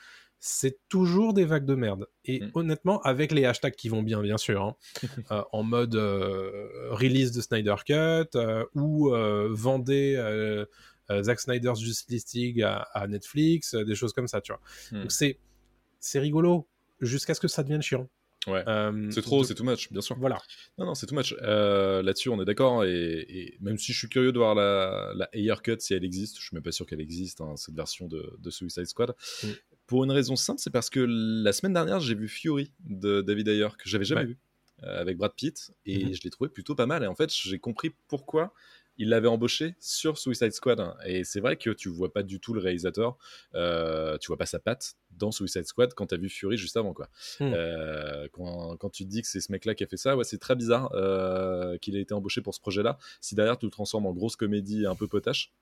c'est 0.45 0.81
toujours 0.89 1.35
des 1.35 1.45
vagues 1.45 1.65
de 1.65 1.77
merde. 1.77 2.09
Et 2.25 2.41
Mm. 2.41 2.51
honnêtement, 2.55 3.01
avec 3.03 3.31
les 3.31 3.45
hashtags 3.45 3.77
qui 3.77 3.89
vont 3.89 4.03
bien, 4.03 4.21
bien 4.21 4.39
sûr, 4.39 4.63
hein, 4.63 4.77
euh, 5.31 5.43
en 5.53 5.63
mode 5.63 5.95
euh, 5.95 6.91
release 6.91 7.31
de 7.31 7.41
Snyder 7.41 7.77
Cut 7.87 8.37
euh, 8.37 8.65
ou 8.75 9.11
vendez 9.51 10.17
Zack 11.21 11.41
Snyder's 11.41 11.79
Justice 11.81 12.33
League 12.35 12.63
à, 12.63 12.83
à 12.93 13.07
Netflix, 13.07 13.75
des 13.75 13.95
choses 13.95 14.13
comme 14.13 14.27
ça, 14.27 14.41
tu 14.41 14.53
vois. 14.53 14.61
Hmm. 14.91 15.03
Donc 15.03 15.13
c'est 15.13 15.39
c'est 16.01 16.19
rigolo 16.19 16.67
jusqu'à 17.01 17.35
ce 17.35 17.41
que 17.41 17.49
ça 17.49 17.63
devienne 17.63 17.83
chiant. 17.83 18.09
Ouais. 18.49 18.65
Euh, 18.67 19.09
C'est 19.11 19.23
trop, 19.23 19.43
de- 19.43 19.47
c'est 19.47 19.55
too 19.55 19.63
much, 19.65 19.91
bien 19.93 20.01
sûr. 20.01 20.17
Voilà. 20.19 20.39
Non, 20.79 20.87
non, 20.87 20.95
c'est 20.95 21.07
too 21.07 21.15
much. 21.15 21.35
Euh, 21.43 22.03
Là-dessus, 22.03 22.29
on 22.29 22.41
est 22.43 22.45
d'accord. 22.45 22.85
Et, 22.85 23.25
et 23.29 23.57
même 23.61 23.79
si 23.79 23.93
je 23.93 23.99
suis 23.99 24.09
curieux 24.09 24.33
de 24.33 24.39
voir 24.39 24.55
la, 24.55 25.13
la 25.15 25.29
Ayer 25.33 25.55
Cut, 25.63 25.77
si 25.79 25.95
elle 25.95 26.05
existe, 26.05 26.39
je 26.39 26.43
suis 26.47 26.55
même 26.55 26.63
pas 26.63 26.73
sûr 26.73 26.85
qu'elle 26.87 27.01
existe, 27.01 27.41
hein, 27.41 27.55
cette 27.57 27.75
version 27.77 28.09
de, 28.09 28.37
de 28.39 28.51
Suicide 28.51 28.87
Squad. 28.87 29.15
Mm. 29.45 29.47
Pour 29.87 30.05
une 30.05 30.11
raison 30.11 30.35
simple, 30.37 30.61
c'est 30.61 30.71
parce 30.73 30.91
que 30.91 31.01
la 31.09 31.53
semaine 31.53 31.75
dernière, 31.75 32.01
j'ai 32.01 32.15
vu 32.15 32.27
Fury 32.29 32.73
de 32.81 33.21
David 33.21 33.47
Ayer, 33.49 33.69
que 33.79 33.89
j'avais 33.89 34.05
jamais 34.05 34.23
Ouais. 34.23 34.27
vu, 34.29 34.39
euh, 34.85 35.01
avec 35.01 35.19
Brad 35.19 35.33
Pitt, 35.37 35.71
et 35.87 36.05
Mhm. 36.07 36.15
je 36.15 36.21
l'ai 36.25 36.31
trouvé 36.31 36.51
plutôt 36.51 36.75
pas 36.75 36.87
mal. 36.87 37.05
Et 37.05 37.07
en 37.07 37.15
fait, 37.15 37.31
j'ai 37.33 37.59
compris 37.61 37.91
pourquoi 38.09 38.53
il 38.99 39.09
l'avait 39.09 39.29
embauché 39.29 39.75
sur 39.81 40.19
Suicide 40.19 40.53
Squad. 40.53 40.95
Et 41.07 41.25
c'est 41.25 41.41
vrai 41.41 41.57
que 41.57 41.71
tu 41.71 41.89
vois 41.89 42.13
pas 42.13 42.23
du 42.23 42.41
tout 42.41 42.55
le 42.55 42.61
réalisateur, 42.61 43.17
euh, 43.55 44.19
tu 44.19 44.29
vois 44.29 44.37
pas 44.37 44.47
sa 44.47 44.59
patte 44.59 44.95
dans 45.11 45.31
Suicide 45.31 45.65
Squad 45.65 45.95
quand 45.95 46.07
tu 46.07 46.15
as 46.15 46.19
vu 46.19 46.29
Fury 46.29 46.57
juste 46.57 46.77
avant. 46.77 46.93
quoi. 46.93 47.09
Hmm. 47.41 47.53
Euh, 47.55 48.29
quand, 48.33 48.77
quand 48.77 48.91
tu 48.91 49.05
te 49.05 49.09
dis 49.11 49.23
que 49.23 49.29
c'est 49.29 49.41
ce 49.41 49.53
mec-là 49.53 49.75
qui 49.75 49.85
a 49.85 49.87
fait 49.87 49.97
ça, 49.97 50.17
ouais, 50.17 50.25
c'est 50.25 50.39
très 50.39 50.57
bizarre 50.57 50.91
euh, 50.95 51.79
qu'il 51.79 51.97
ait 51.97 52.03
été 52.03 52.15
embauché 52.15 52.41
pour 52.41 52.55
ce 52.55 52.61
projet-là. 52.61 52.99
Si 53.21 53.35
derrière 53.35 53.59
tu 53.59 53.67
le 53.67 53.73
transformes 53.73 54.07
en 54.07 54.13
grosse 54.13 54.37
comédie 54.37 54.87
un 54.87 54.95
peu 54.95 55.07
potache. 55.07 55.53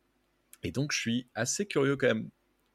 Et 0.62 0.72
donc 0.72 0.92
je 0.92 0.98
suis 0.98 1.26
assez 1.34 1.66
curieux 1.66 1.96
quand 1.96 2.08
même 2.08 2.28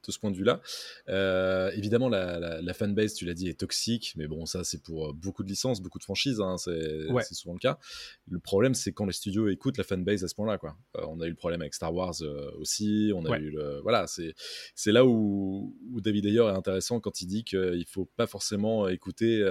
de 0.08 0.12
ce 0.12 0.20
point 0.20 0.32
de 0.32 0.36
vue-là. 0.38 0.62
Euh, 1.10 1.72
évidemment, 1.76 2.10
la, 2.10 2.40
la, 2.40 2.62
la 2.62 2.74
fanbase, 2.74 3.14
tu 3.14 3.26
l'as 3.26 3.34
dit, 3.34 3.48
est 3.50 3.60
toxique, 3.60 4.14
mais 4.16 4.28
bon, 4.28 4.46
ça 4.46 4.64
c'est 4.64 4.82
pour 4.82 5.10
euh, 5.10 5.14
beaucoup 5.14 5.44
de 5.44 5.50
licences, 5.50 5.82
beaucoup 5.82 6.00
de 6.00 6.04
franchises, 6.04 6.40
hein, 6.42 6.58
c'est 6.58 7.06
Ouais. 7.10 7.24
souvent 7.24 7.54
le 7.54 7.60
cas. 7.60 7.78
Le 8.30 8.40
problème, 8.40 8.74
c'est 8.74 8.92
quand 8.92 9.06
les 9.06 9.14
studios 9.14 9.48
écoutent 9.50 9.78
la 9.78 9.84
fanbase 9.84 10.24
à 10.24 10.28
ce 10.28 10.36
point-là. 10.36 10.58
Quoi. 10.58 10.76
Euh, 10.98 11.06
on 11.08 11.20
a 11.22 11.26
eu 11.26 11.30
le 11.30 11.36
problème 11.36 11.62
avec 11.62 11.74
Star 11.74 11.94
Wars 11.94 12.16
euh, 12.22 12.52
aussi, 12.58 13.12
on 13.16 13.26
a 13.26 13.30
Ouais. 13.32 13.40
eu 13.40 13.50
le... 13.52 13.80
Voilà, 13.82 14.06
c'est 14.08 14.92
là 14.92 15.06
où, 15.06 15.76
où 15.92 16.02
David 16.02 16.26
Ayer 16.26 16.40
est 16.46 16.58
intéressant 16.58 17.00
quand 17.00 17.22
il 17.22 17.28
dit 17.28 17.44
qu'il 17.44 17.86
faut 17.88 18.06
pas 18.18 18.28
forcément 18.28 18.88
écouter, 18.88 19.42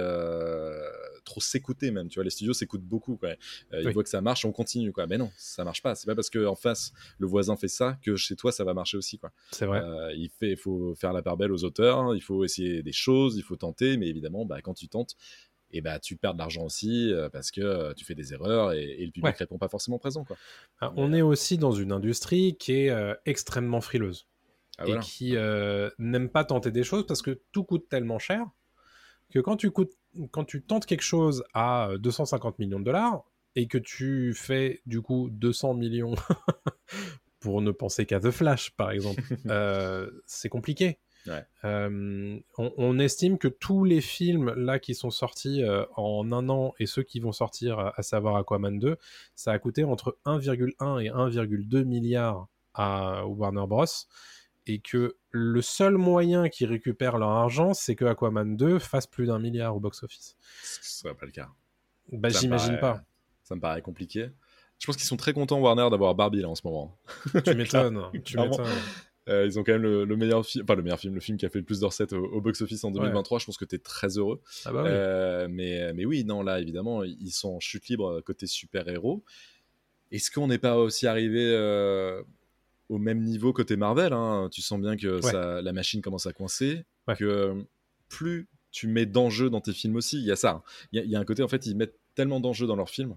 trop 1.25 1.41
s'écouter 1.41 1.91
même. 1.91 2.07
Tu 2.07 2.15
vois, 2.15 2.23
les 2.23 2.29
studios 2.29 2.53
s'écoutent 2.53 2.83
beaucoup. 2.85 3.17
Quoi. 3.17 3.29
Euh, 3.73 3.81
Ils 3.83 3.89
voient 3.91 4.03
que 4.03 4.09
ça 4.09 4.21
marche, 4.21 4.45
on 4.45 4.51
continue. 4.53 4.93
Quoi. 4.93 5.07
Mais 5.07 5.17
non, 5.17 5.29
ça 5.35 5.63
marche 5.65 5.81
pas. 5.81 5.95
C'est 5.95 6.05
pas 6.05 6.15
parce 6.15 6.29
qu'en 6.29 6.55
face, 6.55 6.93
le 7.19 7.27
voisin 7.27 7.55
fait 7.57 7.67
ça 7.67 7.97
que 8.01 8.15
chez 8.15 8.35
toi, 8.35 8.51
ça 8.51 8.63
va 8.63 8.73
marcher 8.73 8.95
aussi. 8.97 9.19
C'est 9.51 9.65
vrai. 9.65 9.81
Euh, 9.81 10.13
il 10.13 10.29
fait, 10.29 10.55
faut 10.55 10.95
faire 10.95 11.11
la 11.11 11.21
part 11.21 11.35
belle 11.37 11.51
aux 11.51 11.63
auteurs, 11.65 12.15
il 12.15 12.21
faut 12.21 12.45
essayer 12.45 12.81
des 12.83 12.93
choses, 12.93 13.35
il 13.37 13.43
faut 13.43 13.55
tenter, 13.57 13.97
mais 13.97 14.07
évidemment, 14.07 14.45
bah, 14.45 14.61
quand 14.61 14.73
tu 14.73 14.87
tentes, 14.87 15.15
et 15.71 15.81
bah 15.81 15.99
tu 15.99 16.15
perds 16.15 16.35
de 16.35 16.39
l'argent 16.39 16.63
aussi 16.63 17.11
euh, 17.11 17.27
parce 17.27 17.49
que 17.51 17.59
euh, 17.59 17.93
tu 17.95 18.05
fais 18.05 18.13
des 18.13 18.33
erreurs 18.33 18.71
et, 18.73 18.83
et 18.83 19.05
le 19.05 19.11
public 19.11 19.23
Ouais. 19.25 19.31
répond 19.37 19.57
pas 19.57 19.67
forcément 19.67 19.97
présent 19.97 20.23
quoi. 20.23 20.37
Ah, 20.79 20.93
on 20.95 21.11
est 21.11 21.23
aussi 21.23 21.57
dans 21.57 21.71
une 21.71 21.91
industrie 21.91 22.55
qui 22.55 22.73
est 22.73 22.89
euh, 22.91 23.15
extrêmement 23.25 23.81
frileuse 23.81 24.27
Ah, 24.77 24.83
et 24.83 24.85
voilà. 24.85 25.01
qui 25.01 25.35
n'aime 25.97 26.29
pas 26.29 26.45
tenter 26.45 26.69
des 26.71 26.83
choses 26.83 27.05
parce 27.07 27.23
que 27.23 27.41
tout 27.51 27.63
coûte 27.63 27.89
tellement 27.89 28.19
cher 28.19 28.45
que 29.35 29.41
quand 29.41 29.57
tu, 29.57 29.69
coûtes, 29.69 29.91
quand 30.31 30.45
tu 30.45 30.63
tentes 30.63 30.85
quelque 30.85 31.03
chose 31.03 31.43
à 31.53 31.89
euh, 31.89 31.97
250 31.97 32.57
millions 32.57 32.79
de 32.79 32.85
dollars 32.85 33.25
et 33.55 33.67
que 33.67 33.77
tu 33.77 34.33
fais 34.33 34.81
du 34.85 35.01
coup 35.01 35.27
200 35.29 35.73
millions 35.73 36.15
pour 37.41 37.61
ne 37.61 37.71
penser 37.71 38.05
qu'à 38.05 38.21
The 38.21 38.31
Flash 38.31 38.71
par 38.71 38.91
exemple, 38.91 39.21
euh, 39.47 40.09
c'est 40.25 40.47
compliqué. 40.47 40.99
Ouais. 41.27 41.43
Euh, 41.65 42.39
on, 42.57 42.71
on 42.77 42.97
estime 42.97 43.37
que 43.37 43.49
tous 43.49 43.83
les 43.83 43.99
films 43.99 44.53
là 44.55 44.79
qui 44.79 44.95
sont 44.95 45.09
sortis 45.09 45.63
euh, 45.63 45.83
en 45.97 46.31
un 46.31 46.47
an 46.47 46.73
et 46.79 46.85
ceux 46.85 47.03
qui 47.03 47.19
vont 47.19 47.33
sortir, 47.33 47.77
à, 47.77 47.93
à 47.97 48.03
savoir 48.03 48.37
Aquaman 48.37 48.79
2, 48.79 48.95
ça 49.35 49.51
a 49.51 49.59
coûté 49.59 49.83
entre 49.83 50.17
1,1 50.25 51.03
et 51.03 51.09
1,2 51.09 51.83
milliard 51.83 52.47
à 52.73 53.25
Warner 53.25 53.65
Bros. 53.67 53.85
Et 54.67 54.79
que 54.79 55.15
le 55.29 55.61
seul 55.61 55.97
moyen 55.97 56.49
qu'ils 56.49 56.67
récupèrent 56.67 57.17
leur 57.17 57.29
argent, 57.29 57.73
c'est 57.73 57.95
que 57.95 58.05
Aquaman 58.05 58.57
2 58.57 58.79
fasse 58.79 59.05
plus 59.05 59.27
d'un 59.27 59.39
milliard 59.39 59.75
au 59.75 59.79
box-office. 59.79 60.37
Ce 60.63 61.01
serait 61.01 61.13
pas 61.13 61.25
le 61.25 61.31
cas. 61.31 61.49
Bah, 62.11 62.29
j'imagine 62.29 62.79
pas. 62.79 63.03
Ça 63.43 63.55
me 63.55 63.61
paraît 63.61 63.81
compliqué. 63.81 64.29
Je 64.79 64.87
pense 64.87 64.97
qu'ils 64.97 65.05
sont 65.05 65.17
très 65.17 65.33
contents 65.33 65.59
Warner 65.59 65.87
d'avoir 65.89 66.15
Barbie 66.15 66.41
là 66.41 66.49
en 66.49 66.55
ce 66.55 66.65
moment. 66.65 66.97
Tu 67.45 67.55
m'étonnes. 67.55 68.01
tu 68.23 68.37
m'étonnes. 68.37 68.65
Euh, 69.27 69.45
ils 69.45 69.57
ont 69.57 69.63
quand 69.63 69.71
même 69.71 69.81
le, 69.81 70.05
le 70.05 70.15
meilleur 70.17 70.45
film, 70.45 70.63
enfin 70.63 70.75
le 70.75 70.83
meilleur 70.83 70.99
film, 70.99 71.15
le 71.15 71.19
film 71.19 71.37
qui 71.37 71.47
a 71.47 71.49
fait 71.49 71.57
le 71.57 71.65
plus 71.65 71.79
de 71.79 71.85
recettes 71.85 72.13
au, 72.13 72.23
au 72.25 72.41
box-office 72.41 72.83
en 72.83 72.91
2023. 72.91 73.39
Je 73.39 73.45
pense 73.45 73.57
que 73.57 73.65
tu 73.65 73.75
es 73.75 73.79
très 73.79 74.17
heureux. 74.17 74.41
Ah 74.65 74.71
bah 74.71 74.83
oui. 74.83 74.89
Euh, 74.91 75.47
mais, 75.49 75.93
mais 75.93 76.05
oui, 76.05 76.23
non, 76.25 76.43
là, 76.43 76.59
évidemment, 76.59 77.03
ils 77.03 77.31
sont 77.31 77.55
en 77.55 77.59
chute 77.59 77.87
libre 77.87 78.21
côté 78.21 78.45
super-héros. 78.45 79.23
Est-ce 80.11 80.29
qu'on 80.29 80.47
n'est 80.47 80.59
pas 80.59 80.77
aussi 80.77 81.07
arrivé 81.07 81.43
euh, 81.43 82.21
au 82.89 82.97
même 82.97 83.21
niveau 83.21 83.51
côté 83.53 83.75
Marvel 83.77 84.13
hein 84.13 84.49
Tu 84.51 84.61
sens 84.61 84.79
bien 84.79 84.95
que 84.97 85.15
Ouais. 85.15 85.31
ça, 85.31 85.61
la 85.61 85.73
machine 85.73 86.01
commence 86.01 86.25
à 86.27 86.33
coincer, 86.33 86.83
Ouais. 87.07 87.15
que 87.15 87.23
euh, 87.25 87.53
plus 88.09 88.47
tu 88.71 88.87
mets 88.87 89.05
d'enjeux 89.05 89.49
dans 89.49 89.61
tes 89.61 89.73
films 89.73 89.95
aussi, 89.95 90.17
il 90.17 90.25
y 90.25 90.31
a 90.31 90.35
ça. 90.35 90.51
hein. 90.51 90.63
Il 90.91 90.97
y, 90.97 90.99
a- 91.01 91.05
il 91.05 91.09
y 91.09 91.15
a 91.15 91.19
un 91.19 91.25
côté, 91.25 91.41
en 91.43 91.47
fait, 91.47 91.65
ils 91.65 91.75
mettent 91.75 91.97
tellement 92.13 92.39
d'enjeux 92.39 92.67
dans 92.67 92.75
leurs 92.75 92.89
films 92.89 93.15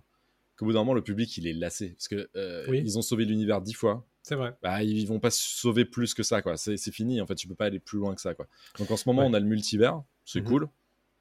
qu'au 0.56 0.64
bout 0.66 0.72
d'un 0.72 0.80
moment, 0.80 0.94
le 0.94 1.02
public, 1.02 1.36
il 1.36 1.46
est 1.46 1.52
lassé. 1.52 1.90
Parce 1.90 2.08
que 2.08 2.28
euh, 2.36 2.64
Oui. 2.68 2.82
ils 2.84 2.98
ont 2.98 3.02
sauvé 3.02 3.24
l'univers 3.24 3.60
dix 3.60 3.74
fois. 3.74 4.06
C'est 4.22 4.34
vrai. 4.34 4.56
Bah, 4.62 4.82
ils 4.82 5.06
vont 5.06 5.20
pas 5.20 5.30
sauver 5.30 5.84
plus 5.84 6.14
que 6.14 6.22
ça, 6.22 6.42
quoi. 6.42 6.56
C'est 6.56 6.76
fini, 6.92 7.20
en 7.20 7.26
fait, 7.26 7.34
tu 7.36 7.46
peux 7.48 7.54
pas 7.54 7.66
aller 7.66 7.78
plus 7.78 7.98
loin 7.98 8.14
que 8.14 8.20
ça, 8.20 8.34
quoi. 8.34 8.46
Donc 8.78 8.90
en 8.90 8.96
ce 8.96 9.08
moment, 9.08 9.22
Ouais. 9.22 9.28
on 9.30 9.34
a 9.34 9.40
le 9.40 9.46
multivers, 9.46 10.02
c'est 10.24 10.40
Mhm. 10.40 10.46
cool. 10.46 10.68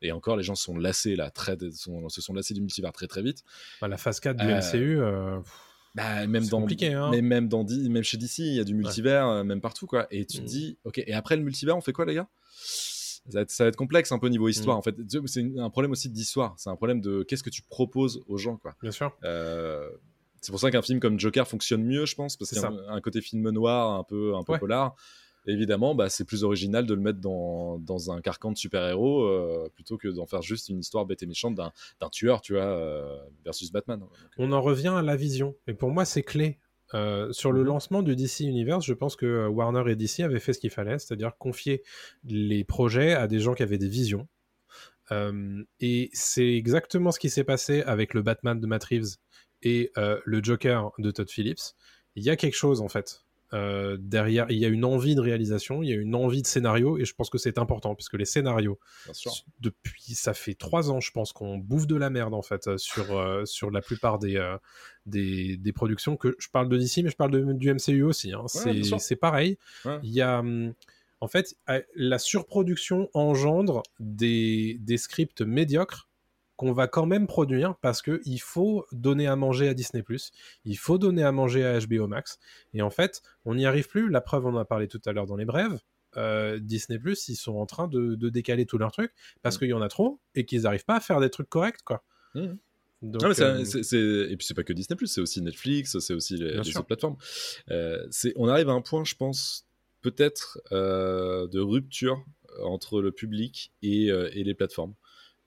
Et 0.01 0.11
encore, 0.11 0.37
les 0.37 0.43
gens 0.43 0.55
sont 0.55 0.77
lassés, 0.77 1.15
là, 1.15 1.31
très, 1.31 1.57
sont, 1.71 2.07
se 2.09 2.21
sont 2.21 2.33
lassés 2.33 2.53
du 2.53 2.61
multivers 2.61 2.91
très 2.91 3.07
très 3.07 3.21
vite. 3.23 3.43
Bah, 3.81 3.87
la 3.87 3.97
phase 3.97 4.19
4 4.19 4.37
du 4.37 4.45
Euh, 4.45 4.57
MCU, 4.59 4.99
euh, 4.99 5.39
Bah, 5.95 6.27
même 6.27 6.45
dans, 6.47 6.61
compliqué, 6.61 6.93
hein. 6.93 7.09
mais 7.11 7.21
même 7.21 7.47
dans, 7.47 7.63
même 7.63 8.03
chez 8.03 8.17
DC, 8.17 8.39
il 8.39 8.53
y 8.55 8.59
a 8.59 8.63
du 8.63 8.75
multivers, 8.75 9.27
euh, 9.27 9.43
même 9.43 9.61
partout, 9.61 9.87
quoi. 9.87 10.07
Et 10.11 10.25
tu 10.25 10.37
te 10.37 10.41
Mhm. 10.43 10.47
dis, 10.47 10.77
ok, 10.83 10.99
et 10.99 11.13
après 11.13 11.35
le 11.35 11.43
multivers, 11.43 11.75
on 11.75 11.81
fait 11.81 11.93
quoi, 11.93 12.05
les 12.05 12.13
gars? 12.15 12.27
Ça 12.59 13.21
va, 13.33 13.41
être, 13.41 13.51
ça 13.51 13.63
va 13.63 13.67
être 13.69 13.75
complexe 13.75 14.11
un 14.11 14.19
peu 14.19 14.27
niveau 14.29 14.47
histoire, 14.47 14.75
Mhm. 14.75 14.79
en 14.79 14.81
fait. 14.83 14.95
C'est 15.27 15.59
un 15.59 15.69
problème 15.69 15.91
aussi 15.91 16.09
d'histoire. 16.09 16.53
C'est 16.57 16.69
un 16.69 16.75
problème 16.75 17.01
de 17.01 17.23
qu'est-ce 17.23 17.43
que 17.43 17.49
tu 17.49 17.61
proposes 17.63 18.21
aux 18.27 18.37
gens, 18.37 18.57
quoi. 18.57 18.75
bien 18.81 18.91
sûr. 18.91 19.11
Euh, 19.23 19.89
c'est 20.39 20.51
pour 20.51 20.59
ça 20.59 20.69
qu'un 20.71 20.81
film 20.83 20.99
comme 20.99 21.19
Joker 21.19 21.47
fonctionne 21.47 21.83
mieux, 21.83 22.05
je 22.05 22.15
pense, 22.15 22.37
parce 22.37 22.51
qu'il 22.51 22.59
y 22.61 22.63
a 22.63 22.67
un, 22.67 22.87
un 22.95 23.01
côté 23.01 23.21
film 23.21 23.49
noir, 23.49 23.99
un 23.99 24.03
peu, 24.03 24.35
un 24.35 24.43
peu 24.43 24.53
Ouais. 24.53 24.59
polar. 24.59 24.95
Évidemment, 25.47 25.95
bah, 25.95 26.09
c'est 26.09 26.25
plus 26.25 26.43
original 26.43 26.85
de 26.85 26.93
le 26.93 27.01
mettre 27.01 27.19
dans, 27.19 27.79
dans 27.79 28.11
un 28.11 28.21
carcan 28.21 28.51
de 28.51 28.57
super-héros 28.57 29.23
euh, 29.23 29.69
plutôt 29.73 29.97
que 29.97 30.07
d'en 30.09 30.25
faire 30.25 30.41
juste 30.41 30.69
une 30.69 30.79
histoire 30.79 31.05
bête 31.05 31.23
et 31.23 31.25
méchante 31.25 31.55
d'un 31.55 31.71
tueur, 32.11 32.41
tu 32.41 32.53
vois, 32.53 32.63
euh, 32.63 33.17
versus 33.45 33.71
Batman. 33.71 33.99
Donc, 33.99 34.09
On 34.37 34.51
en 34.51 34.61
revient 34.61 34.93
à 34.95 35.01
la 35.01 35.15
vision. 35.15 35.55
Et 35.67 35.73
pour 35.73 35.89
moi, 35.89 36.05
c'est 36.05 36.23
clé. 36.23 36.59
Euh, 36.93 37.31
sur 37.33 37.51
le 37.51 37.61
Mhm. 37.61 37.67
lancement 37.67 38.01
du 38.01 38.15
DC 38.15 38.41
Universe, 38.45 38.85
je 38.85 38.93
pense 38.93 39.15
que 39.17 39.25
euh, 39.25 39.47
Warner 39.49 39.91
et 39.91 39.95
DC 39.97 40.21
avaient 40.21 40.39
fait 40.39 40.53
ce 40.53 40.59
qu'il 40.59 40.69
fallait, 40.69 40.99
c'est-à-dire 40.99 41.37
confier 41.37 41.83
les 42.23 42.63
projets 42.63 43.13
à 43.13 43.27
des 43.27 43.39
gens 43.39 43.53
qui 43.55 43.63
avaient 43.63 43.77
des 43.77 43.89
visions. 43.89 44.27
Euh, 45.11 45.63
et 45.79 46.09
c'est 46.13 46.55
exactement 46.55 47.11
ce 47.11 47.19
qui 47.19 47.29
s'est 47.29 47.43
passé 47.43 47.81
avec 47.83 48.13
le 48.13 48.21
Batman 48.21 48.59
de 48.59 48.67
Matt 48.67 48.83
Reeves 48.85 49.15
et 49.63 49.91
euh, 49.97 50.19
le 50.25 50.41
Joker 50.43 50.91
de 50.97 51.11
Todd 51.11 51.29
Phillips. 51.29 51.73
Il 52.15 52.23
y 52.23 52.29
a 52.29 52.35
quelque 52.35 52.55
chose 52.55 52.81
en 52.81 52.87
fait. 52.89 53.25
Euh, 53.53 53.97
derrière, 53.99 54.47
il 54.49 54.57
y 54.57 54.65
a 54.65 54.67
une 54.67 54.83
envie 54.83 55.15
de 55.15 55.21
réalisation, 55.21 55.81
il 55.81 55.89
y 55.89 55.93
a 55.93 55.95
une 55.95 56.15
envie 56.15 56.41
de 56.41 56.47
scénario, 56.47 56.97
et 56.97 57.05
je 57.05 57.13
pense 57.13 57.29
que 57.29 57.37
c'est 57.37 57.57
important, 57.57 57.95
puisque 57.95 58.15
les 58.15 58.25
scénarios, 58.25 58.77
depuis 59.61 60.13
ça 60.15 60.33
fait 60.33 60.53
trois 60.53 60.91
ans 60.91 60.99
je 60.99 61.11
pense 61.11 61.31
qu'on 61.33 61.57
bouffe 61.57 61.87
de 61.87 61.95
la 61.95 62.09
merde 62.09 62.33
en 62.33 62.41
fait 62.41 62.67
euh, 62.67 62.77
sur 62.77 63.17
euh, 63.17 63.45
sur 63.45 63.71
la 63.71 63.81
plupart 63.81 64.19
des, 64.19 64.35
euh, 64.37 64.57
des 65.05 65.57
des 65.57 65.71
productions 65.73 66.17
que 66.17 66.35
je 66.39 66.49
parle 66.49 66.67
de 66.69 66.77
DC 66.77 66.97
mais 67.03 67.09
je 67.09 67.15
parle 67.15 67.31
de- 67.31 67.53
du 67.53 67.69
MCU 67.73 68.03
aussi 68.03 68.33
hein. 68.33 68.43
c'est 68.99 69.15
pareil 69.15 69.57
Ouais. 69.85 69.99
il 70.03 70.11
y 70.11 70.21
a 70.21 70.39
hum, 70.39 70.73
en 71.21 71.27
fait 71.27 71.55
la 71.95 72.19
surproduction 72.19 73.09
engendre 73.13 73.83
des 73.99 74.77
des 74.81 74.97
scripts 74.97 75.41
médiocres 75.41 76.09
qu'on 76.57 76.73
va 76.73 76.87
quand 76.87 77.05
même 77.05 77.27
produire 77.27 77.75
parce 77.81 78.01
que 78.01 78.19
il 78.25 78.39
faut 78.39 78.85
donner 78.91 79.27
à 79.27 79.35
manger 79.35 79.69
à 79.69 79.73
Disney+, 79.73 80.03
il 80.65 80.77
faut 80.77 80.97
donner 80.97 81.23
à 81.23 81.31
manger 81.31 81.63
à 81.65 81.79
HBO 81.79 82.07
Max, 82.07 82.39
et 82.73 82.81
en 82.81 82.89
fait, 82.89 83.21
on 83.45 83.55
n'y 83.55 83.65
arrive 83.65 83.87
plus. 83.87 84.09
La 84.09 84.21
preuve, 84.21 84.45
on 84.47 84.55
en 84.55 84.57
a 84.57 84.65
parlé 84.65 84.87
tout 84.87 85.01
à 85.05 85.13
l'heure 85.13 85.27
dans 85.27 85.37
les 85.37 85.45
brèves. 85.45 85.79
Euh, 86.17 86.57
Disney+, 86.59 86.99
ils 87.05 87.35
sont 87.35 87.55
en 87.57 87.67
train 87.67 87.87
de, 87.87 88.15
de 88.15 88.29
décaler 88.29 88.65
tous 88.65 88.79
leurs 88.79 88.91
trucs 88.91 89.13
parce 89.43 89.55
Mm. 89.55 89.59
qu'il 89.59 89.67
y 89.69 89.73
en 89.73 89.81
a 89.81 89.87
trop 89.87 90.19
et 90.33 90.45
qu'ils 90.45 90.63
n'arrivent 90.63 90.85
pas 90.85 90.95
à 90.95 90.99
faire 90.99 91.19
des 91.19 91.29
trucs 91.29 91.49
corrects, 91.49 91.83
quoi. 91.85 92.03
Mm. 92.33 92.53
Donc, 93.03 93.23
euh, 93.23 93.59
Et 93.59 94.37
puis 94.37 94.47
c'est 94.47 94.55
pas 94.55 94.63
que 94.63 94.73
Disney+, 94.73 94.97
c'est 95.05 95.21
aussi 95.21 95.41
Netflix, 95.43 95.99
c'est 95.99 96.15
aussi 96.15 96.37
les, 96.37 96.57
autres 96.57 96.81
plateformes. 96.81 97.17
Euh, 97.69 98.07
on 98.35 98.47
arrive 98.47 98.69
à 98.69 98.73
un 98.73 98.81
point, 98.81 99.03
je 99.03 99.13
pense, 99.13 99.67
peut-être 100.01 100.59
de 100.71 101.59
rupture 101.59 102.25
entre 102.63 103.03
le 103.03 103.11
public 103.11 103.71
et, 103.83 104.07
et 104.07 104.43
les 104.43 104.55
plateformes. 104.55 104.95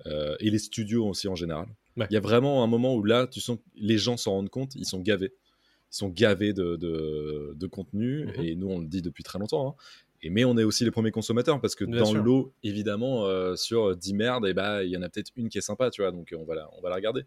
Euh, 0.06 0.36
et 0.40 0.50
les 0.50 0.58
studios 0.58 1.06
aussi 1.08 1.28
en 1.28 1.34
général. 1.34 1.66
Il 1.96 2.00
Ouais. 2.02 2.08
y 2.10 2.16
a 2.16 2.20
vraiment 2.20 2.62
un 2.64 2.66
moment 2.66 2.94
où 2.94 3.02
là, 3.04 3.26
tu 3.26 3.40
sens 3.40 3.56
que 3.58 3.62
les 3.76 3.98
gens 3.98 4.16
s'en 4.16 4.32
rendent 4.32 4.48
compte, 4.50 4.74
ils 4.76 4.86
sont 4.86 5.00
gavés. 5.00 5.32
Ils 5.92 5.96
sont 5.96 6.08
gavés 6.08 6.52
de, 6.52 6.76
de, 6.76 7.52
de 7.56 7.66
contenu, 7.66 8.26
Mhm. 8.26 8.44
et 8.44 8.54
nous, 8.54 8.68
on 8.68 8.78
le 8.78 8.86
dit 8.86 9.02
depuis 9.02 9.24
très 9.24 9.38
longtemps. 9.38 9.68
hein. 9.70 9.74
Et, 10.22 10.28
mais 10.30 10.44
on 10.44 10.56
est 10.58 10.64
aussi 10.64 10.84
les 10.84 10.90
premiers 10.90 11.10
consommateurs, 11.10 11.60
parce 11.60 11.74
que 11.74 11.84
Bien 11.84 12.02
dans 12.02 12.12
l'eau, 12.14 12.52
évidemment, 12.62 13.26
euh, 13.26 13.56
sur 13.56 13.96
10 13.96 14.12
merdes, 14.14 14.52
bah, 14.52 14.84
il 14.84 14.90
y 14.90 14.96
en 14.96 15.02
a 15.02 15.08
peut-être 15.08 15.30
une 15.36 15.48
qui 15.48 15.58
est 15.58 15.62
sympa, 15.62 15.90
tu 15.90 16.02
vois, 16.02 16.12
donc 16.12 16.32
on 16.36 16.44
va 16.44 16.54
la, 16.54 16.68
on 16.76 16.80
va 16.82 16.90
la 16.90 16.96
regarder. 16.96 17.22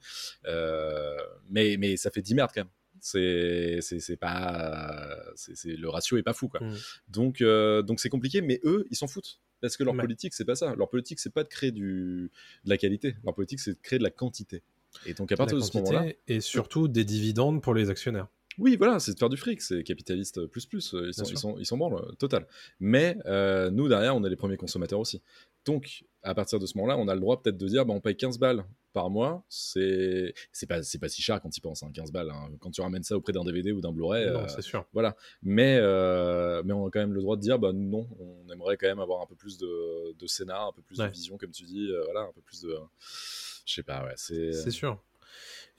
Euh, 0.48 1.18
mais, 1.50 1.76
mais 1.78 1.98
ça 1.98 2.12
fait 2.12 2.22
10 2.22 2.36
merdes 2.36 2.52
quand 2.54 2.62
même. 2.62 2.70
C'est 3.06 3.80
c'est- 3.82 4.00
c'est 4.00 4.16
pas. 4.16 5.20
c'est 5.36 5.58
c'est- 5.58 5.76
le 5.76 5.89
ratio 5.89 6.16
est 6.18 6.24
pas 6.24 6.32
fou, 6.34 6.48
quoi. 6.48 6.62
Mm. 6.62 6.74
Donc 7.10 7.42
euh, 7.42 7.82
donc 7.82 8.00
c'est 8.00 8.08
compliqué, 8.08 8.42
mais 8.42 8.62
eux, 8.63 8.86
ils 8.92 8.96
s'en 8.96 9.08
foutent. 9.08 9.42
Parce 9.60 9.76
que 9.78 9.84
leur 9.84 9.94
Ouais. 9.94 10.00
politique, 10.02 10.34
c'est 10.34 10.46
pas 10.46 10.56
ça. 10.56 10.74
Leur 10.76 10.89
politique, 10.89 11.20
c'est 11.20 11.34
pas 11.34 11.44
de 11.44 11.50
créer 11.50 11.72
du, 11.72 12.32
de 12.63 12.70
la 12.70 12.78
qualité. 12.78 13.16
Leur 13.26 13.34
politique, 13.36 13.60
c'est 13.60 13.74
de 13.74 13.80
créer 13.82 14.00
de 14.00 14.04
la 14.04 14.10
quantité. 14.10 14.63
Et 15.06 15.13
donc 15.13 15.32
à 15.34 15.36
partir 15.38 15.58
de 15.58 15.62
ce 15.63 15.76
moment-là, 15.78 16.06
et 16.30 16.39
surtout 16.39 16.88
des 16.88 17.04
dividendes 17.04 17.62
pour 17.62 17.74
les 17.74 17.89
actionnaires. 17.89 18.28
oui, 18.60 18.76
voilà, 18.78 19.00
c'est 19.00 19.13
de 19.13 19.20
faire 19.20 19.30
du 19.30 19.38
fric, 19.38 19.62
c'est 19.62 19.84
capitaliste 19.84 20.46
plus 20.46 20.66
plus, 20.68 20.94
ils 21.08 21.13
sont, 21.13 21.24
ils 21.26 21.38
sont, 21.38 21.56
ils 21.60 21.66
sont 21.66 21.78
branlent, 21.78 21.96
euh, 22.06 22.12
total. 22.20 22.46
Mais 22.80 23.18
euh, 23.26 23.70
nous, 23.72 23.88
derrière, 23.89 24.16
on 24.16 24.24
est 24.24 24.30
les 24.30 24.36
premiers 24.36 24.58
consommateurs 24.58 25.00
aussi. 25.00 25.22
Donc, 25.65 26.04
à 26.23 26.34
partir 26.36 26.60
de 26.60 26.65
ce 26.65 26.78
moment-là, 26.78 26.97
on 26.97 27.08
a 27.08 27.13
le 27.13 27.19
droit 27.21 27.41
peut-être 27.41 27.58
de 27.58 27.67
dire, 27.67 27.86
bah, 27.86 27.93
on 27.93 28.02
paye 28.02 28.15
15 28.17 28.38
balles 28.39 28.65
par 28.91 29.10
mois, 29.10 29.43
c'est 29.49 30.34
c'est 30.52 30.67
pas, 30.67 30.84
c'est 30.84 30.99
pas 30.99 31.10
si 31.10 31.21
cher 31.21 31.41
quand 31.41 31.49
tu 31.49 31.58
y 31.58 31.62
penses, 31.62 31.82
hein, 31.84 31.89
15 31.93 32.12
balles. 32.12 32.30
hein. 32.30 32.49
Quand 32.60 32.69
tu 32.69 32.82
ramènes 32.82 33.02
ça 33.04 33.15
auprès 33.17 33.34
d'un 33.34 33.43
DVD 33.43 33.71
ou 33.71 33.82
d'un 33.82 33.91
Blu-ray, 33.91 34.28
non, 34.32 34.41
euh, 34.41 34.47
c'est 34.47 34.62
sûr. 34.62 34.86
voilà. 34.93 35.15
Mais, 35.41 35.78
euh, 35.80 36.62
mais 36.63 36.73
on 36.73 36.86
a 36.88 36.91
quand 36.91 36.99
même 36.99 37.13
le 37.13 37.21
droit 37.21 37.36
de 37.36 37.41
dire, 37.41 37.58
bah 37.58 37.71
non, 37.73 38.08
on 38.19 38.52
aimerait 38.52 38.78
quand 38.78 38.88
même 38.88 38.99
avoir 38.99 39.21
un 39.21 39.26
peu 39.26 39.36
plus 39.36 39.58
de, 39.58 40.13
de 40.13 40.28
scénar, 40.28 40.67
un 40.67 40.71
peu 40.73 40.82
plus 40.84 40.99
Ouais. 40.99 41.08
de 41.08 41.13
vision, 41.13 41.38
comme 41.38 41.52
tu 41.52 41.63
dis, 41.63 41.88
euh, 41.91 42.04
voilà, 42.06 42.21
un 42.28 42.32
peu 42.34 42.41
plus 42.41 42.62
de... 42.62 42.76
Je 43.65 43.73
sais 43.73 43.84
pas, 43.84 44.04
ouais, 44.06 44.13
c'est... 44.15 44.52
C'est 44.54 44.71
sûr. 44.71 45.02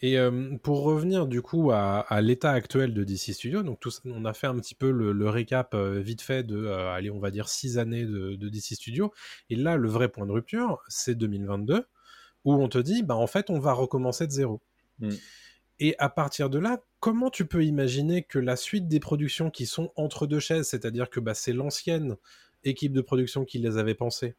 Et 0.00 0.18
euh, 0.18 0.56
pour 0.62 0.82
revenir 0.82 1.26
du 1.26 1.40
coup 1.40 1.70
à, 1.70 2.00
à 2.00 2.20
l'état 2.20 2.50
actuel 2.52 2.92
de 2.94 3.04
DC 3.04 3.32
Studio, 3.32 3.62
donc 3.62 3.80
tout 3.80 3.90
ça- 3.90 4.02
on 4.04 4.24
a 4.24 4.34
fait 4.34 4.46
un 4.46 4.56
petit 4.58 4.74
peu 4.74 4.90
le, 4.90 5.12
le 5.12 5.28
récap 5.30 5.74
euh, 5.74 6.00
vite 6.00 6.20
fait 6.20 6.42
de, 6.42 6.56
euh, 6.56 6.92
allez, 6.92 7.10
on 7.10 7.20
va 7.20 7.30
dire 7.30 7.48
six 7.48 7.78
années 7.78 8.04
de, 8.04 8.34
de 8.34 8.48
DC 8.48 8.74
Studio. 8.74 9.12
Et 9.50 9.56
là, 9.56 9.76
le 9.76 9.88
vrai 9.88 10.08
point 10.08 10.26
de 10.26 10.32
rupture, 10.32 10.82
c'est 10.88 11.14
2022, 11.14 11.86
où 12.44 12.54
on 12.54 12.68
te 12.68 12.78
dit, 12.78 13.02
bah 13.02 13.16
en 13.16 13.26
fait, 13.26 13.50
on 13.50 13.58
va 13.58 13.72
recommencer 13.72 14.26
de 14.26 14.32
zéro. 14.32 14.60
Mm. 14.98 15.10
Et 15.80 15.94
à 15.98 16.08
partir 16.08 16.50
de 16.50 16.58
là, 16.58 16.80
comment 17.00 17.30
tu 17.30 17.46
peux 17.46 17.64
imaginer 17.64 18.22
que 18.22 18.38
la 18.38 18.56
suite 18.56 18.88
des 18.88 19.00
productions 19.00 19.50
qui 19.50 19.66
sont 19.66 19.92
entre 19.96 20.26
deux 20.26 20.38
chaises, 20.40 20.68
c'est-à-dire 20.68 21.10
que 21.10 21.20
bah, 21.20 21.34
c'est 21.34 21.52
l'ancienne 21.52 22.16
équipe 22.64 22.92
de 22.92 23.00
production 23.00 23.44
qui 23.44 23.58
les 23.58 23.76
avait 23.76 23.94
pensées, 23.94 24.34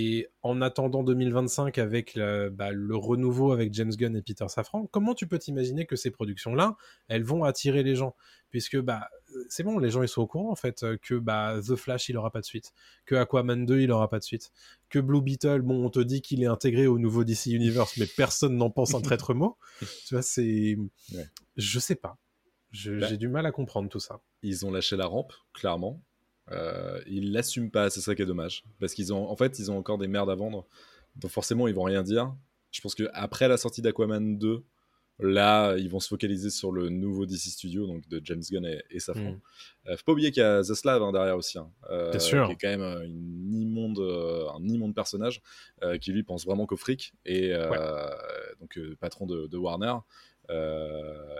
Et 0.00 0.28
en 0.42 0.62
attendant 0.62 1.02
2025 1.02 1.76
avec 1.78 2.14
le, 2.14 2.50
bah, 2.50 2.70
le 2.70 2.94
renouveau 2.94 3.50
avec 3.50 3.74
James 3.74 3.90
Gunn 3.90 4.14
et 4.14 4.22
Peter 4.22 4.46
Safran, 4.46 4.86
comment 4.86 5.12
tu 5.12 5.26
peux 5.26 5.40
t'imaginer 5.40 5.86
que 5.86 5.96
ces 5.96 6.12
productions-là, 6.12 6.76
elles 7.08 7.24
vont 7.24 7.42
attirer 7.42 7.82
les 7.82 7.96
gens? 7.96 8.14
Puisque 8.48 8.78
bah, 8.78 9.08
c'est 9.48 9.64
bon, 9.64 9.80
les 9.80 9.90
gens 9.90 10.04
ils 10.04 10.08
sont 10.08 10.22
au 10.22 10.28
courant 10.28 10.52
en 10.52 10.54
fait 10.54 10.86
que 11.02 11.16
bah, 11.16 11.56
The 11.66 11.74
Flash 11.74 12.10
il 12.10 12.16
aura 12.16 12.30
pas 12.30 12.38
de 12.38 12.44
suite, 12.44 12.72
que 13.06 13.16
Aquaman 13.16 13.66
2 13.66 13.80
il 13.80 13.90
aura 13.90 14.08
pas 14.08 14.20
de 14.20 14.24
suite, 14.24 14.52
que 14.88 15.00
Blue 15.00 15.20
Beetle, 15.20 15.62
bon, 15.62 15.84
on 15.84 15.90
te 15.90 15.98
dit 15.98 16.22
qu'il 16.22 16.44
est 16.44 16.46
intégré 16.46 16.86
au 16.86 17.00
nouveau 17.00 17.24
DC 17.24 17.46
Universe, 17.46 17.96
mais 17.96 18.06
personne 18.06 18.56
n'en 18.56 18.70
pense 18.70 18.94
un 18.94 19.00
traître 19.00 19.34
mot. 19.34 19.56
tu 20.06 20.14
vois, 20.14 20.22
c'est. 20.22 20.78
Ouais. 21.12 21.26
Je 21.56 21.80
sais 21.80 21.96
pas. 21.96 22.18
Bah. 22.70 23.08
J'ai 23.08 23.16
du 23.16 23.26
mal 23.26 23.46
à 23.46 23.50
comprendre 23.50 23.88
tout 23.88 23.98
ça. 23.98 24.20
Ils 24.42 24.64
ont 24.64 24.70
lâché 24.70 24.96
la 24.96 25.06
rampe, 25.06 25.32
clairement. 25.54 26.00
Euh, 26.52 27.00
ils 27.06 27.32
l'assument 27.32 27.70
pas, 27.70 27.90
c'est 27.90 28.00
ça 28.00 28.14
qui 28.14 28.22
est 28.22 28.26
dommage. 28.26 28.64
Parce 28.80 28.94
qu'ils 28.94 29.12
ont, 29.12 29.28
en 29.28 29.36
fait, 29.36 29.58
ils 29.58 29.70
ont 29.70 29.78
encore 29.78 29.98
des 29.98 30.08
merdes 30.08 30.30
à 30.30 30.34
vendre. 30.34 30.66
Donc 31.16 31.30
forcément, 31.30 31.68
ils 31.68 31.74
vont 31.74 31.82
rien 31.84 32.02
dire. 32.02 32.34
Je 32.70 32.80
pense 32.80 32.94
que 32.94 33.08
après 33.12 33.48
la 33.48 33.56
sortie 33.56 33.82
d'Aquaman 33.82 34.38
2, 34.38 34.62
là, 35.20 35.76
ils 35.76 35.88
vont 35.90 35.98
se 36.00 36.08
focaliser 36.08 36.48
sur 36.50 36.70
le 36.70 36.90
nouveau 36.90 37.26
DC 37.26 37.38
Studio, 37.50 37.86
donc 37.86 38.06
de 38.08 38.20
James 38.24 38.42
Gunn 38.50 38.64
et, 38.64 38.82
et 38.90 39.00
Safran. 39.00 39.32
Mm. 39.32 39.40
Euh, 39.88 39.96
faut 39.96 40.04
pas 40.04 40.12
oublier 40.12 40.30
qu'il 40.30 40.42
y 40.42 40.46
a 40.46 40.62
Zaslav 40.62 41.02
hein, 41.02 41.10
derrière 41.12 41.36
aussi, 41.36 41.58
hein, 41.58 41.70
euh, 41.90 42.10
Bien 42.10 42.20
sûr. 42.20 42.46
qui 42.46 42.52
est 42.52 42.56
quand 42.56 42.78
même 42.78 43.02
une 43.04 43.52
immonde, 43.54 43.98
un 43.98 44.62
immonde 44.68 44.94
personnage 44.94 45.42
qui 46.00 46.12
lui 46.12 46.22
pense 46.22 46.44
vraiment 46.46 46.66
qu'au 46.66 46.76
fric 46.76 47.14
et 47.26 47.52
donc 48.60 48.78
patron 49.00 49.26
de, 49.26 49.46
de 49.48 49.56
Warner. 49.56 49.94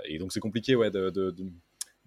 Et 0.07 0.19
donc 0.19 0.33
c'est 0.33 0.41
compliqué, 0.41 0.75
ouais, 0.75 0.91
de, 0.91 1.11
de- 1.11 1.31
de- 1.31 1.47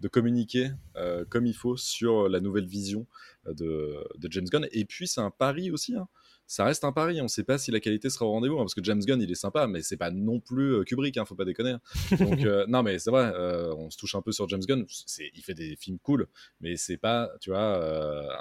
de 0.02 0.08
communiquer 0.10 0.72
euh, 0.98 1.24
comme 1.30 1.46
il 1.46 1.54
faut 1.54 1.78
sur 1.78 2.28
la 2.28 2.40
nouvelle 2.42 2.66
vision 2.66 3.08
euh, 3.48 3.54
de, 3.54 4.04
de 4.18 4.32
James 4.32 4.48
Gunn. 4.52 4.68
Et 4.72 4.84
puis 4.86 5.08
c'est 5.08 5.22
un 5.22 5.32
pari 5.32 5.72
aussi. 5.72 5.96
hein. 5.96 6.08
Ça 6.48 6.66
reste 6.66 6.84
un 6.84 6.92
pari. 6.92 7.22
On 7.22 7.26
ne 7.26 7.30
sait 7.30 7.46
pas 7.46 7.58
si 7.58 7.72
la 7.72 7.80
qualité 7.80 8.10
sera 8.10 8.26
au 8.26 8.32
rendez-vous 8.32 8.56
hein, 8.58 8.64
parce 8.64 8.74
que 8.76 8.84
James 8.84 9.00
Gunn 9.00 9.22
il 9.22 9.32
est 9.32 9.36
sympa, 9.36 9.68
mais 9.68 9.82
c'est 9.82 9.96
pas 9.96 10.12
non 10.12 10.42
plus 10.42 10.74
euh, 10.76 10.84
Kubrick. 10.84 11.16
Hein, 11.18 11.24
faut 11.24 11.36
pas 11.36 11.46
déconner. 11.46 11.76
Donc 12.20 12.44
euh, 12.44 12.66
non, 12.68 12.84
mais 12.84 13.00
c'est 13.00 13.10
vrai. 13.12 13.32
euh, 13.34 13.74
on 13.76 13.90
se 13.90 13.98
touche 13.98 14.16
un 14.16 14.22
peu 14.22 14.34
sur 14.34 14.50
James 14.50 14.60
Gunn. 14.68 14.84
C'est, 14.90 15.32
il 15.34 15.42
fait 15.44 15.54
des 15.54 15.78
films 15.78 16.00
cool, 16.00 16.28
mais 16.60 16.76
c'est 16.76 16.98
pas, 16.98 17.30
tu 17.40 17.52
vois, 17.52 17.78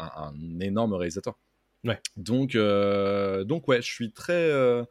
un, 0.01 0.33
un 0.33 0.61
énorme 0.61 0.95
réalisateur. 0.95 1.39
Ouais. 1.85 2.01
Donc 2.17 2.57
euh, 2.57 3.45
donc 3.45 3.69
ouais, 3.69 3.81
je 3.81 3.87
suis 3.91 4.13
très 4.13 4.51
euh, 4.51 4.83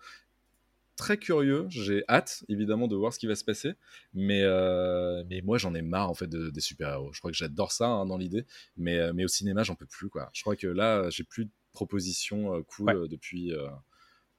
très 0.99 1.17
curieux. 1.17 1.65
J'ai 1.69 2.03
hâte, 2.07 2.43
évidemment, 2.49 2.87
de 2.87 2.95
voir 2.95 3.11
ce 3.13 3.17
qui 3.19 3.25
va 3.27 3.35
se 3.35 3.43
passer. 3.43 3.73
Mais, 4.13 4.41
euh, 4.43 5.23
mais 5.29 5.41
moi, 5.41 5.57
j'en 5.57 5.73
ai 5.73 5.81
marre, 5.81 6.09
en 6.09 6.13
fait, 6.13 6.27
de- 6.27 6.49
des 6.51 6.61
super-héros. 6.61 7.11
Je 7.13 7.19
crois 7.19 7.31
que 7.31 7.37
j'adore 7.37 7.71
ça, 7.71 7.87
hein, 7.87 8.05
dans 8.05 8.17
l'idée. 8.17 8.45
Mais, 8.77 8.99
euh, 8.99 9.11
mais 9.13 9.23
au 9.25 9.27
cinéma, 9.27 9.63
j'en 9.63 9.75
peux 9.75 9.85
plus, 9.87 10.09
quoi. 10.09 10.29
Je 10.33 10.41
crois 10.41 10.55
que 10.55 10.67
là, 10.67 11.09
j'ai 11.09 11.23
plus 11.23 11.45
de 11.45 11.51
propositions 11.73 12.53
euh, 12.55 12.61
cool 12.63 12.85
Ouais. 12.95 13.07
depuis, 13.07 13.53
euh, 13.53 13.67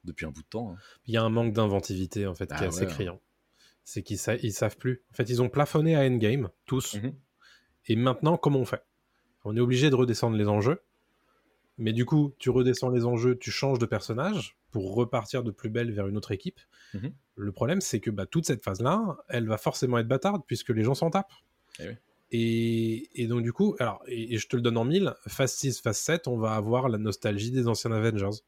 depuis 0.05 0.25
un 0.25 0.31
bout 0.31 0.41
de 0.43 0.47
temps. 0.47 0.71
hein. 0.71 0.77
Il 1.05 1.13
y 1.13 1.17
a 1.17 1.23
un 1.23 1.29
manque 1.29 1.53
d'inventivité 1.53 2.25
en 2.27 2.33
fait 2.35 2.47
qui 2.47 2.53
Ah 2.57 2.63
assez 2.67 2.85
criant. 2.87 3.19
C'est 3.83 4.03
qu'ils 4.03 4.17
sa- 4.19 4.35
ils 4.35 4.53
savent 4.53 4.77
plus. 4.77 5.03
En 5.11 5.15
fait, 5.15 5.29
ils 5.29 5.41
ont 5.41 5.49
plafonné 5.49 5.95
à 5.95 6.01
Endgame, 6.01 6.49
tous. 6.65 6.95
Mhm. 6.95 7.13
Et 7.87 7.95
maintenant, 7.95 8.37
comment 8.37 8.59
on 8.59 8.65
fait? 8.65 8.83
On 9.43 9.55
est 9.57 9.59
obligé 9.59 9.89
de 9.89 9.95
redescendre 9.95 10.37
les 10.37 10.47
enjeux. 10.47 10.81
Mais 11.77 11.93
du 11.93 12.05
coup, 12.05 12.35
tu 12.37 12.49
redescends 12.51 12.89
les 12.89 13.05
enjeux, 13.05 13.37
tu 13.37 13.49
changes 13.49 13.79
de 13.79 13.85
personnage 13.87 14.55
pour 14.71 14.95
repartir 14.95 15.43
de 15.43 15.51
plus 15.51 15.69
belle 15.69 15.91
vers 15.91 16.07
une 16.07 16.17
autre 16.17 16.31
équipe. 16.31 16.59
Mhm. 16.93 17.11
Le 17.35 17.51
problème, 17.51 17.81
c'est 17.81 17.99
que 17.99 18.09
bah, 18.09 18.25
toute 18.25 18.45
cette 18.45 18.63
phase-là, 18.63 19.17
elle 19.29 19.47
va 19.47 19.57
forcément 19.57 19.97
être 19.97 20.07
bâtarde 20.07 20.41
puisque 20.47 20.69
les 20.69 20.83
gens 20.83 20.95
s'en 20.95 21.09
tapent. 21.09 21.33
Eh 21.79 21.87
oui. 21.89 21.93
Et, 22.33 23.09
et 23.21 23.27
donc, 23.27 23.43
du 23.43 23.51
coup, 23.51 23.75
alors, 23.79 24.01
et, 24.07 24.33
et 24.33 24.37
je 24.37 24.47
te 24.47 24.55
le 24.55 24.61
donne 24.61 24.77
en 24.77 24.85
mille, 24.85 25.13
phase 25.27 25.53
6, 25.53 25.81
phase 25.81 25.97
7, 25.97 26.27
on 26.27 26.37
va 26.37 26.53
avoir 26.53 26.87
la 26.87 26.97
nostalgie 26.97 27.51
des 27.51 27.67
anciens 27.67 27.91
Avengers. 27.91 28.39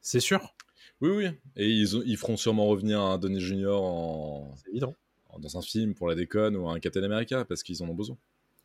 C'est 0.00 0.20
sûr, 0.20 0.54
Oui, 1.00 1.10
oui. 1.10 1.26
Et 1.56 1.68
ils, 1.70 1.96
ont- 1.96 2.02
ils 2.04 2.16
feront 2.16 2.36
sûrement 2.36 2.66
revenir 2.66 3.00
un 3.00 3.16
Donny 3.18 3.40
Junior 3.40 3.80
en, 3.82 4.54
en- 5.30 5.38
dans 5.38 5.56
un 5.56 5.62
film 5.62 5.94
pour 5.94 6.08
la 6.08 6.16
déconne 6.16 6.56
ou 6.56 6.68
un 6.68 6.80
Captain 6.80 7.02
America 7.04 7.44
parce 7.44 7.62
qu'ils 7.62 7.80
en 7.82 7.88
ont 7.88 7.94
besoin. 7.94 8.16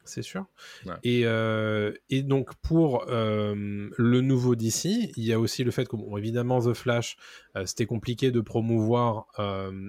C'est 0.05 0.21
sûr. 0.21 0.45
Ouais. 0.85 0.93
Et, 1.03 1.21
euh, 1.25 1.93
et 2.09 2.23
donc 2.23 2.53
pour 2.61 3.05
euh, 3.09 3.89
le 3.97 4.21
nouveau 4.21 4.55
DC, 4.55 4.85
il 5.15 5.23
y 5.23 5.31
a 5.33 5.39
aussi 5.39 5.63
le 5.63 5.71
fait 5.71 5.87
que, 5.87 5.95
bon, 5.95 6.17
évidemment, 6.17 6.59
The 6.61 6.73
Flash, 6.73 7.15
euh, 7.55 7.65
c'était 7.65 7.85
compliqué 7.85 8.31
de 8.31 8.41
promouvoir 8.41 9.27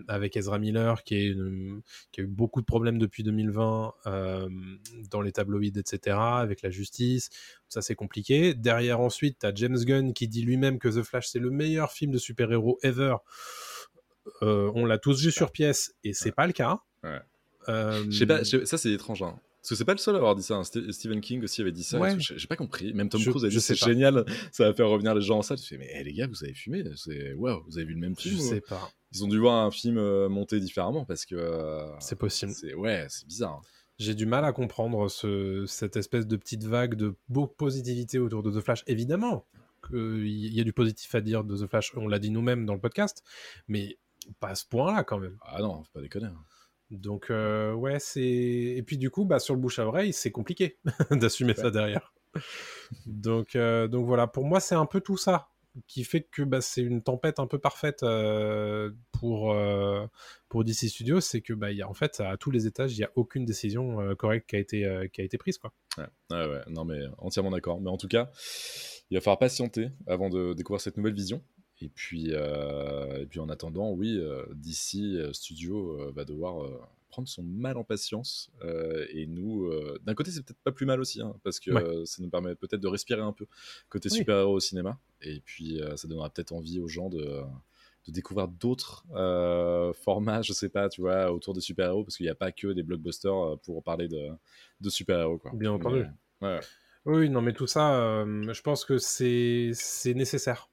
avec 0.09 0.37
Ezra 0.37 0.59
Miller, 0.59 1.03
qui, 1.03 1.17
est 1.17 1.27
une- 1.27 1.83
qui 2.13 2.21
a 2.21 2.25
eu 2.25 2.27
beaucoup 2.29 2.61
de 2.61 2.67
problèmes 2.67 2.99
depuis 2.99 3.23
2020 3.23 3.93
euh, 4.07 4.49
dans 5.11 5.21
les 5.21 5.33
tabloïds, 5.33 5.73
etc., 5.79 6.17
avec 6.19 6.63
la 6.63 6.71
justice. 6.71 7.31
Ça, 7.69 7.83
c'est 7.83 7.95
compliqué. 7.97 8.55
Derrière, 8.55 9.01
ensuite, 9.01 9.39
tu 9.41 9.47
as 9.47 9.53
James 9.55 9.79
Gunn 9.79 10.13
qui 10.15 10.29
dit 10.29 10.43
lui-même 10.43 10.79
que 10.79 10.89
The 10.89 11.03
Flash, 11.03 11.27
c'est 11.29 11.41
le 11.41 11.51
meilleur 11.51 11.91
film 11.93 12.13
de 12.13 12.19
super-héros 12.19 12.79
ever. 12.83 13.17
On 14.41 14.85
l'a 14.87 14.99
tous 14.99 15.23
vu 15.25 15.31
sur 15.31 15.51
pièce, 15.51 15.95
et 16.05 16.13
c'est 16.13 16.33
pas 16.33 16.47
le 16.47 16.53
cas. 16.53 16.81
Ouais. 17.03 17.19
Euh, 17.69 18.05
Je 18.11 18.19
sais 18.19 18.27
pas, 18.27 18.43
je- 18.43 18.65
ça 18.65 18.77
c'est 18.79 18.93
étrange. 18.93 19.23
hein. 19.23 19.39
Parce 19.65 19.71
que 19.71 19.75
c'est 19.77 19.85
pas 19.87 19.93
le 19.95 19.99
seul 19.99 20.15
à 20.15 20.19
avoir 20.19 20.37
dit 20.37 20.43
ça. 20.43 20.57
hein. 20.57 20.63
Ste- 20.63 20.93
Stephen 20.93 21.23
King 21.23 21.43
aussi 21.43 21.63
avait 21.63 21.73
dit 21.73 21.85
ça. 21.85 21.99
Ouais. 21.99 22.15
J'ai 22.19 22.47
pas 22.47 22.55
compris. 22.57 22.93
Même 22.93 23.09
Tom 23.09 23.19
Je- 23.19 23.31
Cruise 23.31 23.47
a 23.47 23.49
je 23.49 23.55
dit 23.57 23.61
c'est 23.63 23.75
génial, 23.75 24.27
ça 24.53 24.65
va 24.65 24.75
faire 24.75 24.91
revenir 24.91 25.15
les 25.15 25.23
gens 25.23 25.39
en 25.39 25.43
salle. 25.43 25.59
Tu 25.59 25.67
fais, 25.67 25.79
mais 25.79 25.89
eh, 25.95 26.05
les 26.05 26.13
gars, 26.13 26.27
vous 26.27 26.45
avez 26.45 26.53
fumé. 26.53 26.85
Waouh, 27.37 27.65
vous 27.67 27.79
avez 27.79 27.87
vu 27.87 27.95
le 27.95 28.01
même 28.01 28.15
Je 28.19 28.29
film. 28.29 28.41
ou- 28.41 28.43
sais 28.51 28.61
pas. 28.61 28.91
Ils 29.13 29.25
ont 29.25 29.29
dû 29.29 29.39
voir 29.39 29.65
un 29.65 29.71
film 29.71 29.97
euh, 29.97 30.29
monté 30.29 30.61
différemment 30.61 31.07
parce 31.07 31.25
que. 31.25 31.35
euh, 31.35 31.81
C'est 31.99 32.19
possible. 32.19 32.53
ouais, 32.77 33.07
c'est 33.09 33.27
bizarre. 33.27 33.55
hein. 33.55 33.69
J'ai 33.99 34.15
du 34.15 34.27
mal 34.27 34.45
à 34.45 34.53
comprendre 34.53 35.09
ce, 35.09 35.65
cette 35.67 35.97
espèce 35.97 36.27
de 36.27 36.37
petite 36.37 36.65
vague 36.65 36.95
de 36.97 37.15
beau 37.29 37.47
positivité 37.47 38.19
autour 38.19 38.43
de 38.43 38.51
The 38.51 38.61
Flash. 38.63 38.83
Évidemment 38.87 39.47
qu'il 39.89 40.27
y 40.55 40.61
a 40.61 40.65
du 40.65 40.73
positif 40.73 41.15
à 41.15 41.21
dire 41.21 41.45
de 41.45 41.57
The 41.57 41.67
Flash, 41.71 41.93
on 41.97 42.09
l'a 42.09 42.19
dit 42.19 42.31
nous-mêmes 42.31 42.67
dans 42.67 42.75
le 42.75 42.81
podcast, 42.81 43.23
mais 43.69 43.97
pas 44.41 44.49
à 44.49 44.55
ce 44.57 44.67
point-là 44.67 45.05
quand 45.05 45.19
même. 45.19 45.39
Ah 45.43 45.61
non, 45.63 45.85
faut 45.85 45.93
pas 45.93 46.01
déconner. 46.03 46.27
hein. 46.27 46.45
Donc, 46.99 47.31
euh, 47.31 47.73
ouais, 47.73 47.99
c'est. 47.99 48.23
Et 48.23 48.83
puis, 48.83 48.99
du 48.99 49.11
coup, 49.11 49.25
bah, 49.25 49.39
sur 49.39 49.55
le 49.55 49.61
bouche 49.61 49.79
à 49.79 49.87
oreille, 49.87 50.13
c'est 50.13 50.31
compliqué 50.31 50.79
d'assumer 51.11 51.55
ça 51.55 51.71
derrière. 51.71 52.13
donc, 53.07 53.57
euh, 53.57 53.89
donc, 53.89 54.07
voilà, 54.07 54.27
pour 54.27 54.45
moi, 54.45 54.61
c'est 54.61 54.75
un 54.75 54.87
peu 54.87 55.01
tout 55.01 55.17
ça 55.17 55.49
qui 55.89 56.05
fait 56.05 56.23
que 56.23 56.43
bah, 56.43 56.61
c'est 56.61 56.83
une 56.83 57.03
tempête 57.03 57.41
un 57.41 57.49
peu 57.49 57.59
parfaite 57.59 58.05
euh, 58.05 58.93
pour, 59.11 59.57
pour 60.49 60.65
DC 60.65 60.89
Studios. 60.89 61.21
C'est 61.21 61.41
que, 61.41 61.53
bah, 61.53 61.73
il 61.73 61.79
y 61.79 61.83
a, 61.83 61.89
en 61.89 61.95
fait, 61.95 62.21
à 62.21 62.37
tous 62.37 62.51
les 62.51 62.67
étages, 62.67 62.93
il 62.93 62.99
n'y 62.99 63.05
a 63.05 63.11
aucune 63.17 63.45
décision 63.45 64.15
correcte 64.15 64.49
qui 64.49 64.57
a, 64.57 64.59
été, 64.61 65.11
qui 65.13 65.21
a 65.21 65.25
été 65.25 65.37
prise. 65.37 65.59
Quoi. 65.59 65.73
Ouais, 65.99 66.07
ouais, 66.31 66.47
ouais, 66.47 66.63
non 66.69 66.85
mais 66.85 67.01
entièrement 67.19 67.51
d'accord. 67.51 67.81
Mais 67.81 67.91
en 67.91 67.97
tout 67.97 68.09
cas, 68.09 68.31
il 69.11 69.17
va 69.17 69.21
falloir 69.21 69.39
patienter 69.39 69.91
avant 70.07 70.29
de 70.29 70.55
découvrir 70.55 70.81
cette 70.81 70.97
nouvelle 70.97 71.15
vision. 71.15 71.43
Et 71.85 71.89
puis, 71.89 72.29
euh, 72.31 73.19
et 73.21 73.27
puis 73.27 73.41
en 73.41 73.49
attendant, 73.51 73.91
oui, 73.93 74.17
euh, 74.19 74.43
d'ici 74.55 75.19
Studio 75.33 76.01
euh, 76.01 76.13
va 76.17 76.25
devoir 76.25 76.67
prendre 77.11 77.29
son 77.29 77.43
mal 77.43 77.77
en 77.77 77.85
patience. 77.85 78.51
euh, 78.65 79.07
et 79.11 79.27
nous, 79.27 79.67
euh, 79.67 79.99
d'un 80.05 80.15
côté, 80.15 80.31
c'est 80.31 80.43
peut-être 80.43 80.59
pas 80.65 80.73
plus 80.73 80.87
mal 80.87 80.99
aussi, 80.99 81.21
hein, 81.21 81.37
parce 81.45 81.61
que 81.61 81.71
Ouais. 81.73 81.83
euh, 81.85 82.05
ça 82.07 82.23
nous 82.23 82.31
permet 82.31 82.55
peut-être 82.55 82.81
de 82.81 82.89
respirer 82.89 83.21
un 83.21 83.33
peu 83.33 83.47
côté 83.91 84.09
Oui. 84.11 84.17
super-héros 84.17 84.55
au 84.55 84.61
cinéma. 84.61 84.99
Et 85.21 85.41
puis, 85.45 85.81
ça 85.97 86.09
donnera 86.09 86.31
peut-être 86.31 86.53
envie 86.53 86.81
aux 86.81 86.89
gens 86.89 87.11
de, 87.11 87.43
de 88.07 88.13
découvrir 88.13 88.49
d'autres 88.49 89.05
formats, 90.03 90.41
je 90.43 90.53
sais 90.55 90.71
pas, 90.71 90.89
tu 90.89 91.03
vois, 91.03 91.31
autour 91.33 91.53
des 91.55 91.61
super-héros, 91.61 92.03
parce 92.05 92.17
qu'il 92.17 92.25
n'y 92.25 92.31
a 92.31 92.35
pas 92.35 92.51
que 92.51 92.69
des 92.69 92.83
blockbusters 92.83 93.59
pour 93.63 93.83
parler 93.83 94.09
de, 94.09 94.31
de 94.81 94.89
super-héros. 94.91 95.41
Bien 95.53 95.73
entendu. 95.73 96.05
Ouais. 96.41 96.61
Oui, 97.07 97.29
non, 97.29 97.43
mais 97.43 97.53
tout 97.53 97.67
ça, 97.67 98.25
je 98.25 98.61
pense 98.63 98.85
que 98.87 98.97
c'est 98.99 99.73
nécessaire 100.15 100.71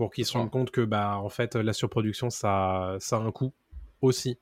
pour 0.00 0.10
qu'ils 0.10 0.24
se 0.24 0.32
rendent 0.32 0.50
compte 0.50 0.70
que, 0.70 0.80
bah, 0.80 1.18
en 1.18 1.28
fait, 1.28 1.56
la 1.56 1.74
surproduction, 1.74 2.30
ça, 2.30 2.96
ça 3.00 3.16
a 3.16 3.20
un 3.20 3.30
coût 3.32 3.52
aussi 4.00 4.38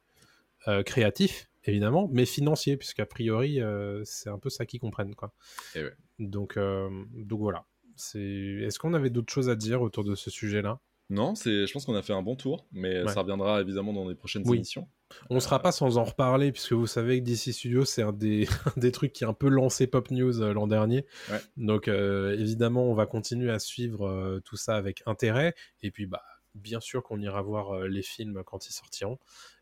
euh, 0.68 0.84
créatif, 0.84 1.50
évidemment, 1.64 2.08
mais 2.12 2.26
financier, 2.26 2.76
puisqu'a 2.76 3.06
priori, 3.06 3.60
euh, 3.60 4.02
c'est 4.04 4.30
un 4.30 4.38
peu 4.38 4.50
ça 4.50 4.66
qu'ils 4.66 4.78
comprennent, 4.78 5.16
quoi. 5.16 5.32
Eh 5.74 5.82
ouais. 5.82 5.92
Donc, 6.20 6.56
euh, 6.56 6.88
donc 7.12 7.40
voilà. 7.40 7.64
C'est. 7.96 8.20
Est-ce 8.20 8.78
qu'on 8.78 8.94
avait 8.94 9.10
d'autres 9.10 9.32
choses 9.32 9.48
à 9.48 9.56
dire 9.56 9.82
autour 9.82 10.04
de 10.04 10.14
ce 10.14 10.30
sujet-là? 10.30 10.78
Non, 11.10 11.34
c'est, 11.34 11.66
je 11.66 11.72
pense 11.72 11.86
qu'on 11.86 11.96
a 11.96 12.02
fait 12.02 12.12
un 12.12 12.22
bon 12.22 12.36
tour, 12.36 12.64
mais 12.70 13.02
Ouais. 13.02 13.12
ça 13.12 13.22
reviendra 13.22 13.60
évidemment 13.60 13.92
dans 13.92 14.08
les 14.08 14.14
prochaines 14.14 14.44
Oui. 14.46 14.58
émissions. 14.58 14.86
On 15.30 15.36
ne 15.36 15.40
sera 15.40 15.60
pas 15.60 15.72
sans 15.72 15.98
en 15.98 16.04
reparler, 16.04 16.52
puisque 16.52 16.72
vous 16.72 16.86
savez 16.86 17.20
que 17.20 17.24
DC 17.24 17.52
Studios, 17.52 17.84
c'est 17.84 18.02
un 18.02 18.12
des, 18.12 18.46
un 18.76 18.80
des 18.80 18.92
trucs 18.92 19.12
qui 19.12 19.24
a 19.24 19.28
un 19.28 19.32
peu 19.32 19.48
lancé 19.48 19.86
Pop 19.86 20.10
News 20.10 20.40
euh, 20.40 20.52
l'an 20.52 20.66
dernier. 20.66 21.06
Ouais. 21.30 21.40
Donc, 21.56 21.88
euh, 21.88 22.38
évidemment, 22.38 22.84
on 22.84 22.94
va 22.94 23.06
continuer 23.06 23.50
à 23.50 23.58
suivre 23.58 24.06
euh, 24.06 24.40
tout 24.44 24.56
ça 24.56 24.76
avec 24.76 25.02
intérêt. 25.06 25.54
Et 25.82 25.90
puis, 25.90 26.06
bah, 26.06 26.22
bien 26.54 26.80
sûr 26.80 27.02
qu'on 27.02 27.20
ira 27.20 27.42
voir 27.42 27.74
euh, 27.74 27.88
les 27.88 28.02
films 28.02 28.42
quand 28.44 28.66
ils 28.68 28.72
sortiront. 28.72 29.18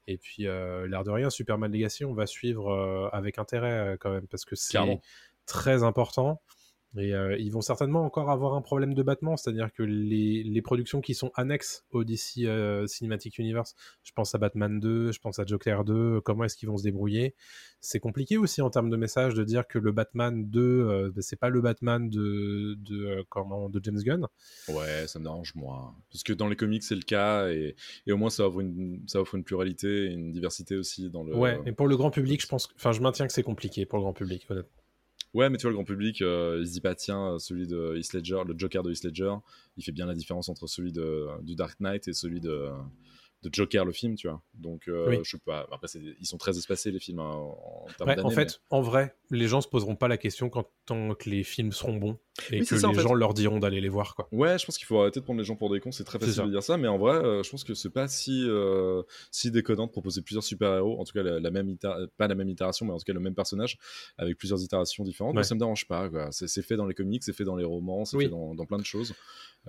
Et 0.07 0.18
puis, 0.18 0.47
euh, 0.47 0.86
l'air 0.86 1.05
de 1.05 1.11
rien, 1.11 1.30
Superman 1.30 1.72
Legacy, 1.72 2.05
on 2.05 2.14
va 2.14 2.26
suivre 2.26 2.70
euh, 2.70 3.09
avec 3.12 3.38
intérêt 3.38 3.94
euh, 3.94 3.97
quand 3.99 4.11
même, 4.11 4.26
parce 4.28 4.44
que 4.44 4.55
c'est 4.55 4.78
très 5.47 5.82
important. 5.82 6.40
Et 6.99 7.14
euh, 7.14 7.36
ils 7.38 7.51
vont 7.51 7.61
certainement 7.61 8.05
encore 8.05 8.30
avoir 8.30 8.55
un 8.55 8.62
problème 8.62 8.94
de 8.94 9.03
battement, 9.03 9.36
c'est-à-dire 9.36 9.72
que 9.72 9.82
les, 9.82 10.42
les 10.42 10.62
productions 10.62 11.01
qui 11.01 11.14
sont 11.14 11.30
annexes 11.34 11.84
au 11.90 12.05
DC 12.05 12.44
euh, 12.44 12.86
Cinematic 12.86 13.38
Universe, 13.38 13.74
je 14.03 14.12
pense 14.12 14.34
à 14.34 14.38
Batman 14.38 14.80
2, 14.80 15.12
je 15.12 15.18
pense 15.18 15.38
à 15.38 15.44
Joker 15.44 15.84
2, 15.84 16.20
comment 16.22 16.44
est-ce 16.44 16.57
qu'ils 16.57 16.68
vont 16.68 16.76
se 16.76 16.82
débrouiller? 16.82 17.34
C'est 17.80 18.01
compliqué 18.01 18.36
aussi 18.36 18.62
en 18.62 18.70
termes 18.70 18.90
de 18.90 18.97
message 18.97 19.34
de 19.34 19.44
dire 19.44 19.66
que 19.66 19.78
le 19.78 19.92
Batman 19.92 20.49
2, 20.49 20.61
euh, 20.61 21.11
ben, 21.14 21.22
c'est 21.22 21.38
pas 21.38 21.51
le 21.51 21.61
Batman 21.61 22.09
de, 22.09 22.74
de, 22.78 23.07
euh, 23.07 23.22
comment, 23.28 23.68
de 23.68 23.80
James 23.82 24.01
Gunn. 24.03 24.26
Ouais, 24.68 25.07
ça 25.07 25.18
me 25.18 25.24
dérange 25.24 25.55
moi. 25.55 25.94
Parce 26.11 26.22
que 26.22 26.32
dans 26.32 26.49
les 26.49 26.57
comics, 26.57 26.82
c'est 26.82 26.94
le 26.94 27.03
cas, 27.03 27.49
et, 27.49 27.76
et 28.07 28.12
au 28.12 28.16
moins 28.16 28.30
ça 28.30 28.47
offre, 28.47 28.61
une, 28.61 29.03
ça 29.07 29.20
offre 29.20 29.34
une 29.34 29.44
pluralité 29.44 30.07
et 30.07 30.12
une 30.12 30.32
diversité 30.32 30.76
aussi 30.76 31.11
dans 31.11 31.24
le. 31.24 31.36
Ouais, 31.36 31.61
mais 31.64 31.72
pour 31.72 31.86
le 31.86 31.97
grand 31.97 32.11
public, 32.11 32.40
je 32.40 32.47
pense, 32.47 32.68
enfin, 32.76 32.92
je 32.92 33.01
maintiens 33.01 33.26
que 33.26 33.32
c'est 33.32 33.42
compliqué 33.42 33.86
pour 33.86 33.99
le 33.99 34.03
grand 34.03 34.14
public, 34.14 34.47
honnêtement. 34.49 34.72
Ouais, 35.35 35.51
mais 35.51 35.59
tu 35.59 35.62
vois, 35.62 35.70
le 35.70 35.77
grand 35.77 35.85
public, 35.85 36.22
euh, 36.22 36.59
il 36.61 36.66
se 36.66 36.72
dit 36.72 36.81
pas, 36.81 36.95
tiens, 36.95 37.39
celui 37.39 37.66
de 37.66 37.95
Heath 37.97 38.12
Ledger, 38.14 38.41
le 38.47 38.55
Joker 38.57 38.83
de 38.83 38.91
Heath 38.91 39.05
Ledger, 39.05 39.35
il 39.77 39.85
fait 39.85 39.93
bien 39.93 40.07
la 40.07 40.14
différence 40.14 40.49
entre 40.49 40.66
celui 40.66 40.93
de, 40.93 41.27
du 41.43 41.55
Dark 41.57 41.79
Knight 41.81 42.09
et 42.09 42.12
celui 42.14 42.41
de, 42.41 42.70
de 43.43 43.51
Joker, 43.53 43.85
le 43.85 43.93
film, 43.93 44.14
tu 44.14 44.29
vois. 44.29 44.43
Donc, 44.55 44.89
euh, 44.89 45.09
Oui. 45.11 45.18
je 45.24 45.31
sais 45.33 45.39
pas. 45.45 45.66
Après, 45.70 45.89
ils 46.20 46.27
sont 46.27 46.39
très 46.39 46.57
espacés, 46.57 46.91
les 46.91 47.01
films, 47.01 47.18
hein, 47.18 47.24
en, 47.31 47.85
en 47.87 47.87
termes 47.99 48.09
Ouais, 48.11 48.16
d'années. 48.16 48.27
en 48.27 48.31
fait, 48.31 48.61
en 48.70 48.81
vrai, 48.81 49.14
les 49.31 49.47
gens 49.47 49.61
se 49.61 49.68
poseront 49.68 49.97
pas 49.97 50.09
la 50.09 50.16
question 50.16 50.49
quand 50.49 50.70
tant 50.87 51.14
que 51.14 51.29
les 51.29 51.43
films 51.45 51.72
seront 51.72 51.97
bons 51.97 52.18
et 52.51 52.61
Oui, 52.61 52.66
que 52.66 52.84
en 52.84 52.89
les 52.91 52.95
fait. 52.97 53.01
gens 53.03 53.14
leur 53.14 53.34
diront 53.34 53.59
d'aller 53.59 53.80
les 53.80 53.89
voir, 53.89 54.14
quoi. 54.14 54.28
mais- 54.32 54.39
Ouais, 54.39 54.59
je 54.59 54.66
pense 54.66 54.76
qu'il 54.78 54.87
faut 54.87 55.01
arrêter 55.01 55.20
de 55.20 55.24
prendre 55.24 55.39
les 55.41 55.45
gens 55.45 55.57
pour 55.57 55.70
des 55.70 55.80
cons. 55.80 55.93
C'est 55.93 56.05
très 56.05 56.18
facile 56.18 56.45
de 56.45 56.51
dire 56.51 56.62
ça, 56.62 56.76
mais 56.76 56.89
en 56.89 56.99
vrai, 56.99 57.14
euh, 57.16 57.43
je 57.43 57.51
pense 57.51 57.64
que 57.64 57.74
c'est 57.74 57.91
pas 57.91 58.09
si, 58.09 58.45
euh, 58.47 59.03
si 59.30 59.51
déconnant 59.51 59.87
de 59.87 59.91
proposer 59.93 60.22
plusieurs 60.22 60.45
super-héros. 60.45 61.01
En 61.01 61.05
tout 61.05 61.12
cas, 61.12 61.22
la, 61.22 61.41
la 61.41 61.51
même 61.51 61.76
pas 62.16 62.28
la 62.28 62.34
même 62.34 62.49
itération, 62.49 62.87
mais 62.87 62.93
en 62.93 62.99
tout 62.99 63.05
cas 63.05 63.12
le 63.12 63.20
même 63.20 63.34
personnage 63.34 63.78
avec 64.18 64.37
plusieurs 64.39 64.62
itérations 64.62 65.05
différentes. 65.05 65.34
Moi, 65.34 65.41
Ouais. 65.41 65.45
ça 65.47 65.55
me 65.55 65.61
dérange 65.61 65.87
pas. 65.87 66.09
quoi. 66.09 66.28
C'est 66.30 66.62
fait 66.62 66.76
dans 66.76 66.87
les 66.87 66.95
comics, 66.95 67.22
c'est 67.22 67.32
fait 67.32 67.45
dans 67.45 67.57
les 67.57 67.64
romans, 67.64 68.05
c'est 68.05 68.16
Oui. 68.16 68.24
fait 68.24 68.30
dans, 68.30 68.55
dans 68.55 68.66
plein 68.66 68.78
de 68.78 68.84
choses. 68.84 69.14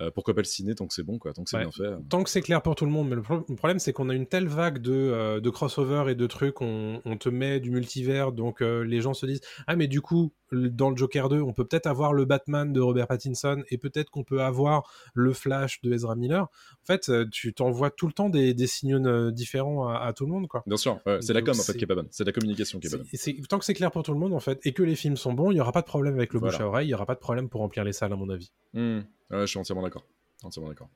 Euh, 0.00 0.12
pourquoi 0.12 0.32
pas 0.32 0.42
le 0.42 0.46
ciné 0.46 0.76
tant 0.76 0.86
que 0.86 0.94
c'est 0.94 1.02
bon, 1.02 1.18
quoi, 1.18 1.32
tant 1.32 1.42
que 1.42 1.50
c'est 1.50 1.56
Ouais. 1.56 1.62
bien 1.64 1.72
fait. 1.72 1.90
Tant 2.08 2.22
que 2.22 2.30
c'est 2.30 2.40
clair 2.40 2.62
pour 2.62 2.76
tout 2.76 2.84
le 2.84 2.90
monde, 2.92 3.08
mais 3.08 3.16
le, 3.16 3.22
pro- 3.22 3.44
le 3.48 3.54
problème 3.56 3.80
c'est 3.80 3.92
qu'on 3.92 4.08
a 4.10 4.14
une 4.14 4.26
telle 4.26 4.46
vague 4.46 4.78
de, 4.78 4.92
euh, 4.92 5.40
de 5.40 5.50
crossover 5.50 6.04
et 6.08 6.14
de 6.14 6.26
trucs, 6.28 6.60
on, 6.60 7.02
on 7.04 7.16
te 7.16 7.28
met 7.28 7.58
du 7.58 7.72
multivers, 7.72 8.30
donc 8.30 8.62
euh, 8.62 8.84
les 8.84 9.00
gens 9.00 9.12
se 9.12 9.26
disent 9.26 9.40
ah 9.66 9.74
mais 9.74 9.88
du 9.88 10.00
coup 10.00 10.32
dans 10.52 10.88
le 10.90 10.96
Joker 10.96 11.28
2 11.28 11.40
on 11.42 11.52
peut 11.52 11.66
peut-être 11.66 11.86
avoir 11.86 12.12
le 12.14 12.24
Batman 12.24 12.57
de 12.66 12.80
Robert 12.80 13.06
Pattinson 13.06 13.62
et 13.70 13.78
peut-être 13.78 14.10
qu'on 14.10 14.24
peut 14.24 14.42
avoir 14.42 14.90
le 15.14 15.32
Flash 15.32 15.80
de 15.82 15.92
Ezra 15.92 16.16
Miller. 16.16 16.42
En 16.44 16.86
fait, 16.86 17.08
euh, 17.08 17.26
tu 17.30 17.52
t'envoies 17.54 17.90
tout 17.90 18.06
le 18.06 18.12
temps 18.12 18.28
des, 18.28 18.54
des 18.54 18.66
signaux 18.66 19.04
euh, 19.06 19.30
différents 19.30 19.88
à, 19.88 19.98
à 19.98 20.12
tout 20.12 20.26
le 20.26 20.32
monde 20.32 20.48
quoi. 20.48 20.62
Bien 20.66 20.76
sûr, 20.76 21.00
ouais, 21.06 21.18
c'est 21.22 21.32
la 21.32 21.42
com 21.42 21.58
en 21.58 21.62
fait 21.62 21.74
qui 21.76 21.84
est 21.84 21.86
pas 21.86 21.94
bonne. 21.94 22.08
C'est 22.10 22.24
la 22.24 22.32
communication 22.32 22.78
qui 22.80 22.86
est 22.86 22.90
pas 22.90 22.96
bonne. 22.98 23.46
tant 23.48 23.58
que 23.58 23.64
c'est 23.64 23.74
clair 23.74 23.90
pour 23.90 24.02
tout 24.02 24.12
le 24.12 24.18
monde 24.18 24.32
en 24.34 24.40
fait 24.40 24.58
et 24.64 24.72
que 24.72 24.82
les 24.82 24.96
films 24.96 25.16
sont 25.16 25.32
bons, 25.32 25.50
il 25.50 25.56
y 25.56 25.60
aura 25.60 25.72
pas 25.72 25.82
de 25.82 25.86
problème 25.86 26.14
avec 26.14 26.32
le 26.32 26.38
Voilà. 26.40 26.52
bouche 26.56 26.60
à 26.62 26.66
oreille, 26.68 26.88
il 26.88 26.90
y 26.90 26.94
aura 26.94 27.06
pas 27.06 27.14
de 27.14 27.20
problème 27.20 27.48
pour 27.48 27.60
remplir 27.60 27.84
les 27.84 27.92
salles 27.92 28.12
à 28.12 28.16
mon 28.16 28.28
avis. 28.28 28.52
Ouais, 28.74 29.02
je 29.30 29.46
suis 29.46 29.58
entièrement 29.58 29.82
d'accord. 29.82 30.04
Entièrement 30.42 30.68
d'accord. 30.70 30.88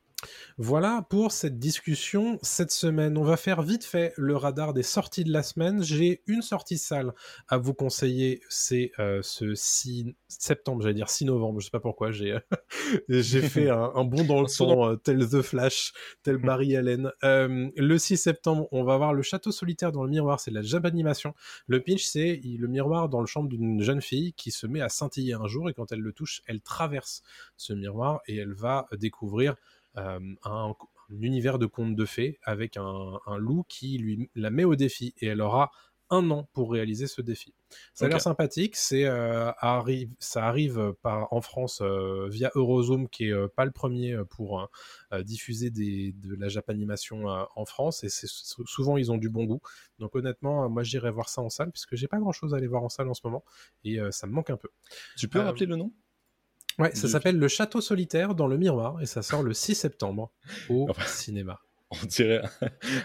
Voilà 0.59 1.07
pour 1.09 1.33
cette 1.33 1.59
discussion 1.59 2.39
cette 2.43 2.70
semaine. 2.70 3.16
On 3.18 3.25
va 3.25 3.37
faire 3.37 3.62
vite 3.62 3.85
fait 3.85 4.12
le 4.16 4.37
radar 4.37 4.73
des 4.73 4.83
sorties 4.83 5.25
de 5.25 5.33
la 5.33 5.43
semaine. 5.43 5.83
J'ai 5.83 6.23
une 6.27 6.43
sortie 6.43 6.79
salle 6.79 7.12
à 7.49 7.59
vous 7.59 7.75
conseiller. 7.75 8.41
C'est 8.49 8.93
euh, 8.99 9.20
ce 9.23 9.55
6 9.55 10.14
septembre, 10.29 10.83
j'allais 10.83 10.95
dire 10.95 11.09
6 11.09 11.25
novembre. 11.25 11.61
Je 11.61 11.66
sais 11.66 11.70
pas 11.70 11.81
pourquoi. 11.81 12.11
J'ai 12.11 12.39
j'ai 13.09 13.43
fait 13.43 13.70
un, 13.70 13.93
un 13.95 14.05
bond 14.05 14.25
dans 14.25 14.43
le 14.43 14.49
temps, 14.49 14.91
euh, 14.91 14.97
tel 14.97 15.29
The 15.29 15.43
Flash, 15.43 15.93
tel 16.23 16.37
Barry 16.43 16.77
Allen. 16.77 17.11
Euh, 17.25 17.70
le 17.77 17.99
6 17.99 18.16
septembre, 18.16 18.68
on 18.73 18.85
va 18.85 18.97
voir 18.97 19.14
le 19.14 19.23
château 19.23 19.51
solitaire 19.51 19.93
dans 19.93 20.05
le 20.05 20.11
miroir. 20.11 20.41
C'est 20.41 20.51
de 20.51 20.57
la 20.57 20.62
Japanimation. 20.62 21.35
Le 21.66 21.81
pitch, 21.81 22.05
c'est 22.05 22.41
le 22.45 22.68
miroir 22.68 23.09
dans 23.09 23.20
le 23.20 23.27
chambre 23.27 23.49
d'une 23.49 23.83
jeune 23.83 24.03
fille 24.03 24.33
qui 24.35 24.51
se 24.51 24.66
met 24.66 24.81
à 24.81 24.89
scintiller 24.89 25.35
un 25.35 25.47
jour 25.47 25.68
et 25.68 25.75
quand 25.75 25.93
elle 25.93 26.01
le 26.01 26.12
touche, 26.12 26.43
elle 26.47 26.61
traverse 26.61 27.23
ce 27.57 27.73
miroir 27.73 28.20
et 28.27 28.37
elle 28.37 28.55
va 28.55 28.87
découvrir 28.99 29.53
euh, 29.53 29.55
un, 29.95 30.20
un 30.45 30.74
univers 31.11 31.59
de 31.59 31.66
contes 31.66 31.95
de 31.97 32.05
fées 32.05 32.38
avec 32.43 32.76
un, 32.76 33.18
un 33.26 33.36
loup 33.38 33.64
qui 33.68 33.99
lui 33.99 34.30
la 34.34 34.51
met 34.51 34.64
au 34.64 34.76
défi 34.76 35.14
et 35.20 35.26
elle 35.26 35.40
aura 35.40 35.70
un 36.11 36.30
an 36.30 36.47
pour 36.53 36.70
réaliser 36.72 37.07
ce 37.07 37.22
défi. 37.22 37.55
Ça 37.95 38.05
a 38.05 38.09
l'air 38.09 38.20
sympathique, 38.20 38.76
c'est 38.76 39.07
euh, 39.07 39.51
arrive, 39.57 40.11
ça 40.18 40.45
arrive 40.47 40.93
par, 41.01 41.32
en 41.32 41.40
France 41.40 41.80
euh, 41.80 42.28
via 42.28 42.51
Eurozoom 42.55 43.09
qui 43.09 43.28
est 43.28 43.32
euh, 43.32 43.49
pas 43.49 43.64
le 43.64 43.70
premier 43.70 44.12
euh, 44.12 44.24
pour 44.26 44.61
euh, 44.61 44.66
euh, 45.14 45.22
diffuser 45.22 45.70
des, 45.70 46.12
de 46.12 46.34
la 46.34 46.49
japanimation 46.49 47.30
euh, 47.30 47.45
en 47.57 47.64
France 47.64 48.05
et 48.05 48.11
c'est 48.11 48.26
souvent 48.28 48.99
ils 48.99 49.11
ont 49.11 49.16
du 49.16 49.30
bon 49.30 49.45
goût. 49.45 49.61
Donc 49.99 50.14
honnêtement, 50.14 50.64
euh, 50.64 50.68
moi 50.68 50.82
j'irai 50.82 51.11
voir 51.11 51.30
ça 51.30 51.40
en 51.40 51.49
salle 51.49 51.70
puisque 51.70 51.97
j'ai 51.97 52.09
pas 52.09 52.18
grand 52.18 52.32
chose 52.32 52.53
à 52.53 52.59
aller 52.59 52.66
voir 52.66 52.82
en 52.82 52.90
salle 52.90 53.09
en 53.09 53.14
ce 53.14 53.22
moment 53.24 53.43
et 53.84 53.99
euh, 53.99 54.11
ça 54.11 54.26
me 54.26 54.32
manque 54.32 54.51
un 54.51 54.59
peu. 54.59 54.68
Tu 55.16 55.28
peux 55.28 55.38
Euh, 55.38 55.45
rappeler 55.45 55.64
le 55.66 55.76
nom? 55.76 55.93
Ouais, 56.79 56.95
ça 56.95 57.07
Du- 57.07 57.12
s'appelle 57.12 57.39
Le 57.39 57.49
Château 57.49 57.81
solitaire 57.81 58.35
dans 58.35 58.47
le 58.47 58.57
miroir 58.59 59.01
et 59.03 59.07
ça 59.07 59.23
sort 59.23 59.43
le 59.43 59.53
6 59.55 59.75
septembre 59.75 60.31
au 60.68 60.87
Enfin, 60.91 61.05
cinéma. 61.07 61.61
On 61.91 62.07
dirait 62.07 62.41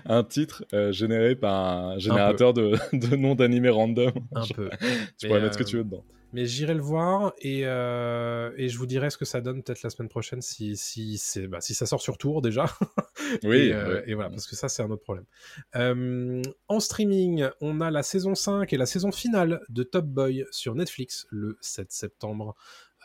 un 0.05 0.24
titre 0.24 0.63
euh, 0.74 0.93
généré 0.93 1.36
par 1.36 1.53
un 1.53 1.99
générateur 1.99 2.53
de, 2.53 2.78
de 2.93 3.15
noms 3.18 3.36
d'animés 3.36 3.70
random. 3.70 4.11
Un 4.34 4.47
peu. 4.47 4.70
Tu 5.20 5.28
pourrais 5.28 5.41
mettre 5.41 5.53
ce 5.55 5.57
que 5.59 5.63
euh, 5.63 5.68
tu 5.68 5.78
veux 5.78 5.84
dedans. 5.84 6.05
Mais 6.34 6.45
j'irai 6.45 6.74
le 6.74 6.82
voir 6.82 7.34
et, 7.39 7.61
euh, 7.65 8.51
et 8.57 8.68
je 8.68 8.78
vous 8.78 8.86
dirai 8.86 9.09
ce 9.09 9.18
que 9.18 9.24
ça 9.26 9.39
donne 9.39 9.63
peut-être 9.63 9.82
la 9.84 9.89
semaine 9.89 10.09
prochaine 10.09 10.41
si, 10.41 10.76
si, 10.76 11.18
bah, 11.47 11.61
si 11.61 11.74
ça 11.74 11.86
sort 11.86 12.01
sur 12.01 12.18
tour 12.18 12.41
déjà. 12.41 12.65
Oui, 13.43 13.57
et, 13.57 13.74
euh, 13.74 13.95
ouais. 13.95 14.03
et 14.07 14.13
voilà, 14.13 14.30
parce 14.30 14.47
que 14.47 14.55
ça, 14.55 14.70
c'est 14.70 14.84
un 14.84 14.89
autre 14.89 15.03
problème. 15.03 15.26
Euh, 15.76 16.41
en 16.70 16.80
streaming, 16.80 17.45
on 17.59 17.82
a 17.82 17.91
la 17.91 18.01
saison 18.03 18.36
5 18.36 18.72
et 18.72 18.78
la 18.78 18.86
saison 18.86 19.11
finale 19.11 19.59
de 19.68 19.84
Top 19.84 20.05
Boy 20.05 20.45
sur 20.51 20.76
Netflix 20.76 21.28
le 21.30 21.57
7 21.59 21.91
septembre 21.91 22.55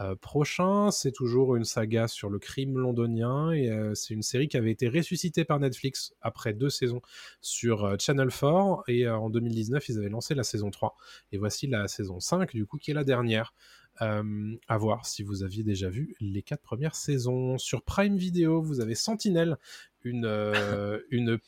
euh, 0.01 0.15
prochain. 0.17 0.91
C'est 0.91 1.13
toujours 1.13 1.55
une 1.55 1.65
saga 1.65 2.09
sur 2.09 2.31
le 2.31 2.39
crime 2.39 2.79
londonien 2.79 3.53
et 3.53 3.71
euh, 3.71 3.95
c'est 3.95 4.15
une 4.15 4.23
série 4.23 4.49
qui 4.49 4.57
avait 4.57 4.71
été 4.71 4.89
ressuscitée 4.89 5.45
par 5.45 5.61
Netflix 5.61 6.15
après 6.23 6.55
deux 6.55 6.71
saisons 6.71 7.03
sur 7.43 7.85
euh, 7.85 7.97
Channel 7.99 8.31
4 8.31 8.85
et 8.89 9.07
en 9.09 9.29
2019, 9.29 9.87
ils 9.91 9.99
avaient 9.99 10.09
lancé 10.09 10.35
la 10.35 10.45
saison 10.45 10.71
3. 10.71 10.97
Et 11.33 11.37
voici 11.37 11.67
la 11.67 11.89
saison 11.89 12.21
5, 12.21 12.55
du 12.55 12.65
coup, 12.65 12.79
qui 12.79 12.91
est 12.91 12.95
la 12.95 13.05
dernière. 13.05 13.55
À 13.99 14.79
voir 14.79 15.07
si 15.07 15.23
vous 15.23 15.45
aviez 15.45 15.63
déjà 15.63 15.89
vu 15.89 16.17
les 16.19 16.43
quatre 16.43 16.63
premières 16.63 16.97
saisons. 16.97 17.57
Sur 17.59 17.83
Prime 17.83 18.17
Video, 18.17 18.61
vous 18.61 18.81
avez 18.81 18.97
Sentinelle, 18.97 19.59
une, 20.03 20.27
une 21.11 21.39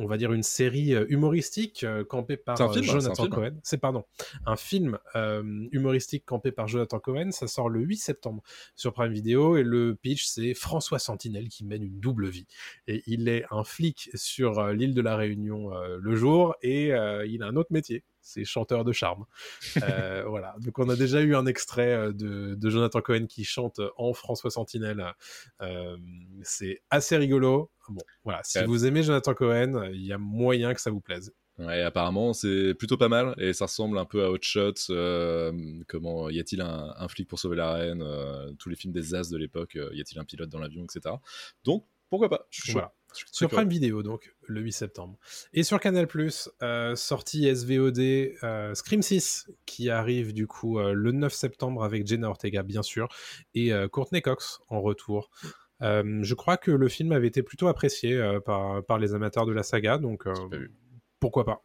on 0.00 0.06
va 0.06 0.16
dire 0.16 0.32
une 0.32 0.42
série 0.42 0.94
euh, 0.94 1.04
humoristique 1.08 1.84
euh, 1.84 2.04
campée 2.04 2.36
par 2.36 2.60
euh, 2.60 2.72
film, 2.72 2.84
hein, 2.84 3.00
Jonathan. 3.00 3.28
Cohen. 3.28 3.52
C'est 3.62 3.78
pardon, 3.78 4.04
un 4.46 4.56
film 4.56 4.98
euh, 5.14 5.68
humoristique 5.72 6.24
campé 6.24 6.52
par 6.52 6.68
Jonathan 6.68 6.98
Cohen. 6.98 7.30
Ça 7.30 7.46
sort 7.46 7.68
le 7.68 7.80
8 7.80 7.96
septembre 7.96 8.42
sur 8.76 8.92
Prime 8.92 9.12
Video 9.12 9.56
et 9.56 9.62
le 9.62 9.94
pitch 9.94 10.24
c'est 10.24 10.54
François 10.54 10.98
Sentinelle 10.98 11.48
qui 11.48 11.64
mène 11.64 11.82
une 11.82 12.00
double 12.00 12.28
vie 12.28 12.46
et 12.86 13.02
il 13.06 13.28
est 13.28 13.44
un 13.50 13.62
flic 13.62 14.10
sur 14.14 14.68
l'île 14.72 14.94
de 14.94 15.02
la 15.02 15.16
Réunion 15.16 15.74
euh, 15.74 15.98
le 16.00 16.16
jour 16.16 16.54
et 16.62 16.92
euh, 16.92 17.26
il 17.26 17.42
a 17.42 17.46
un 17.46 17.56
autre 17.56 17.72
métier, 17.72 18.02
c'est 18.22 18.44
chanteur 18.44 18.84
de 18.84 18.92
charme. 18.92 19.24
Euh, 19.82 20.24
voilà, 20.28 20.54
donc 20.60 20.78
on 20.78 20.88
a 20.88 20.96
déjà 20.96 21.20
eu 21.20 21.34
un 21.34 21.46
extrait 21.46 21.92
euh, 21.94 22.12
de, 22.12 22.54
de 22.54 22.70
Jonathan 22.70 23.00
Cohen 23.00 23.26
qui 23.26 23.44
chante 23.44 23.80
en 23.96 24.12
François 24.12 24.50
Sentinelle. 24.50 25.04
Euh, 25.62 25.96
c'est 26.42 26.82
assez 26.90 27.16
rigolo. 27.16 27.70
Bon, 27.88 28.02
voilà, 28.24 28.40
si 28.44 28.58
Ouais. 28.58 28.66
vous 28.66 28.86
aimez 28.86 29.02
Jonathan 29.02 29.34
Cohen, 29.34 29.90
il 29.92 30.04
y 30.06 30.12
a 30.12 30.18
moyen 30.18 30.74
que 30.74 30.80
ça 30.80 30.90
vous 30.90 31.00
plaise. 31.00 31.32
Ouais, 31.58 31.82
apparemment, 31.82 32.32
c'est 32.32 32.72
plutôt 32.74 32.96
pas 32.96 33.08
mal 33.08 33.34
et 33.36 33.52
ça 33.52 33.66
ressemble 33.66 33.98
un 33.98 34.06
peu 34.06 34.24
à 34.24 34.30
Hot 34.30 34.38
Shots. 34.40 34.90
euh, 34.90 35.52
comment 35.88 36.30
y 36.30 36.40
a-t-il 36.40 36.62
un, 36.62 36.94
un 36.96 37.08
flic 37.08 37.28
pour 37.28 37.38
sauver 37.38 37.56
la 37.56 37.72
reine 37.74 38.02
Tous 38.58 38.70
les 38.70 38.76
films 38.76 38.92
des 38.94 39.14
As 39.14 39.28
de 39.28 39.36
l'époque, 39.36 39.74
y 39.74 40.00
a-t-il 40.00 40.18
un 40.18 40.24
pilote 40.24 40.48
dans 40.48 40.58
l'avion, 40.58 40.84
etc. 40.84 41.14
Donc, 41.64 41.86
pourquoi 42.08 42.28
pas 42.30 42.46
Je 42.50 42.62
suis. 42.62 42.72
Voilà. 42.72 42.94
Sur. 43.12 43.48
Prime 43.48 43.68
Video, 43.68 44.02
donc, 44.02 44.34
le 44.46 44.60
8 44.60 44.72
septembre. 44.72 45.18
Et 45.52 45.62
sur 45.62 45.80
Canal+, 45.80 46.06
euh, 46.62 46.94
sortie 46.96 47.54
SVOD 47.54 47.98
euh, 47.98 48.74
Scream 48.74 49.02
6, 49.02 49.50
qui 49.66 49.90
arrive 49.90 50.32
du 50.32 50.46
coup 50.46 50.78
euh, 50.78 50.92
le 50.92 51.12
9 51.12 51.32
septembre 51.32 51.84
avec 51.84 52.06
Jenna 52.06 52.28
Ortega, 52.28 52.62
bien 52.62 52.82
sûr, 52.82 53.08
et 53.54 53.72
Courtney 53.90 54.22
Cox 54.22 54.60
en 54.68 54.80
retour. 54.80 55.30
Je 55.80 56.34
crois 56.34 56.56
que 56.56 56.70
le 56.70 56.88
film 56.88 57.12
avait 57.12 57.28
été 57.28 57.42
plutôt 57.42 57.68
apprécié 57.68 58.20
par, 58.44 58.84
par 58.84 58.98
les 58.98 59.14
amateurs 59.14 59.46
de 59.46 59.52
la 59.52 59.62
saga, 59.62 59.98
donc 59.98 60.24
euh, 61.20 61.26
pourquoi 61.30 61.44
pas. 61.44 61.64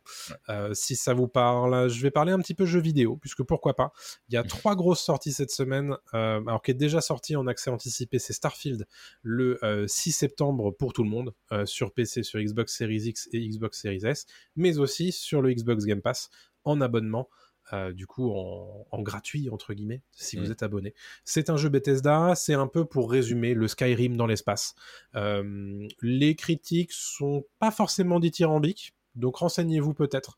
Euh, 0.49 0.74
si 0.74 0.95
ça 0.95 1.14
vous 1.14 1.28
parle, 1.28 1.89
je 1.89 2.01
vais 2.01 2.12
parler 2.12 2.32
un 2.32 2.39
petit 2.39 2.53
peu 2.53 2.66
jeux 2.66 2.82
vidéo, 2.82 3.18
puisque 3.18 3.43
pourquoi 3.43 3.76
pas. 3.76 3.91
Il 4.30 4.36
y 4.36 4.38
a 4.38 4.43
trois 4.43 4.76
grosses 4.76 5.01
sorties 5.01 5.32
cette 5.34 5.51
semaine, 5.51 5.95
euh, 6.14 6.41
alors 6.45 6.62
qui 6.62 6.72
est 6.72 6.76
déjà 6.76 7.01
sorti 7.01 7.36
en 7.36 7.47
accès 7.47 7.70
anticipé, 7.70 8.20
c'est 8.20 8.34
Starfield 8.34 8.86
le 9.22 9.58
euh, 9.64 9.88
6 9.88 10.12
septembre 10.12 10.72
pour 10.72 10.93
tout 10.93 11.03
le 11.03 11.10
monde, 11.10 11.34
euh, 11.51 11.66
sur 11.66 11.93
PC, 11.93 12.24
sur 12.24 12.39
Xbox 12.39 12.76
Series 12.78 13.03
X 13.08 13.30
et 13.32 13.47
Xbox 13.47 13.82
Series 13.82 14.06
S, 14.06 14.26
mais 14.56 14.78
aussi 14.78 15.12
sur 15.12 15.41
le 15.41 15.53
Xbox 15.53 15.86
Game 15.86 16.01
Pass 16.01 16.30
en 16.64 16.82
abonnement. 16.82 17.30
euh, 17.74 17.91
du 17.93 18.06
coup, 18.06 18.30
en, 18.32 18.86
en 18.91 19.01
gratuit, 19.01 19.49
entre 19.49 19.74
guillemets, 19.74 20.03
si 20.12 20.38
vous 20.38 20.49
Mm. 20.49 20.51
êtes 20.51 20.62
abonné. 20.62 20.93
C'est 21.24 21.49
un 21.49 21.58
jeu 21.58 21.70
Bethesda, 21.70 22.36
c'est 22.36 22.53
un 22.53 22.68
peu 22.68 22.86
pour 22.86 23.10
résumer 23.10 23.56
le 23.56 23.68
Skyrim 23.68 24.16
dans 24.18 24.28
l'espace. 24.28 24.76
Euh, 25.16 25.88
les 26.01 26.36
critiques 26.36 26.91
sont 26.91 27.43
pas 27.58 27.72
forcément 27.72 28.20
dithyrambiques, 28.20 28.93
Donc 29.16 29.38
renseignez-vous 29.38 29.93
peut-être 29.93 30.38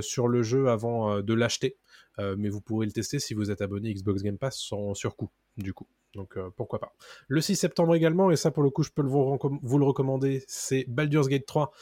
sur 0.00 0.28
le 0.28 0.42
jeu 0.42 0.68
avant 0.68 1.20
de 1.20 1.34
l'acheter. 1.34 1.76
mais 2.18 2.48
vous 2.48 2.60
pourrez 2.60 2.86
le 2.86 2.92
tester 2.92 3.18
si 3.18 3.34
vous 3.34 3.50
êtes 3.50 3.60
abonné 3.60 3.92
Xbox 3.92 4.22
Game 4.22 4.38
Pass 4.38 4.58
sans 4.58 4.94
surcoût, 4.94 5.30
du 5.56 5.72
coup. 5.74 5.88
Donc 6.14 6.38
pourquoi 6.56 6.78
pas. 6.78 6.94
Le 7.26 7.40
6 7.40 7.56
septembre 7.56 7.94
également, 7.96 8.30
et 8.30 8.36
ça 8.36 8.52
pour 8.52 8.62
le 8.62 8.70
coup 8.70 8.84
je 8.84 8.90
peux 8.90 9.02
vous, 9.02 9.78
le 9.78 9.84
recommander, 9.84 10.44
c'est 10.46 10.84
Baldur's 10.86 11.28
Gate 11.28 11.46
3 11.46 11.72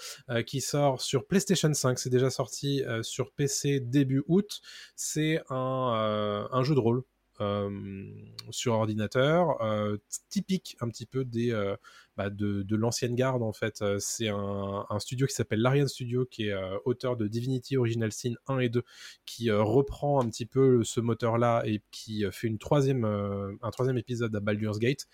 qui 0.46 0.60
sort 0.60 1.02
sur 1.02 1.26
PlayStation 1.26 1.72
5. 1.72 1.98
C'est 1.98 2.10
déjà 2.10 2.30
sorti 2.30 2.82
sur 3.02 3.32
PC 3.32 3.80
début 3.80 4.22
août. 4.26 4.62
C'est 4.96 5.40
un, 5.50 6.62
jeu 6.62 6.74
de 6.74 6.80
rôle 6.80 6.98
euh, 6.98 7.11
sur 8.50 8.74
ordinateur, 8.74 9.62
euh, 9.62 9.96
typique 10.28 10.76
un 10.80 10.88
petit 10.88 11.06
peu 11.06 11.24
des, 11.24 11.52
euh, 11.52 11.76
bah, 12.16 12.30
de, 12.30 12.62
de 12.62 12.76
l'ancienne 12.76 13.14
garde 13.14 13.42
en 13.42 13.52
fait. 13.52 13.82
C'est 13.98 14.28
un, 14.28 14.86
un, 14.88 14.98
studio 14.98 15.26
qui 15.26 15.34
s'appelle 15.34 15.60
Larian 15.60 15.86
Studio, 15.86 16.26
qui 16.26 16.48
est 16.48 16.54
auteur 16.84 17.16
de 17.16 17.26
Divinity 17.26 17.76
Original 17.76 18.12
Sin 18.12 18.34
1 18.48 18.58
et 18.58 18.68
2, 18.68 18.82
qui 19.24 19.50
reprend 19.50 20.20
un 20.20 20.28
petit 20.28 20.46
peu 20.46 20.84
ce 20.84 21.00
moteur-là 21.00 21.62
et 21.64 21.82
qui 21.90 22.24
fait 22.30 22.48
une 22.48 22.58
troisième, 22.58 23.04
un 23.04 23.70
troisième 23.70 23.98
épisode 23.98 24.34
à 24.34 24.40
Baldur's 24.40 24.78
Gate. 24.78 25.06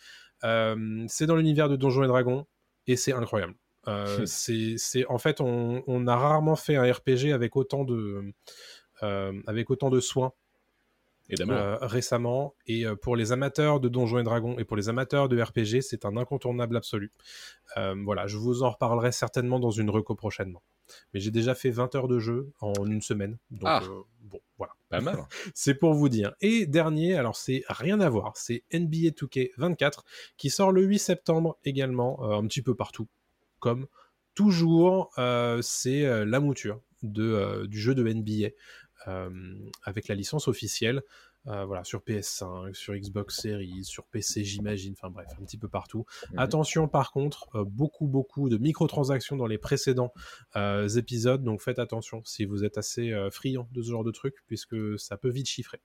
c'est 0.42 1.26
dans 1.26 1.36
l'univers 1.36 1.68
de 1.68 1.76
Donjons 1.76 2.04
et 2.04 2.08
Dragons 2.08 2.46
et 2.86 2.96
c'est 2.96 3.12
incroyable. 3.12 3.54
Euh, 3.86 4.26
c'est 4.26 5.06
en 5.08 5.18
fait 5.18 5.40
on, 5.40 5.82
on, 5.86 6.06
a 6.06 6.16
rarement 6.16 6.56
fait 6.56 6.76
un 6.76 6.90
RPG 6.92 7.32
avec 7.32 7.56
autant 7.56 7.84
de 7.84 8.34
euh, 9.02 9.32
avec 9.46 9.70
autant 9.70 9.88
de 9.88 10.00
soins 10.00 10.32
euh, 11.40 11.76
récemment. 11.80 12.54
Et 12.66 12.86
euh, 12.86 12.96
pour 12.96 13.16
les 13.16 13.32
amateurs 13.32 13.80
de 13.80 13.88
Donjons 13.88 14.18
et 14.18 14.22
Dragons 14.22 14.58
et 14.58 14.64
pour 14.64 14.76
les 14.76 14.88
amateurs 14.88 15.28
de 15.28 15.40
RPG, 15.40 15.82
c'est 15.82 16.04
un 16.04 16.16
incontournable 16.16 16.76
absolu. 16.76 17.12
Euh, 17.76 17.94
voilà, 18.04 18.26
je 18.26 18.36
vous 18.36 18.62
en 18.62 18.70
reparlerai 18.70 19.12
certainement 19.12 19.60
dans 19.60 19.70
une 19.70 19.90
reco 19.90 20.14
prochainement. 20.14 20.62
Mais 21.12 21.20
j'ai 21.20 21.30
déjà 21.30 21.54
fait 21.54 21.70
20 21.70 21.94
heures 21.96 22.08
de 22.08 22.18
jeu 22.18 22.50
en 22.60 22.72
une 22.86 23.02
semaine. 23.02 23.36
Donc, 23.50 23.64
ah. 23.66 23.82
bon, 24.22 24.40
voilà. 24.56 24.72
Pas 24.88 25.00
mal. 25.02 25.18
c'est 25.54 25.74
pour 25.74 25.92
vous 25.92 26.08
dire. 26.08 26.32
Et 26.40 26.66
dernier, 26.66 27.14
alors 27.16 27.36
c'est 27.36 27.62
rien 27.68 28.00
à 28.00 28.08
voir, 28.08 28.32
c'est 28.36 28.64
NBA 28.72 29.10
2K 29.10 29.50
24 29.58 30.04
qui 30.38 30.48
sort 30.48 30.72
le 30.72 30.82
8 30.82 30.98
septembre 30.98 31.58
également, 31.64 32.22
un 32.22 32.46
petit 32.46 32.62
peu 32.62 32.74
partout. 32.74 33.06
Comme 33.58 33.86
toujours, 34.34 35.12
c'est 35.60 36.24
la 36.24 36.40
mouture 36.40 36.80
de, 37.02 37.66
du 37.66 37.78
jeu 37.78 37.94
de 37.94 38.02
NBA. 38.02 38.48
Euh, 39.08 39.30
avec 39.84 40.08
la 40.08 40.14
licence 40.14 40.48
officielle. 40.48 41.02
Euh, 41.46 41.64
voilà, 41.64 41.82
sur 41.84 42.00
PS5, 42.00 42.74
sur 42.74 42.94
Xbox 42.94 43.40
Series, 43.40 43.84
sur 43.84 44.04
PC, 44.06 44.44
j'imagine, 44.44 44.92
enfin 44.98 45.08
bref, 45.08 45.28
un 45.40 45.44
petit 45.44 45.56
peu 45.56 45.68
partout. 45.68 46.04
Mhm. 46.32 46.38
Attention, 46.40 46.88
par 46.88 47.10
contre, 47.10 47.48
euh, 47.54 47.64
beaucoup, 47.64 48.06
beaucoup 48.06 48.50
de 48.50 48.58
microtransactions 48.58 49.36
dans 49.36 49.46
les 49.46 49.56
précédents 49.56 50.12
épisodes, 50.96 51.42
donc 51.42 51.62
faites 51.62 51.78
attention 51.78 52.22
si 52.24 52.44
vous 52.44 52.64
êtes 52.64 52.76
assez 52.76 53.12
friand 53.30 53.68
de 53.72 53.80
ce 53.80 53.90
genre 53.90 54.04
de 54.04 54.10
truc, 54.10 54.34
puisque 54.46 54.98
ça 54.98 55.16
peut 55.16 55.30
vite 55.30 55.48
chiffrer. 55.48 55.80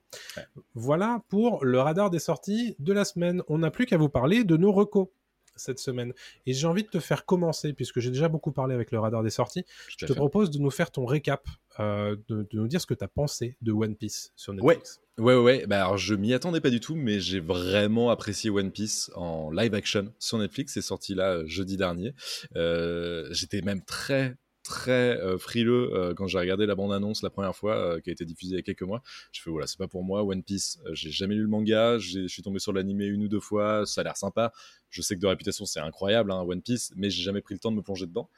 Voilà 0.74 1.22
pour 1.28 1.64
le 1.64 1.80
radar 1.80 2.10
des 2.10 2.18
sorties 2.18 2.74
de 2.78 2.92
la 2.92 3.04
semaine. 3.04 3.42
On 3.48 3.58
n'a 3.58 3.70
plus 3.70 3.86
qu'à 3.86 3.96
vous 3.96 4.08
parler 4.08 4.44
de 4.44 4.56
nos 4.56 4.72
recos 4.72 5.08
cette 5.56 5.78
semaine. 5.78 6.12
Et 6.46 6.52
j'ai 6.52 6.66
envie 6.66 6.82
de 6.82 6.88
te 6.88 7.00
faire 7.00 7.24
commencer, 7.24 7.72
puisque 7.72 8.00
j'ai 8.00 8.10
déjà 8.10 8.28
beaucoup 8.28 8.52
parlé 8.52 8.74
avec 8.74 8.90
le 8.90 8.98
radar 8.98 9.22
des 9.22 9.30
sorties. 9.30 9.64
Je 9.88 10.06
te 10.06 10.12
propose 10.12 10.50
de 10.50 10.58
nous 10.58 10.70
faire 10.70 10.90
ton 10.90 11.06
récap, 11.06 11.46
euh, 11.80 12.16
de, 12.28 12.46
nous 12.52 12.68
dire 12.68 12.80
ce 12.80 12.86
que 12.86 12.94
tu 12.94 13.04
as 13.04 13.08
pensé 13.08 13.56
de 13.62 13.72
One 13.72 13.96
Piece 13.96 14.32
sur 14.36 14.52
Netflix. 14.52 15.00
Ouais, 15.18 15.34
ouais, 15.34 15.42
ouais. 15.42 15.66
Bah, 15.66 15.84
alors, 15.84 15.96
je 15.96 16.14
m'y 16.14 16.32
attendais 16.34 16.60
pas 16.60 16.70
du 16.70 16.80
tout, 16.80 16.94
mais 16.94 17.20
j'ai 17.20 17.40
vraiment 17.40 18.10
apprécié 18.10 18.50
One 18.50 18.70
Piece 18.70 19.10
en 19.14 19.50
live 19.50 19.74
action 19.74 20.12
sur 20.18 20.38
Netflix. 20.38 20.74
C'est 20.74 20.82
sorti 20.82 21.14
là 21.14 21.34
euh, 21.34 21.44
jeudi 21.46 21.76
dernier. 21.76 22.14
Euh, 22.56 23.28
j'étais 23.30 23.62
même 23.62 23.82
très 23.82 24.36
très 24.64 25.20
euh, 25.20 25.38
frileux 25.38 25.90
euh, 25.94 26.14
quand 26.14 26.26
j'ai 26.26 26.38
regardé 26.38 26.66
la 26.66 26.74
bande-annonce 26.74 27.22
la 27.22 27.30
première 27.30 27.54
fois 27.54 27.76
euh, 27.76 28.00
qui 28.00 28.10
a 28.10 28.12
été 28.12 28.24
diffusée 28.24 28.54
il 28.54 28.56
y 28.56 28.58
a 28.58 28.62
quelques 28.62 28.82
mois. 28.82 29.02
Je 29.30 29.40
fais 29.40 29.50
voilà, 29.50 29.68
c'est 29.68 29.78
pas 29.78 29.86
pour 29.86 30.02
moi. 30.02 30.24
One 30.24 30.42
Piece, 30.42 30.80
j'ai 30.92 31.10
jamais 31.10 31.36
lu 31.36 31.42
le 31.42 31.48
manga, 31.48 31.98
je 31.98 32.26
suis 32.26 32.42
tombé 32.42 32.58
sur 32.58 32.72
l'animé 32.72 33.04
une 33.04 33.22
ou 33.22 33.28
deux 33.28 33.40
fois, 33.40 33.86
ça 33.86 34.00
a 34.00 34.04
l'air 34.04 34.16
sympa. 34.16 34.52
Je 34.90 35.02
sais 35.02 35.14
que 35.14 35.20
de 35.20 35.26
réputation 35.26 35.66
c'est 35.66 35.80
incroyable, 35.80 36.32
hein, 36.32 36.40
One 36.40 36.62
Piece, 36.62 36.92
mais 36.96 37.10
j'ai 37.10 37.22
jamais 37.22 37.42
pris 37.42 37.54
le 37.54 37.60
temps 37.60 37.70
de 37.70 37.76
me 37.76 37.82
plonger 37.82 38.06
dedans. 38.06 38.28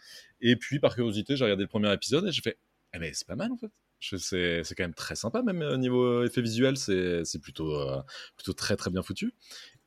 Et 0.41 0.57
puis 0.57 0.81
par 0.81 0.95
curiosité, 0.95 1.37
j'ai 1.37 1.45
regardé 1.45 1.63
le 1.63 1.69
premier 1.69 1.93
épisode 1.93 2.27
et 2.27 2.33
j'ai 2.33 2.43
fait, 2.43 2.59
eh 2.93 2.99
mais 2.99 3.13
c'est 3.15 3.27
pas 3.27 3.37
mal 3.37 3.53
en 3.53 3.57
fait. 3.57 3.71
C'est 4.01 4.75
quand 4.77 4.85
même 4.85 4.95
très 4.95 5.17
sympa, 5.17 5.43
même 5.43 5.63
au 5.63 5.79
niveau 5.79 6.23
effet 6.23 6.43
visuel, 6.43 6.77
c'est 6.77 7.39
plutôt, 7.41 7.73
plutôt 8.37 8.53
très 8.53 8.77
très 8.77 8.91
bien 8.91 9.03
foutu. 9.03 9.33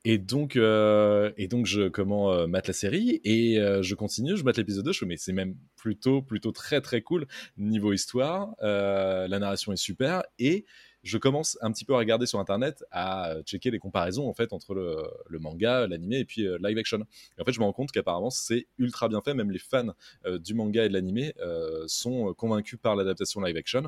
Et 0.06 0.18
donc, 0.18 0.56
euh, 0.56 1.32
et 1.36 1.48
donc 1.50 1.66
je 1.66 1.90
comment 1.90 2.32
euh, 2.32 2.48
mate 2.48 2.68
la 2.68 2.74
série 2.74 3.20
et 3.26 3.60
euh, 3.60 3.82
je 3.84 3.96
continue, 3.96 4.38
je 4.38 4.44
mate 4.44 4.58
l'épisode 4.58 4.86
2, 4.86 4.94
je 4.94 5.00
fais, 5.00 5.06
mais 5.06 5.18
c'est 5.18 5.34
même 5.34 5.56
plutôt 5.76 6.22
plutôt 6.22 6.54
très 6.54 6.80
très 6.80 7.02
cool 7.02 7.28
niveau 7.58 7.92
histoire, 7.92 8.56
la 8.62 9.28
narration 9.28 9.74
est 9.74 9.78
super 9.78 10.24
et 10.38 10.66
je 11.04 11.18
commence 11.18 11.58
un 11.62 11.72
petit 11.72 11.86
peu 11.86 11.94
à 11.94 11.98
regarder 11.98 12.26
sur 12.26 12.40
internet, 12.40 12.84
à 12.92 13.36
checker 13.46 13.72
les 13.72 13.80
comparaisons 13.80 14.28
en 14.28 14.34
fait 14.34 14.54
entre 14.54 14.74
le, 14.74 15.40
manga, 15.40 15.88
l'animé 15.88 16.20
et 16.20 16.26
puis 16.26 16.46
euh, 16.46 16.58
live 16.62 16.78
action. 16.78 17.00
Et 17.38 17.42
en 17.42 17.46
fait, 17.46 17.54
je 17.54 17.60
me 17.60 17.66
rends 17.66 17.74
compte 17.74 17.92
qu'apparemment 17.92 18.30
c'est 18.30 18.68
ultra 18.78 19.08
bien 19.08 19.22
fait. 19.22 19.34
Même 19.34 19.52
les 19.52 19.60
fans 19.60 19.94
euh, 20.26 20.38
du 20.40 20.54
manga 20.54 20.86
et 20.86 20.90
de 20.90 20.94
l'animé 20.94 21.34
euh, 21.40 21.86
sont 21.88 22.34
convaincus 22.34 22.80
par 22.82 22.96
l'adaptation 22.96 23.42
live 23.42 23.56
action. 23.56 23.84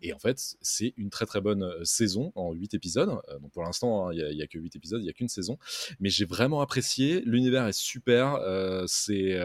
Et 0.00 0.12
en 0.12 0.18
fait, 0.18 0.56
c'est 0.60 0.94
une 0.96 1.10
très 1.10 1.26
très 1.26 1.40
bonne 1.40 1.84
saison 1.84 2.32
en 2.34 2.52
8 2.52 2.74
épisodes. 2.74 3.10
donc 3.40 3.52
pour 3.52 3.62
l'instant, 3.62 4.08
hein, 4.08 4.12
il 4.12 4.36
n'y 4.36 4.42
a, 4.42 4.46
que 4.46 4.58
8 4.58 4.76
épisodes, 4.76 5.00
il 5.00 5.04
n'y 5.04 5.10
a 5.10 5.12
qu'une 5.12 5.28
saison. 5.28 5.58
Mais 6.00 6.08
j'ai 6.08 6.24
vraiment 6.24 6.60
apprécié. 6.60 7.22
L'univers 7.26 7.66
est 7.66 7.78
super. 7.78 8.38
c'est 8.86 9.38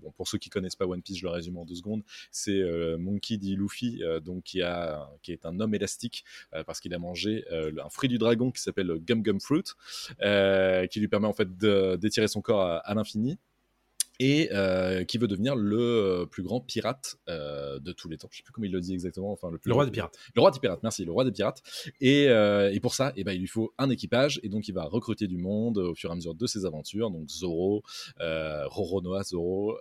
bon 0.00 0.10
pour 0.12 0.28
ceux 0.28 0.38
qui 0.38 0.50
connaissent 0.50 0.76
pas 0.76 0.86
One 0.86 1.02
Piece, 1.02 1.18
je 1.18 1.24
le 1.24 1.30
résume 1.30 1.56
en 1.56 1.64
deux 1.64 1.76
secondes. 1.76 2.02
C'est 2.30 2.62
Monkey 2.98 3.38
D. 3.38 3.54
Luffy, 3.56 4.02
donc 4.22 4.44
qui 4.44 4.62
a 4.62 5.08
qui 5.22 5.32
est 5.32 5.46
un 5.46 5.60
homme 5.60 5.74
élastique 5.74 6.02
euh, 6.02 6.41
parce 6.66 6.80
qu'il 6.80 6.94
a 6.94 6.98
mangé 6.98 7.44
euh, 7.52 7.72
un 7.84 7.88
fruit 7.88 8.08
du 8.08 8.18
dragon 8.18 8.50
qui 8.50 8.62
s'appelle 8.62 8.92
Gum 9.00 9.22
Gum 9.22 9.40
Fruit, 9.40 9.64
euh, 10.22 10.86
qui 10.86 11.00
lui 11.00 11.08
permet 11.08 11.26
en 11.26 11.32
fait 11.32 11.56
d'étirer 11.56 12.28
son 12.28 12.40
corps 12.40 12.80
à 12.84 12.94
l'infini 12.94 13.38
et 14.22 14.50
euh, 14.52 15.02
qui 15.02 15.18
veut 15.18 15.26
devenir 15.26 15.56
le 15.56 15.80
euh, 15.80 16.26
plus 16.26 16.44
grand 16.44 16.60
pirate 16.60 17.16
euh, 17.28 17.80
de 17.80 17.90
tous 17.90 18.08
les 18.08 18.18
temps. 18.18 18.28
Je 18.30 18.36
sais 18.36 18.42
plus 18.44 18.52
comment 18.52 18.66
il 18.66 18.72
le 18.72 18.80
dit 18.80 18.92
exactement. 18.92 19.32
Enfin, 19.32 19.50
le, 19.50 19.72
roi 19.72 19.84
des 19.84 19.90
pirates. 19.90 20.16
Le 20.36 20.40
roi 20.40 20.52
des 20.52 20.60
pirates, 20.60 20.80
merci, 20.84 21.04
le 21.04 21.10
roi 21.10 21.24
des 21.24 21.32
pirates. 21.32 21.60
Et, 22.00 22.26
et 22.26 22.80
pour 22.80 22.94
ça, 22.94 23.12
eh 23.16 23.24
ben, 23.24 23.32
il 23.32 23.40
lui 23.40 23.48
faut 23.48 23.74
un 23.78 23.90
équipage, 23.90 24.38
et 24.44 24.48
donc 24.48 24.68
il 24.68 24.74
va 24.74 24.84
recruter 24.84 25.26
du 25.26 25.38
monde 25.38 25.78
au 25.78 25.94
fur 25.96 26.10
et 26.10 26.12
à 26.12 26.14
mesure 26.14 26.36
de 26.36 26.46
ses 26.46 26.66
aventures. 26.66 27.10
Donc 27.10 27.28
Zoro, 27.30 27.82
Roronoa, 28.20 29.24
Zoro, 29.24 29.76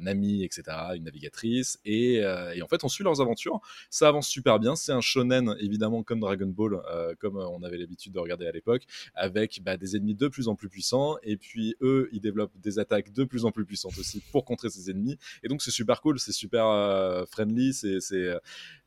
Nami, 0.00 0.44
etc., 0.44 0.62
une 0.94 1.04
navigatrice. 1.04 1.78
Et, 1.86 2.16
et, 2.16 2.62
en 2.62 2.68
fait, 2.68 2.84
on 2.84 2.88
suit 2.88 3.04
leurs 3.04 3.22
aventures. 3.22 3.60
Ça 3.88 4.08
avance 4.08 4.28
super 4.28 4.58
bien. 4.58 4.76
C'est 4.76 4.92
un 4.92 5.00
shonen, 5.00 5.56
évidemment, 5.60 6.02
comme 6.02 6.20
Dragon 6.20 6.46
Ball, 6.46 6.82
comme 7.20 7.38
on 7.38 7.62
avait 7.62 7.78
l'habitude 7.78 8.12
de 8.12 8.18
regarder 8.18 8.46
à 8.46 8.52
l'époque, 8.52 8.82
avec 9.14 9.62
bah, 9.64 9.78
des 9.78 9.96
ennemis 9.96 10.14
de 10.14 10.28
plus 10.28 10.48
en 10.48 10.56
plus 10.56 10.68
puissants. 10.68 11.16
Et 11.22 11.38
puis 11.38 11.74
eux, 11.80 12.10
ils 12.12 12.20
développent 12.20 12.58
des 12.60 12.78
attaques 12.78 13.12
de 13.12 13.24
plus 13.24 13.46
en 13.46 13.50
plus 13.50 13.61
puissante 13.64 13.96
aussi 13.98 14.22
pour 14.32 14.44
contrer 14.44 14.70
ses 14.70 14.90
ennemis. 14.90 15.18
Et 15.42 15.48
donc 15.48 15.62
c'est 15.62 15.70
super 15.70 16.00
cool, 16.00 16.18
c'est 16.18 16.32
super 16.32 16.66
euh, 16.66 17.24
friendly, 17.26 17.72
c'est 17.72 17.98
euh, 18.12 18.38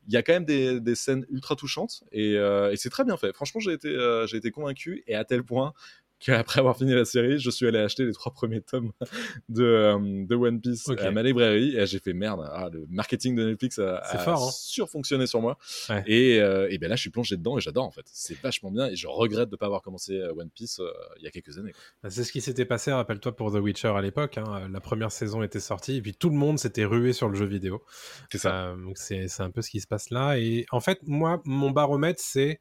il 0.08 0.14
y 0.14 0.16
a 0.16 0.22
quand 0.22 0.32
même 0.32 0.44
des, 0.44 0.80
des 0.80 0.94
scènes 0.94 1.26
ultra 1.30 1.56
touchantes 1.56 2.04
et, 2.12 2.36
euh, 2.36 2.72
et 2.72 2.76
c'est 2.76 2.90
très 2.90 3.04
bien 3.04 3.16
fait. 3.16 3.34
Franchement, 3.34 3.60
j'ai 3.60 3.72
été, 3.72 3.96
j'ai 4.28 4.36
été 4.36 4.50
convaincu 4.50 5.02
et 5.06 5.14
à 5.14 5.24
tel 5.24 5.42
point 5.42 5.72
qu'après 6.18 6.60
avoir 6.60 6.76
fini 6.76 6.94
la 6.94 7.04
série, 7.04 7.38
je 7.38 7.50
suis 7.50 7.66
allé 7.66 7.78
acheter 7.78 8.04
les 8.04 8.12
trois 8.12 8.32
premiers 8.32 8.62
tomes 8.62 8.92
de, 9.48 9.64
euh, 9.64 10.26
de 10.26 10.34
One 10.34 10.60
Piece 10.60 10.88
à 10.88 11.10
ma 11.10 11.22
librairie 11.22 11.76
et 11.76 11.86
j'ai 11.86 11.98
fait 11.98 12.12
merde. 12.12 12.48
Ah, 12.52 12.68
le 12.72 12.86
marketing 12.88 13.36
de 13.36 13.44
Netflix 13.44 13.78
a, 13.78 14.02
hein. 14.12 14.36
surfonctionné 14.50 15.26
sur 15.26 15.40
moi. 15.40 15.58
Et, 16.06 16.40
euh, 16.40 16.68
et 16.70 16.78
ben 16.78 16.88
là, 16.88 16.96
je 16.96 17.02
suis 17.02 17.10
plongé 17.10 17.36
dedans 17.36 17.58
et 17.58 17.60
j'adore 17.60 17.84
en 17.84 17.90
fait. 17.90 18.06
C'est 18.06 18.38
vachement 18.40 18.70
bien 18.70 18.86
et 18.86 18.96
je 18.96 19.06
regrette 19.06 19.48
de 19.48 19.54
ne 19.54 19.58
pas 19.58 19.66
avoir 19.66 19.82
commencé 19.82 20.14
euh, 20.14 20.32
One 20.32 20.50
Piece 20.50 20.80
il 21.18 21.24
y 21.24 21.26
a 21.26 21.30
quelques 21.30 21.58
années. 21.58 21.72
Bah, 22.02 22.10
c'est 22.10 22.24
ce 22.24 22.32
qui 22.32 22.40
s'était 22.40 22.64
passé, 22.64 22.92
rappelle-toi, 22.92 23.36
pour 23.36 23.52
The 23.52 23.56
Witcher 23.56 23.88
à 23.88 24.00
l'époque. 24.00 24.38
Hein. 24.38 24.68
La 24.72 24.80
première 24.80 25.12
saison 25.12 25.42
était 25.42 25.60
sortie 25.60 25.96
et 25.96 26.02
puis 26.02 26.14
tout 26.14 26.30
le 26.30 26.36
monde 26.36 26.58
s'était 26.58 26.84
rué 26.84 27.12
sur 27.12 27.28
le 27.28 27.34
jeu 27.34 27.46
vidéo. 27.46 27.82
C'est 28.30 28.38
ça. 28.38 28.74
c'est 28.94 29.40
un 29.40 29.50
peu 29.50 29.62
ce 29.62 29.70
qui 29.70 29.80
se 29.80 29.86
passe 29.86 30.10
là. 30.10 30.38
Et 30.38 30.66
en 30.70 30.80
fait, 30.80 31.00
moi, 31.06 31.42
mon 31.44 31.70
baromètre, 31.70 32.20
c'est 32.22 32.60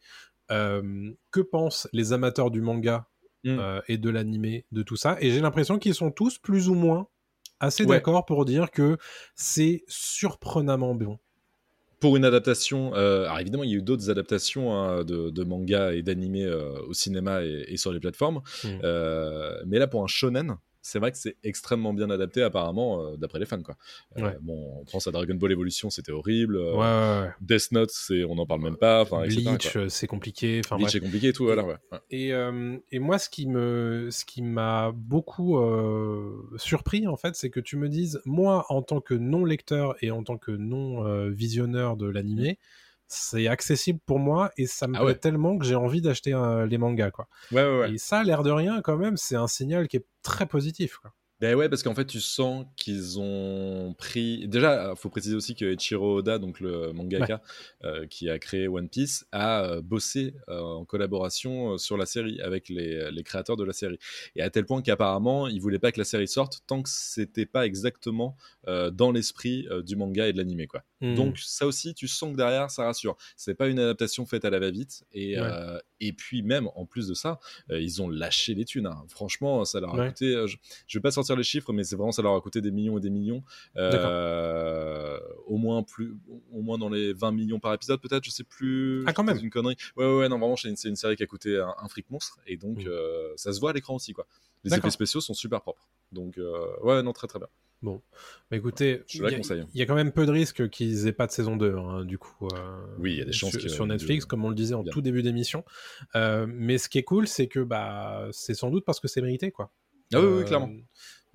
que 0.49 1.41
pensent 1.41 1.87
les 1.93 2.13
amateurs 2.13 2.51
du 2.51 2.61
manga 2.61 3.07
Mm. 3.45 3.59
Euh, 3.59 3.81
et 3.87 3.97
de 3.97 4.09
l'animé, 4.09 4.65
de 4.71 4.81
tout 4.81 4.95
ça. 4.95 5.17
Et 5.21 5.29
j'ai 5.29 5.39
l'impression 5.39 5.77
qu'ils 5.77 5.93
sont 5.93 6.09
tous 6.09 6.39
plus 6.39 6.67
ou 6.67 6.73
moins 6.73 7.07
assez 7.59 7.85
d'accord 7.85 8.25
pour 8.25 8.43
dire 8.43 8.71
que 8.71 8.97
c'est 9.35 9.83
surprenamment 9.87 10.95
bon. 10.95 11.19
Pour 11.99 12.17
une 12.17 12.25
adaptation, 12.25 12.93
euh, 12.95 13.25
alors 13.25 13.39
évidemment, 13.39 13.63
il 13.63 13.69
y 13.69 13.73
a 13.73 13.77
eu 13.77 13.81
d'autres 13.81 14.09
adaptations 14.09 14.73
hein, 14.73 15.03
de, 15.03 15.43
manga 15.43 15.93
et 15.93 16.01
d'animé 16.01 16.43
euh, 16.43 16.73
au 16.87 16.93
cinéma 16.93 17.43
et, 17.43 17.77
sur 17.77 17.93
les 17.93 17.99
plateformes, 17.99 18.41
mm. 18.63 18.79
mais 19.65 19.79
là, 19.79 19.87
pour 19.87 20.03
un 20.03 20.07
shonen, 20.07 20.57
c'est 20.87 20.99
vrai 20.99 21.11
que 21.11 21.17
c'est 21.17 21.35
extrêmement 21.43 21.93
bien 21.95 22.11
adapté 22.11 22.43
apparemment 22.43 23.01
euh, 23.01 23.17
d'après 23.17 23.39
les 23.39 23.45
fans 23.47 23.61
quoi. 23.63 23.75
Euh, 24.17 24.21
Ouais. 24.21 24.37
Bon, 24.41 24.77
on 24.81 24.85
pense 24.85 25.07
à 25.07 25.11
Dragon 25.11 25.33
Ball 25.33 25.51
Evolution, 25.51 25.89
c'était 25.89 26.11
horrible. 26.11 26.57
euh, 26.57 26.73
Ouais, 26.73 26.77
ouais, 26.79 27.27
ouais. 27.27 27.33
Death 27.41 27.71
Note, 27.71 27.89
c'est 27.91 28.23
on 28.23 28.35
n'en 28.35 28.45
parle 28.45 28.61
même 28.61 28.77
pas. 28.77 29.01
Enfin, 29.01 29.25
Bleach, 29.25 29.75
euh, 29.75 29.89
c'est 29.89 30.05
compliqué. 30.07 30.61
Enfin, 30.63 30.75
Bleach 30.77 30.89
bref. 30.91 30.95
est 30.95 31.05
compliqué 31.05 31.27
et 31.29 31.33
tout. 31.33 31.45
Voilà. 31.45 31.65
Et, 32.11 32.33
euh, 32.33 32.77
et 32.91 32.99
moi, 32.99 33.17
ce 33.17 33.29
qui 33.29 33.47
me, 33.47 34.09
ce 34.11 34.25
qui 34.25 34.41
m'a 34.43 34.91
beaucoup 34.93 35.57
surpris, 36.57 37.07
en 37.07 37.17
fait, 37.17 37.35
c'est 37.35 37.49
que 37.49 37.59
tu 37.59 37.77
me 37.77 37.89
dises, 37.89 38.21
moi, 38.25 38.65
en 38.69 38.81
tant 38.81 39.01
que 39.01 39.13
non-lecteur 39.15 39.95
et 40.01 40.11
en 40.11 40.23
tant 40.23 40.37
que 40.37 40.51
non-visionneur 40.51 41.97
de 41.97 42.07
l'animé, 42.07 42.59
c'est 43.07 43.47
accessible 43.47 43.99
pour 44.05 44.19
moi 44.19 44.51
et 44.57 44.65
ça 44.67 44.87
me 44.87 44.95
Ah 44.95 44.99
plaît 44.99 45.07
ouais. 45.07 45.15
tellement 45.15 45.57
que 45.57 45.65
j'ai 45.65 45.75
envie 45.75 46.01
d'acheter 46.01 46.33
euh, 46.33 46.65
les 46.65 46.77
mangas, 46.77 47.11
quoi. 47.11 47.27
Ouais, 47.51 47.63
ouais, 47.63 47.79
ouais. 47.79 47.91
Et 47.93 47.97
ça, 47.97 48.23
l'air 48.23 48.43
de 48.43 48.51
rien, 48.51 48.81
quand 48.81 48.97
même, 48.97 49.17
c'est 49.17 49.35
un 49.35 49.47
signal 49.47 49.87
qui 49.87 49.97
est 49.97 50.05
très 50.23 50.45
positif, 50.45 50.97
quoi. 50.97 51.13
Ben 51.45 51.53
ouais, 51.53 51.69
parce 51.69 51.83
qu'en 51.83 51.93
fait, 51.93 52.05
tu 52.05 52.19
sens 52.21 52.65
qu'ils 52.75 53.19
ont 53.19 53.93
pris. 53.99 54.47
Déjà, 54.47 54.89
il 54.93 54.97
faut 54.97 55.09
préciser 55.09 55.35
aussi 55.35 55.53
que 55.53 55.75
Ichiro 55.75 56.17
Oda, 56.17 56.39
donc 56.39 56.59
le 56.59 56.91
mangaka 56.91 57.39
euh, 57.83 58.07
qui 58.07 58.31
a 58.31 58.39
créé 58.39 58.67
One 58.67 58.89
Piece, 58.89 59.27
a 59.31 59.63
euh, 59.63 59.81
bossé 59.83 60.33
euh, 60.49 60.59
en 60.59 60.85
collaboration 60.85 61.73
euh, 61.73 61.77
sur 61.77 61.97
la 61.97 62.07
série 62.07 62.41
avec 62.41 62.67
les, 62.69 63.11
les 63.11 63.23
créateurs 63.23 63.57
de 63.57 63.63
la 63.63 63.73
série. 63.73 63.99
Et 64.35 64.41
à 64.41 64.49
tel 64.49 64.65
point 64.65 64.81
qu'apparemment, 64.81 65.47
il 65.47 65.61
voulait 65.61 65.77
pas 65.77 65.91
que 65.91 65.99
la 65.99 66.03
série 66.03 66.27
sorte 66.27 66.63
tant 66.65 66.81
que 66.81 66.89
c'était 66.89 67.45
pas 67.45 67.67
exactement 67.67 68.35
euh, 68.67 68.89
dans 68.89 69.11
l'esprit 69.11 69.67
euh, 69.69 69.83
du 69.83 69.95
manga 69.95 70.27
et 70.27 70.33
de 70.33 70.37
l'animé, 70.39 70.65
quoi. 70.65 70.83
Hmm. 71.01 71.13
Donc 71.13 71.37
ça 71.37 71.67
aussi, 71.67 71.93
tu 71.93 72.07
sens 72.07 72.31
que 72.31 72.37
derrière, 72.37 72.71
ça 72.71 72.85
rassure. 72.85 73.17
C'est 73.37 73.53
pas 73.53 73.67
une 73.67 73.77
adaptation 73.77 74.25
faite 74.25 74.45
à 74.45 74.49
la 74.49 74.57
va-vite. 74.59 75.03
Et, 75.13 75.39
Ouais. 75.39 75.47
euh, 75.47 75.77
et 75.99 76.13
puis 76.13 76.41
même, 76.41 76.69
en 76.75 76.85
plus 76.85 77.07
de 77.07 77.13
ça, 77.13 77.39
euh, 77.69 77.79
ils 77.79 78.01
ont 78.01 78.09
lâché 78.09 78.55
les 78.55 78.65
thunes. 78.65 78.87
hein. 78.87 79.03
Franchement, 79.09 79.63
ça 79.65 79.79
leur 79.79 79.93
a 79.93 79.97
Ouais. 79.99 80.07
coûté... 80.07 80.33
euh, 80.33 80.47
je, 80.47 80.57
je 80.87 80.97
vais 80.97 81.01
pas 81.01 81.11
sortir 81.11 81.34
les 81.35 81.43
chiffres, 81.43 81.71
mais 81.73 81.83
c'est 81.83 81.95
vraiment, 81.95 82.11
ça 82.11 82.21
leur 82.21 82.35
a 82.35 82.41
coûté 82.41 82.61
des 82.61 82.71
millions 82.71 82.97
et 82.97 83.01
des 83.01 83.09
millions. 83.09 83.43
Euh, 83.77 85.19
au, 85.47 85.57
moins 85.57 85.83
plus, 85.83 86.15
au 86.53 86.61
moins 86.61 86.77
dans 86.77 86.89
les 86.89 87.13
20 87.13 87.31
millions 87.31 87.59
par 87.59 87.73
épisode, 87.73 88.01
peut-être, 88.01 88.23
je 88.23 88.31
sais 88.31 88.43
plus. 88.43 89.03
Ah, 89.05 89.13
quand 89.13 89.23
même. 89.23 89.37
une 89.37 89.49
connerie. 89.49 89.75
Ouais, 89.95 90.05
ouais, 90.05 90.19
ouais, 90.19 90.29
non, 90.29 90.39
vraiment, 90.39 90.55
c'est 90.55 90.69
une, 90.69 90.95
série 90.95 91.15
qui 91.15 91.23
a 91.23 91.27
coûté 91.27 91.57
un, 91.59 91.73
un 91.81 91.87
fric 91.87 92.09
monstre. 92.09 92.39
Et 92.47 92.57
donc, 92.57 92.79
Mm. 92.83 92.87
euh, 92.87 93.33
ça 93.35 93.53
se 93.53 93.59
voit 93.59 93.69
à 93.71 93.73
l'écran 93.73 93.95
aussi, 93.95 94.13
quoi. 94.13 94.25
Les 94.63 94.73
effets 94.73 94.89
spéciaux 94.89 95.21
sont 95.21 95.33
super 95.35 95.61
propres. 95.61 95.87
Donc, 96.11 96.37
euh, 96.37 96.65
ouais, 96.81 97.03
non, 97.03 97.13
très 97.13 97.27
très 97.27 97.37
bien. 97.39 97.47
Bon, 97.83 98.01
bah, 98.49 98.57
écoutez, 98.57 99.03
Je 99.07 99.21
la 99.21 99.29
il 99.29 99.31
y 99.33 99.35
a- 99.35 99.37
conseille. 99.37 99.65
Il 99.75 99.79
y 99.79 99.83
a 99.83 99.85
quand 99.85 99.93
même 99.95 100.11
peu 100.11 100.25
de 100.25 100.31
risques 100.31 100.69
qu'ils 100.69 101.05
aient 101.07 101.11
pas 101.13 101.27
de 101.27 101.31
saison 101.31 101.55
2, 101.55 101.75
hein, 101.75 102.03
du 102.03 102.17
coup. 102.17 102.47
euh, 102.53 102.85
Oui, 102.97 103.11
il 103.13 103.17
y 103.19 103.21
a 103.21 103.25
des 103.25 103.31
chances 103.33 103.51
sur, 103.57 103.69
sur 103.69 103.85
Netflix, 103.85 104.25
de- 104.25 104.29
comme 104.29 104.43
on 104.43 104.49
le 104.49 104.55
disait 104.55 104.73
en 104.73 104.81
Bien. 104.81 104.91
tout 104.91 105.01
début 105.01 105.21
d'émission. 105.21 105.63
Euh, 106.15 106.47
mais 106.49 106.77
ce 106.79 106.89
qui 106.89 106.97
est 106.97 107.03
cool, 107.03 107.27
c'est 107.27 107.47
que 107.47 107.59
bah, 107.59 108.27
c'est 108.31 108.55
sans 108.55 108.71
doute 108.71 108.85
parce 108.85 108.99
que 108.99 109.07
c'est 109.07 109.21
mérité, 109.21 109.51
quoi. 109.51 109.71
Ah 110.13 110.21
oui, 110.21 110.27
oui, 110.39 110.45
clairement. 110.45 110.71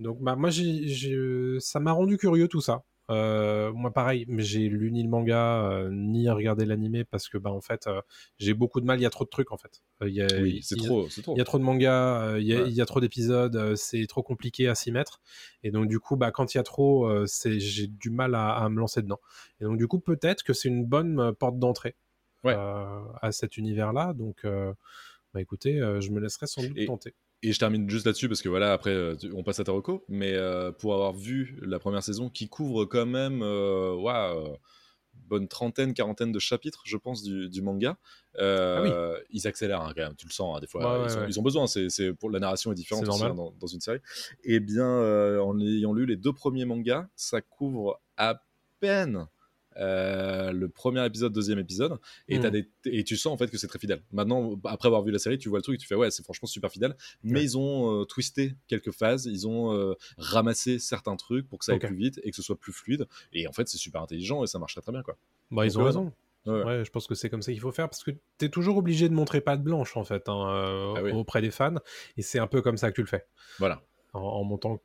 Donc, 0.00 0.18
bah, 0.20 0.34
moi, 0.34 0.50
j'ai, 0.50 0.88
j'ai- 0.88 1.60
ça 1.60 1.78
m'a 1.78 1.92
rendu 1.92 2.16
curieux 2.16 2.48
tout 2.48 2.60
ça. 2.60 2.82
Euh, 3.10 3.72
moi, 3.72 3.92
pareil, 3.92 4.24
mais 4.28 4.42
j'ai 4.44 4.68
lu 4.68 4.92
ni 4.92 5.02
le 5.02 5.08
manga 5.08 5.68
euh, 5.68 5.90
ni 5.92 6.30
regardé 6.30 6.64
l'animé 6.64 7.04
parce 7.04 7.28
que, 7.28 7.38
bah, 7.38 7.50
en 7.50 7.60
fait, 7.60 7.88
euh, 7.88 8.00
j'ai 8.38 8.54
beaucoup 8.54 8.80
de 8.80 8.86
mal. 8.86 9.00
Il 9.00 9.02
y 9.02 9.06
a 9.06 9.10
trop 9.10 9.24
de 9.24 9.28
trucs, 9.30 9.50
en 9.50 9.56
fait. 9.58 9.82
Euh, 10.00 10.08
il 10.08 10.14
y 10.14 10.22
a, 10.22 10.28
Oui, 10.40 10.60
c'est 10.62 10.76
trop, 10.76 11.08
il 11.08 11.36
y 11.36 11.40
a 11.40 11.44
trop 11.44 11.58
de 11.58 11.64
mangas, 11.64 12.22
euh, 12.34 12.40
il 12.40 12.46
y, 12.46 12.54
a- 12.54 12.62
Ouais. 12.62 12.68
il 12.68 12.74
y 12.74 12.80
a 12.80 12.86
trop 12.86 13.00
d'épisodes, 13.00 13.56
euh, 13.56 13.74
c'est 13.74 14.06
trop 14.06 14.22
compliqué 14.22 14.68
à 14.68 14.76
s'y 14.76 14.92
mettre. 14.92 15.20
Et 15.64 15.72
donc, 15.72 15.88
du 15.88 15.98
coup, 15.98 16.16
bah, 16.16 16.30
quand 16.30 16.54
il 16.54 16.58
y 16.58 16.60
a 16.60 16.62
trop, 16.62 17.06
euh, 17.06 17.26
c'est, 17.26 17.58
j'ai 17.58 17.88
du 17.88 18.10
mal 18.10 18.34
à, 18.36 18.50
à 18.52 18.68
me 18.68 18.78
lancer 18.78 19.02
dedans. 19.02 19.20
Et 19.60 19.64
donc, 19.64 19.76
du 19.76 19.88
coup, 19.88 19.98
peut-être 19.98 20.44
que 20.44 20.52
c'est 20.52 20.68
une 20.68 20.84
bonne 20.86 21.18
euh, 21.18 21.32
porte 21.32 21.58
d'entrée 21.58 21.96
Ouais. 22.44 22.54
euh, 22.56 23.00
à 23.20 23.32
cet 23.32 23.56
univers-là. 23.56 24.12
Donc, 24.14 24.44
euh, 24.44 24.72
bah, 25.34 25.40
écoutez, 25.40 25.80
euh, 25.80 26.00
je 26.00 26.10
me 26.12 26.20
laisserai 26.20 26.46
sans 26.46 26.62
doute 26.62 26.78
Et- 26.78 26.86
tenter. 26.86 27.14
Et 27.42 27.52
je 27.52 27.58
termine 27.58 27.88
juste 27.88 28.04
là-dessus 28.06 28.28
parce 28.28 28.42
que 28.42 28.48
voilà, 28.48 28.72
après, 28.72 28.90
euh, 28.90 29.14
on 29.34 29.42
passe 29.42 29.60
à 29.60 29.64
ta 29.64 29.72
reco, 29.72 30.04
mais 30.08 30.34
euh, 30.34 30.72
pour 30.72 30.92
avoir 30.94 31.14
vu 31.14 31.58
la 31.62 31.78
première 31.78 32.02
saison 32.02 32.28
qui 32.28 32.48
couvre 32.48 32.84
quand 32.84 33.06
même, 33.06 33.40
euh, 33.42 33.96
bonne 35.14 35.48
trentaine, 35.48 35.94
quarantaine 35.94 36.32
de 36.32 36.38
chapitres, 36.38 36.82
je 36.84 36.96
pense, 36.96 37.22
du, 37.22 37.48
du 37.48 37.62
manga, 37.62 37.96
euh, 38.38 39.16
ils 39.30 39.46
accélèrent 39.46 39.80
hein, 39.82 39.92
quand 39.96 40.02
même, 40.02 40.16
tu 40.16 40.26
le 40.26 40.32
sens, 40.32 40.56
hein, 40.56 40.60
des 40.60 40.66
fois, 40.66 40.82
Ah 40.84 40.98
ils, 40.98 41.02
ouais, 41.02 41.08
sont- 41.08 41.20
ouais. 41.20 41.26
ils 41.28 41.40
ont 41.40 41.42
besoin, 41.42 41.66
c'est, 41.66 42.12
pour, 42.12 42.30
la 42.30 42.40
narration 42.40 42.72
est 42.72 42.74
différente 42.74 43.08
aussi, 43.08 43.24
hein, 43.24 43.34
dans, 43.34 43.52
dans 43.52 43.66
une 43.66 43.80
série. 43.80 44.00
Et 44.44 44.60
bien, 44.60 44.86
euh, 44.88 45.40
en 45.40 45.58
ayant 45.60 45.92
lu 45.94 46.04
les 46.04 46.16
deux 46.16 46.32
premiers 46.32 46.64
mangas, 46.64 47.06
ça 47.16 47.40
couvre 47.40 48.00
à 48.16 48.42
peine. 48.80 49.26
Euh, 49.76 50.52
le 50.52 50.68
premier 50.68 51.04
épisode, 51.06 51.32
deuxième 51.32 51.58
épisode, 51.58 51.98
et, 52.28 52.38
Mm. 52.38 52.42
t'as 52.42 52.50
des, 52.50 52.68
et 52.86 53.04
tu 53.04 53.16
sens 53.16 53.32
en 53.32 53.36
fait 53.36 53.48
que 53.50 53.56
c'est 53.58 53.66
très 53.68 53.78
fidèle. 53.78 54.02
Maintenant, 54.12 54.58
après 54.64 54.88
avoir 54.88 55.02
vu 55.02 55.12
la 55.12 55.18
série, 55.18 55.38
tu 55.38 55.48
vois 55.48 55.58
le 55.58 55.62
truc, 55.62 55.78
tu 55.78 55.86
fais 55.86 55.94
ouais, 55.94 56.10
c'est 56.10 56.22
franchement 56.24 56.48
super 56.48 56.70
fidèle, 56.70 56.96
mais 57.22 57.38
Ouais. 57.38 57.44
ils 57.44 57.56
ont 57.58 58.00
euh, 58.00 58.04
twisté 58.04 58.54
quelques 58.66 58.90
phases, 58.92 59.26
ils 59.26 59.46
ont 59.46 59.72
euh, 59.74 59.94
ramassé 60.18 60.78
certains 60.78 61.16
trucs 61.16 61.48
pour 61.48 61.58
que 61.60 61.64
ça 61.64 61.72
aille 61.72 61.78
plus 61.78 61.94
vite 61.96 62.20
et 62.24 62.30
que 62.30 62.36
ce 62.36 62.42
soit 62.42 62.58
plus 62.58 62.72
fluide, 62.72 63.06
et 63.32 63.46
en 63.46 63.52
fait, 63.52 63.68
c'est 63.68 63.78
super 63.78 64.02
intelligent 64.02 64.42
et 64.42 64.46
ça 64.46 64.58
marche 64.58 64.72
très 64.74 64.82
très 64.82 64.92
bien 64.92 65.02
quoi. 65.02 65.16
Bah, 65.50 65.66
ils 65.66 65.72
Donc, 65.72 65.82
ont 65.82 65.84
raison. 65.86 66.12
Ouais. 66.46 66.64
Ouais, 66.64 66.84
je 66.86 66.90
pense 66.90 67.06
que 67.06 67.14
c'est 67.14 67.28
comme 67.28 67.42
ça 67.42 67.52
qu'il 67.52 67.60
faut 67.60 67.70
faire 67.70 67.88
parce 67.90 68.02
que 68.02 68.10
tu 68.10 68.46
es 68.46 68.48
toujours 68.48 68.78
obligé 68.78 69.08
de 69.10 69.14
montrer 69.14 69.42
patte 69.42 69.62
blanche 69.62 69.94
en 69.98 70.04
fait 70.04 70.26
hein, 70.28 70.94
Ah 70.96 71.02
oui. 71.02 71.12
auprès 71.12 71.42
des 71.42 71.50
fans 71.50 71.74
et 72.16 72.22
c'est 72.22 72.38
un 72.38 72.46
peu 72.46 72.62
comme 72.62 72.78
ça 72.78 72.90
que 72.90 72.94
tu 72.94 73.02
le 73.02 73.06
fais 73.06 73.26
Voilà. 73.58 73.82
en, 74.14 74.20
en 74.20 74.42
montrant 74.44 74.80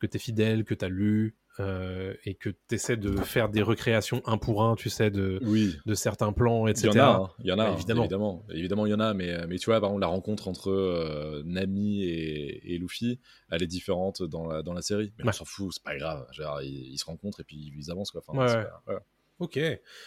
que 0.00 0.06
tu 0.08 0.16
es 0.16 0.18
fidèle, 0.20 0.64
que 0.64 0.74
tu 0.74 0.84
as 0.84 0.88
lu 0.88 1.36
euh, 1.60 2.14
et 2.24 2.34
que 2.34 2.50
tu 2.50 2.74
essaies 2.74 2.96
de 2.96 3.16
faire 3.16 3.48
des 3.48 3.62
recréations 3.62 4.20
un 4.26 4.36
pour 4.38 4.62
un, 4.64 4.74
tu 4.76 4.90
sais, 4.90 5.10
de, 5.10 5.38
Oui. 5.42 5.74
de 5.86 5.94
certains 5.94 6.32
plans, 6.32 6.66
Il 6.66 6.70
etc. 6.70 6.88
y 6.88 7.00
en 7.00 7.02
a, 7.02 7.06
hein, 7.08 7.30
il 7.40 7.46
y 7.46 7.52
en 7.52 7.58
a, 7.58 7.64
Bah, 7.64 7.70
hein, 7.70 7.74
évidemment. 7.74 8.02
évidemment. 8.02 8.46
évidemment, 8.50 8.86
il 8.86 8.90
y 8.90 8.94
en 8.94 9.00
a, 9.00 9.14
mais, 9.14 9.30
euh, 9.30 9.46
mais 9.48 9.58
tu 9.58 9.66
vois, 9.66 9.80
par 9.80 9.88
exemple, 9.90 10.00
la 10.02 10.06
rencontre 10.08 10.48
entre 10.48 10.70
euh, 10.70 11.42
Nami 11.46 12.02
et, 12.04 12.74
et 12.74 12.78
Luffy, 12.78 13.20
elle 13.50 13.62
est 13.62 13.66
différente 13.66 14.22
dans 14.22 14.46
la, 14.46 14.62
dans 14.62 14.72
la 14.74 14.82
série. 14.82 15.12
Mais 15.18 15.24
Ouais. 15.24 15.30
on 15.30 15.32
s'en 15.32 15.44
fout, 15.44 15.72
c'est 15.72 15.82
pas 15.82 15.96
grave. 15.96 16.26
Genre, 16.32 16.60
ils, 16.62 16.92
ils 16.92 16.98
se 16.98 17.04
rencontrent 17.06 17.40
et 17.40 17.44
puis 17.44 17.72
ils 17.76 17.90
avancent 17.90 18.10
quoi. 18.10 18.22
Enfin, 18.26 18.38
Ouais, 18.38 18.64
pas-. 18.86 19.02
Ok, 19.38 19.58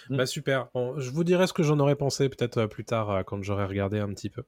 Mm. 0.10 0.18
bah 0.18 0.26
super. 0.26 0.70
Bon, 0.74 1.00
je 1.00 1.12
vous 1.12 1.24
dirai 1.24 1.46
ce 1.46 1.54
que 1.54 1.62
j'en 1.64 1.80
aurais 1.80 1.96
pensé 1.96 2.30
peut-être 2.30 2.58
euh, 2.58 2.68
plus 2.68 2.84
tard 2.86 3.12
euh, 3.12 3.24
quand 3.24 3.42
j'aurai 3.44 3.66
regardé 3.66 4.00
un 4.00 4.10
petit 4.14 4.30
peu. 4.30 4.44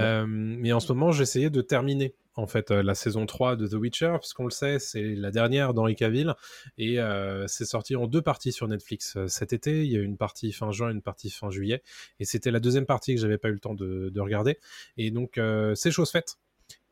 Euh, 0.00 0.24
mais 0.28 0.72
en 0.72 0.78
ce 0.80 0.92
moment, 0.92 1.10
j'essayais 1.10 1.50
de 1.50 1.60
terminer 1.60 2.14
en 2.34 2.46
fait 2.46 2.70
la 2.70 2.94
saison 2.94 3.26
3 3.26 3.56
de 3.56 3.66
The 3.66 3.74
Witcher, 3.74 4.16
puisqu'on 4.20 4.44
le 4.44 4.50
sait, 4.50 4.78
c'est 4.78 5.14
la 5.16 5.30
dernière 5.30 5.74
d'Henri 5.74 5.96
Cavill 5.96 6.34
et 6.78 6.98
euh, 6.98 7.46
c'est 7.46 7.66
sorti 7.66 7.94
en 7.96 8.06
deux 8.06 8.22
parties 8.22 8.52
sur 8.52 8.68
Netflix 8.68 9.18
cet 9.26 9.52
été. 9.52 9.84
Il 9.84 9.90
y 9.92 9.96
a 9.96 9.98
eu 9.98 10.04
une 10.04 10.16
partie 10.16 10.50
fin 10.52 10.70
juin, 10.70 10.90
une 10.90 11.02
partie 11.02 11.28
fin 11.28 11.50
juillet, 11.50 11.82
et 12.20 12.24
c'était 12.24 12.50
la 12.50 12.60
deuxième 12.60 12.86
partie 12.86 13.14
que 13.14 13.20
j'avais 13.20 13.36
pas 13.38 13.48
eu 13.48 13.52
le 13.52 13.58
temps 13.60 13.74
de, 13.74 14.08
de 14.08 14.20
regarder. 14.20 14.58
Et 14.96 15.10
donc, 15.10 15.36
euh, 15.36 15.74
c'est 15.74 15.90
chose 15.90 16.10
faite. 16.10 16.36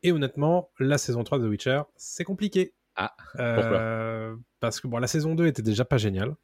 Et 0.03 0.11
honnêtement, 0.11 0.69
la 0.79 0.97
saison 0.99 1.23
3 1.23 1.39
de 1.39 1.45
The 1.47 1.49
Witcher, 1.49 1.81
c'est 1.95 2.23
compliqué. 2.23 2.73
Ah, 2.95 3.15
Euh, 3.39 4.35
Parce 4.61 4.79
que 4.79 4.87
bon, 4.87 4.99
la 4.99 5.07
saison 5.07 5.33
2 5.33 5.47
était 5.47 5.63
déjà 5.63 5.85
pas 5.85 5.97
géniale. 5.97 6.35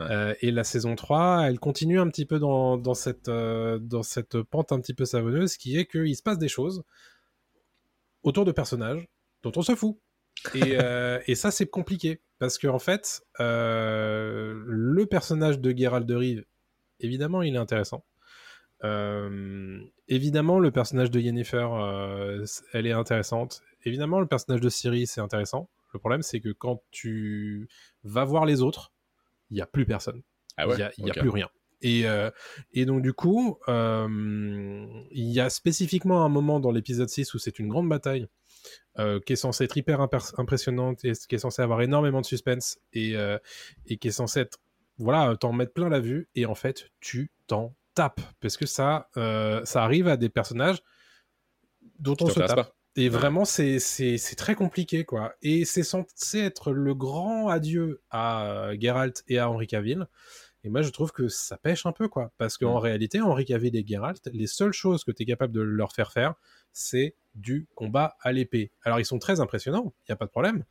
Ouais. 0.00 0.06
Euh, 0.10 0.34
et 0.40 0.50
la 0.50 0.64
saison 0.64 0.96
3, 0.96 1.42
elle 1.46 1.60
continue 1.60 2.00
un 2.00 2.08
petit 2.08 2.24
peu 2.24 2.38
dans, 2.38 2.78
dans, 2.78 2.94
cette, 2.94 3.28
euh, 3.28 3.78
dans 3.78 4.02
cette 4.02 4.40
pente 4.42 4.72
un 4.72 4.80
petit 4.80 4.94
peu 4.94 5.04
savonneuse 5.04 5.58
qui 5.58 5.76
est 5.76 5.84
qu'il 5.84 6.16
se 6.16 6.22
passe 6.22 6.38
des 6.38 6.48
choses 6.48 6.82
autour 8.22 8.46
de 8.46 8.52
personnages 8.52 9.06
dont 9.42 9.52
on 9.56 9.62
se 9.62 9.74
fout. 9.74 9.98
Et, 10.54 10.78
euh, 10.80 11.20
et 11.26 11.34
ça, 11.34 11.50
c'est 11.50 11.66
compliqué. 11.66 12.22
Parce 12.38 12.56
qu'en 12.58 12.74
en 12.74 12.78
fait, 12.78 13.22
le 13.38 15.04
personnage 15.04 15.60
de 15.60 15.76
Geralt 15.76 16.06
de 16.06 16.14
Rive, 16.14 16.44
évidemment, 17.00 17.42
il 17.42 17.54
est 17.54 17.58
intéressant. 17.58 18.04
Évidemment, 20.08 20.58
le 20.58 20.70
personnage 20.70 21.10
de 21.10 21.20
Yennefer, 21.20 21.68
elle 22.72 22.86
est 22.86 22.92
intéressante. 22.92 23.60
Évidemment, 23.84 24.20
le 24.20 24.26
personnage 24.26 24.60
de 24.60 24.68
Ciri, 24.68 25.06
c'est 25.06 25.20
intéressant. 25.20 25.68
Le 25.96 25.98
problème, 25.98 26.20
c'est 26.20 26.40
que 26.40 26.50
quand 26.50 26.82
tu 26.90 27.70
vas 28.04 28.24
voir 28.24 28.44
les 28.44 28.60
autres, 28.60 28.92
il 29.48 29.54
n'y 29.54 29.62
a 29.62 29.66
plus 29.66 29.86
personne. 29.86 30.22
Ah 30.58 30.66
Il 30.68 30.76
n'y 30.76 30.82
a, 30.82 30.92
y 30.98 31.10
a 31.10 31.14
plus 31.14 31.30
rien. 31.30 31.48
Et, 31.80 32.06
euh, 32.06 32.30
et 32.74 32.84
donc, 32.84 33.00
du 33.00 33.14
coup, 33.14 33.58
euh, 33.68 34.86
il 35.10 35.24
y 35.24 35.40
a 35.40 35.48
spécifiquement 35.48 36.22
un 36.22 36.28
moment 36.28 36.60
dans 36.60 36.70
l'épisode 36.70 37.08
6 37.08 37.32
où 37.32 37.38
c'est 37.38 37.58
une 37.58 37.68
grande 37.68 37.88
bataille 37.88 38.26
euh, 38.98 39.20
qui 39.24 39.32
est 39.32 39.36
censée 39.36 39.64
être 39.64 39.76
hyper 39.78 40.02
impressionnante 40.02 41.02
et 41.06 41.12
qui 41.12 41.34
est 41.34 41.38
censée 41.38 41.62
avoir 41.62 41.80
énormément 41.80 42.20
de 42.20 42.26
suspense 42.26 42.78
et, 42.92 43.14
et 43.86 43.96
qui 43.96 44.08
est 44.08 44.12
censée 44.12 44.40
être, 44.40 44.58
voilà, 44.98 45.34
t'en 45.34 45.54
mettre 45.54 45.72
plein 45.72 45.88
la 45.88 46.00
vue. 46.00 46.28
Et 46.34 46.44
en 46.44 46.54
fait, 46.54 46.90
tu 47.00 47.30
t'en 47.46 47.74
tapes. 47.94 48.20
Parce 48.40 48.58
que 48.58 48.66
ça, 48.66 49.08
ça 49.14 49.82
arrive 49.82 50.08
à 50.08 50.18
des 50.18 50.28
personnages 50.28 50.82
dont 51.98 52.16
on 52.20 52.28
se 52.28 52.40
tape. 52.40 52.54
pas. 52.54 52.75
Et 52.98 53.08
vraiment, 53.10 53.44
c'est 53.44 53.78
c'est- 53.78 54.16
c'est 54.16 54.36
très 54.36 54.54
compliqué, 54.54 55.04
quoi. 55.04 55.34
Et 55.42 55.64
c'est 55.64 55.82
censé 55.82 56.38
être 56.38 56.72
le 56.72 56.94
grand 56.94 57.48
adieu 57.48 58.00
à 58.10 58.46
euh, 58.70 58.76
Geralt 58.80 59.22
et 59.28 59.38
à 59.38 59.50
Henri 59.50 59.66
Cavill. 59.66 60.06
Et 60.64 60.68
moi, 60.70 60.82
je 60.82 60.88
trouve 60.90 61.12
que 61.12 61.28
ça 61.28 61.58
pêche 61.58 61.86
un 61.86 61.92
peu, 61.92 62.08
quoi. 62.08 62.32
Parce 62.38 62.56
qu'en 62.58 62.76
Mm. 62.78 62.82
réalité, 62.82 63.20
Henri 63.20 63.44
Cavill 63.44 63.76
et 63.76 63.84
Geralt, 63.86 64.28
les 64.32 64.46
seules 64.46 64.72
choses 64.72 65.04
que 65.04 65.12
tu 65.12 65.22
es 65.22 65.26
capable 65.26 65.52
de 65.52 65.60
leur 65.60 65.92
faire 65.92 66.10
faire, 66.10 66.34
c'est 66.72 67.14
du 67.34 67.68
combat 67.74 68.16
à 68.20 68.32
l'épée. 68.32 68.72
Alors, 68.82 68.98
ils 68.98 69.04
sont 69.04 69.18
très 69.18 69.40
impressionnants, 69.40 69.92
il 70.00 70.10
n'y 70.10 70.12
a 70.14 70.16
pas 70.16 70.24
de 70.26 70.30
problème. 70.30 70.64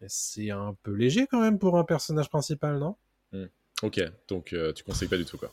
Mais 0.00 0.06
c'est 0.10 0.50
un 0.50 0.76
peu 0.82 0.92
léger, 0.92 1.26
quand 1.26 1.40
même, 1.40 1.58
pour 1.58 1.78
un 1.78 1.84
personnage 1.84 2.28
principal, 2.28 2.78
non? 2.78 2.96
Ok, 3.82 4.00
donc 4.28 4.52
euh, 4.54 4.72
tu 4.72 4.84
conseilles 4.84 5.08
pas 5.08 5.18
du 5.18 5.26
tout 5.26 5.36
quoi. 5.36 5.52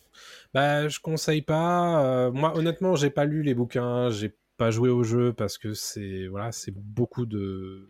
Bah, 0.53 0.87
je 0.87 0.97
conseille 1.01 1.41
pas. 1.41 2.05
euh, 2.05 2.31
moi, 2.31 2.55
honnêtement, 2.57 2.95
j'ai 2.95 3.09
pas 3.09 3.25
lu 3.25 3.41
les 3.43 3.53
bouquins, 3.53 4.09
j'ai 4.11 4.33
pas 4.57 4.71
joué 4.71 4.89
au 4.89 5.03
jeu 5.03 5.33
parce 5.33 5.57
que 5.57 5.73
c'est 5.73 6.27
voilà, 6.27 6.51
c'est 6.51 6.73
beaucoup 6.75 7.25
de 7.25 7.89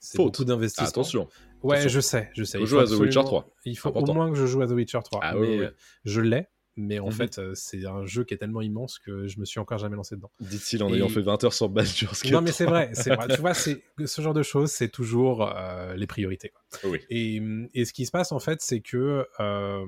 Faute. 0.00 0.26
beaucoup 0.26 0.44
d'investissement. 0.44 0.88
Attention. 0.88 1.28
Ouais, 1.62 1.78
attention. 1.78 1.88
je 1.94 2.00
sais, 2.00 2.30
je 2.34 2.44
sais. 2.44 2.58
Faut 2.58 2.64
Il 2.64 2.66
jouer 2.68 2.80
à 2.82 2.84
The 2.84 2.90
Witcher 2.90 3.04
absolument- 3.18 3.24
3. 3.24 3.50
Il 3.64 3.76
faut 3.78 3.88
Important. 3.88 4.12
au 4.12 4.14
moins 4.14 4.30
que 4.30 4.36
je 4.36 4.46
joue 4.46 4.62
à 4.62 4.66
The 4.66 4.70
Witcher 4.72 5.00
3. 5.04 5.20
Ah 5.22 5.34
mais 5.34 5.40
oui, 5.40 5.58
oui. 5.60 5.66
je 6.04 6.20
l'ai, 6.20 6.46
mais 6.76 7.00
en 7.00 7.06
Mhm. 7.06 7.12
fait, 7.12 7.38
euh, 7.38 7.52
c'est 7.56 7.84
un 7.84 8.06
jeu 8.06 8.22
qui 8.22 8.32
est 8.32 8.36
tellement 8.36 8.60
immense 8.62 9.00
que 9.00 9.26
je 9.26 9.40
me 9.40 9.44
suis 9.44 9.58
encore 9.58 9.78
jamais 9.78 9.96
lancé 9.96 10.14
dedans. 10.14 10.30
Dit-il 10.38 10.84
en 10.84 10.88
Et- 10.90 10.98
ayant 10.98 11.08
fait 11.08 11.20
20 11.20 11.42
heures 11.42 11.52
sur 11.52 11.68
Baldur's 11.68 12.22
Gate 12.22 12.32
Non, 12.32 12.40
mais 12.42 12.52
c'est 12.52 12.64
3. 12.66 12.76
vrai, 12.86 12.90
c'est 12.94 13.12
vrai. 13.14 13.26
tu 13.34 13.40
vois, 13.40 13.54
ce 14.06 14.22
genre 14.22 14.34
de 14.34 14.42
choses, 14.44 14.70
c'est 14.70 14.88
toujours 14.88 15.50
euh, 15.52 15.96
les 15.96 16.06
priorités. 16.06 16.52
Oui. 16.84 17.00
Et, 17.10 17.42
et 17.74 17.84
ce 17.84 17.92
qui 17.92 18.06
se 18.06 18.12
passe 18.12 18.30
en 18.30 18.38
fait, 18.38 18.60
c'est 18.62 18.80
que 18.80 19.26
euh, 19.40 19.86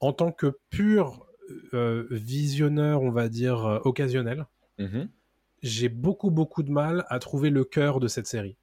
en 0.00 0.12
tant 0.14 0.32
que 0.32 0.58
pur 0.70 1.26
euh, 1.74 2.06
visionneur, 2.10 3.02
on 3.02 3.10
va 3.10 3.28
dire 3.28 3.80
occasionnel, 3.84 4.46
Mhm. 4.78 5.08
J'ai 5.62 5.88
beaucoup 5.88 6.30
beaucoup 6.30 6.62
de 6.62 6.70
mal 6.70 7.04
à 7.08 7.18
trouver 7.18 7.50
le 7.50 7.64
cœur 7.64 8.00
de 8.00 8.08
cette 8.08 8.26
série. 8.26 8.56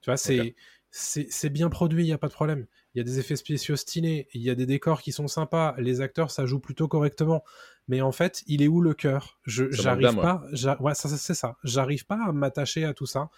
Tu 0.00 0.10
vois, 0.10 0.16
c'est 0.16 1.50
bien 1.50 1.70
produit, 1.70 2.04
il 2.04 2.08
y 2.08 2.12
a 2.12 2.18
pas 2.18 2.28
de 2.28 2.32
problème. 2.32 2.66
Il 2.94 2.98
y 2.98 3.00
a 3.00 3.04
des 3.04 3.18
effets 3.18 3.36
spéciaux 3.36 3.76
stylés, 3.76 4.28
il 4.34 4.42
y 4.42 4.50
a 4.50 4.54
des 4.54 4.66
décors 4.66 5.00
qui 5.00 5.12
sont 5.12 5.28
sympas, 5.28 5.74
les 5.78 6.02
acteurs 6.02 6.30
ça 6.30 6.44
joue 6.44 6.60
plutôt 6.60 6.88
correctement. 6.88 7.42
Mais 7.88 8.00
en 8.00 8.12
fait, 8.12 8.42
il 8.46 8.62
est 8.62 8.68
où 8.68 8.80
le 8.80 8.94
cœur? 8.94 9.40
J'arrive 9.46 10.16
pas, 10.16 10.44
ouais, 10.80 10.94
ça, 10.94 11.08
c'est 11.08 11.34
ça. 11.34 11.56
J'arrive 11.64 12.06
pas 12.06 12.18
à 12.26 12.32
m'attacher 12.32 12.84
à 12.84 12.94
tout 12.94 13.06
ça. 13.06 13.30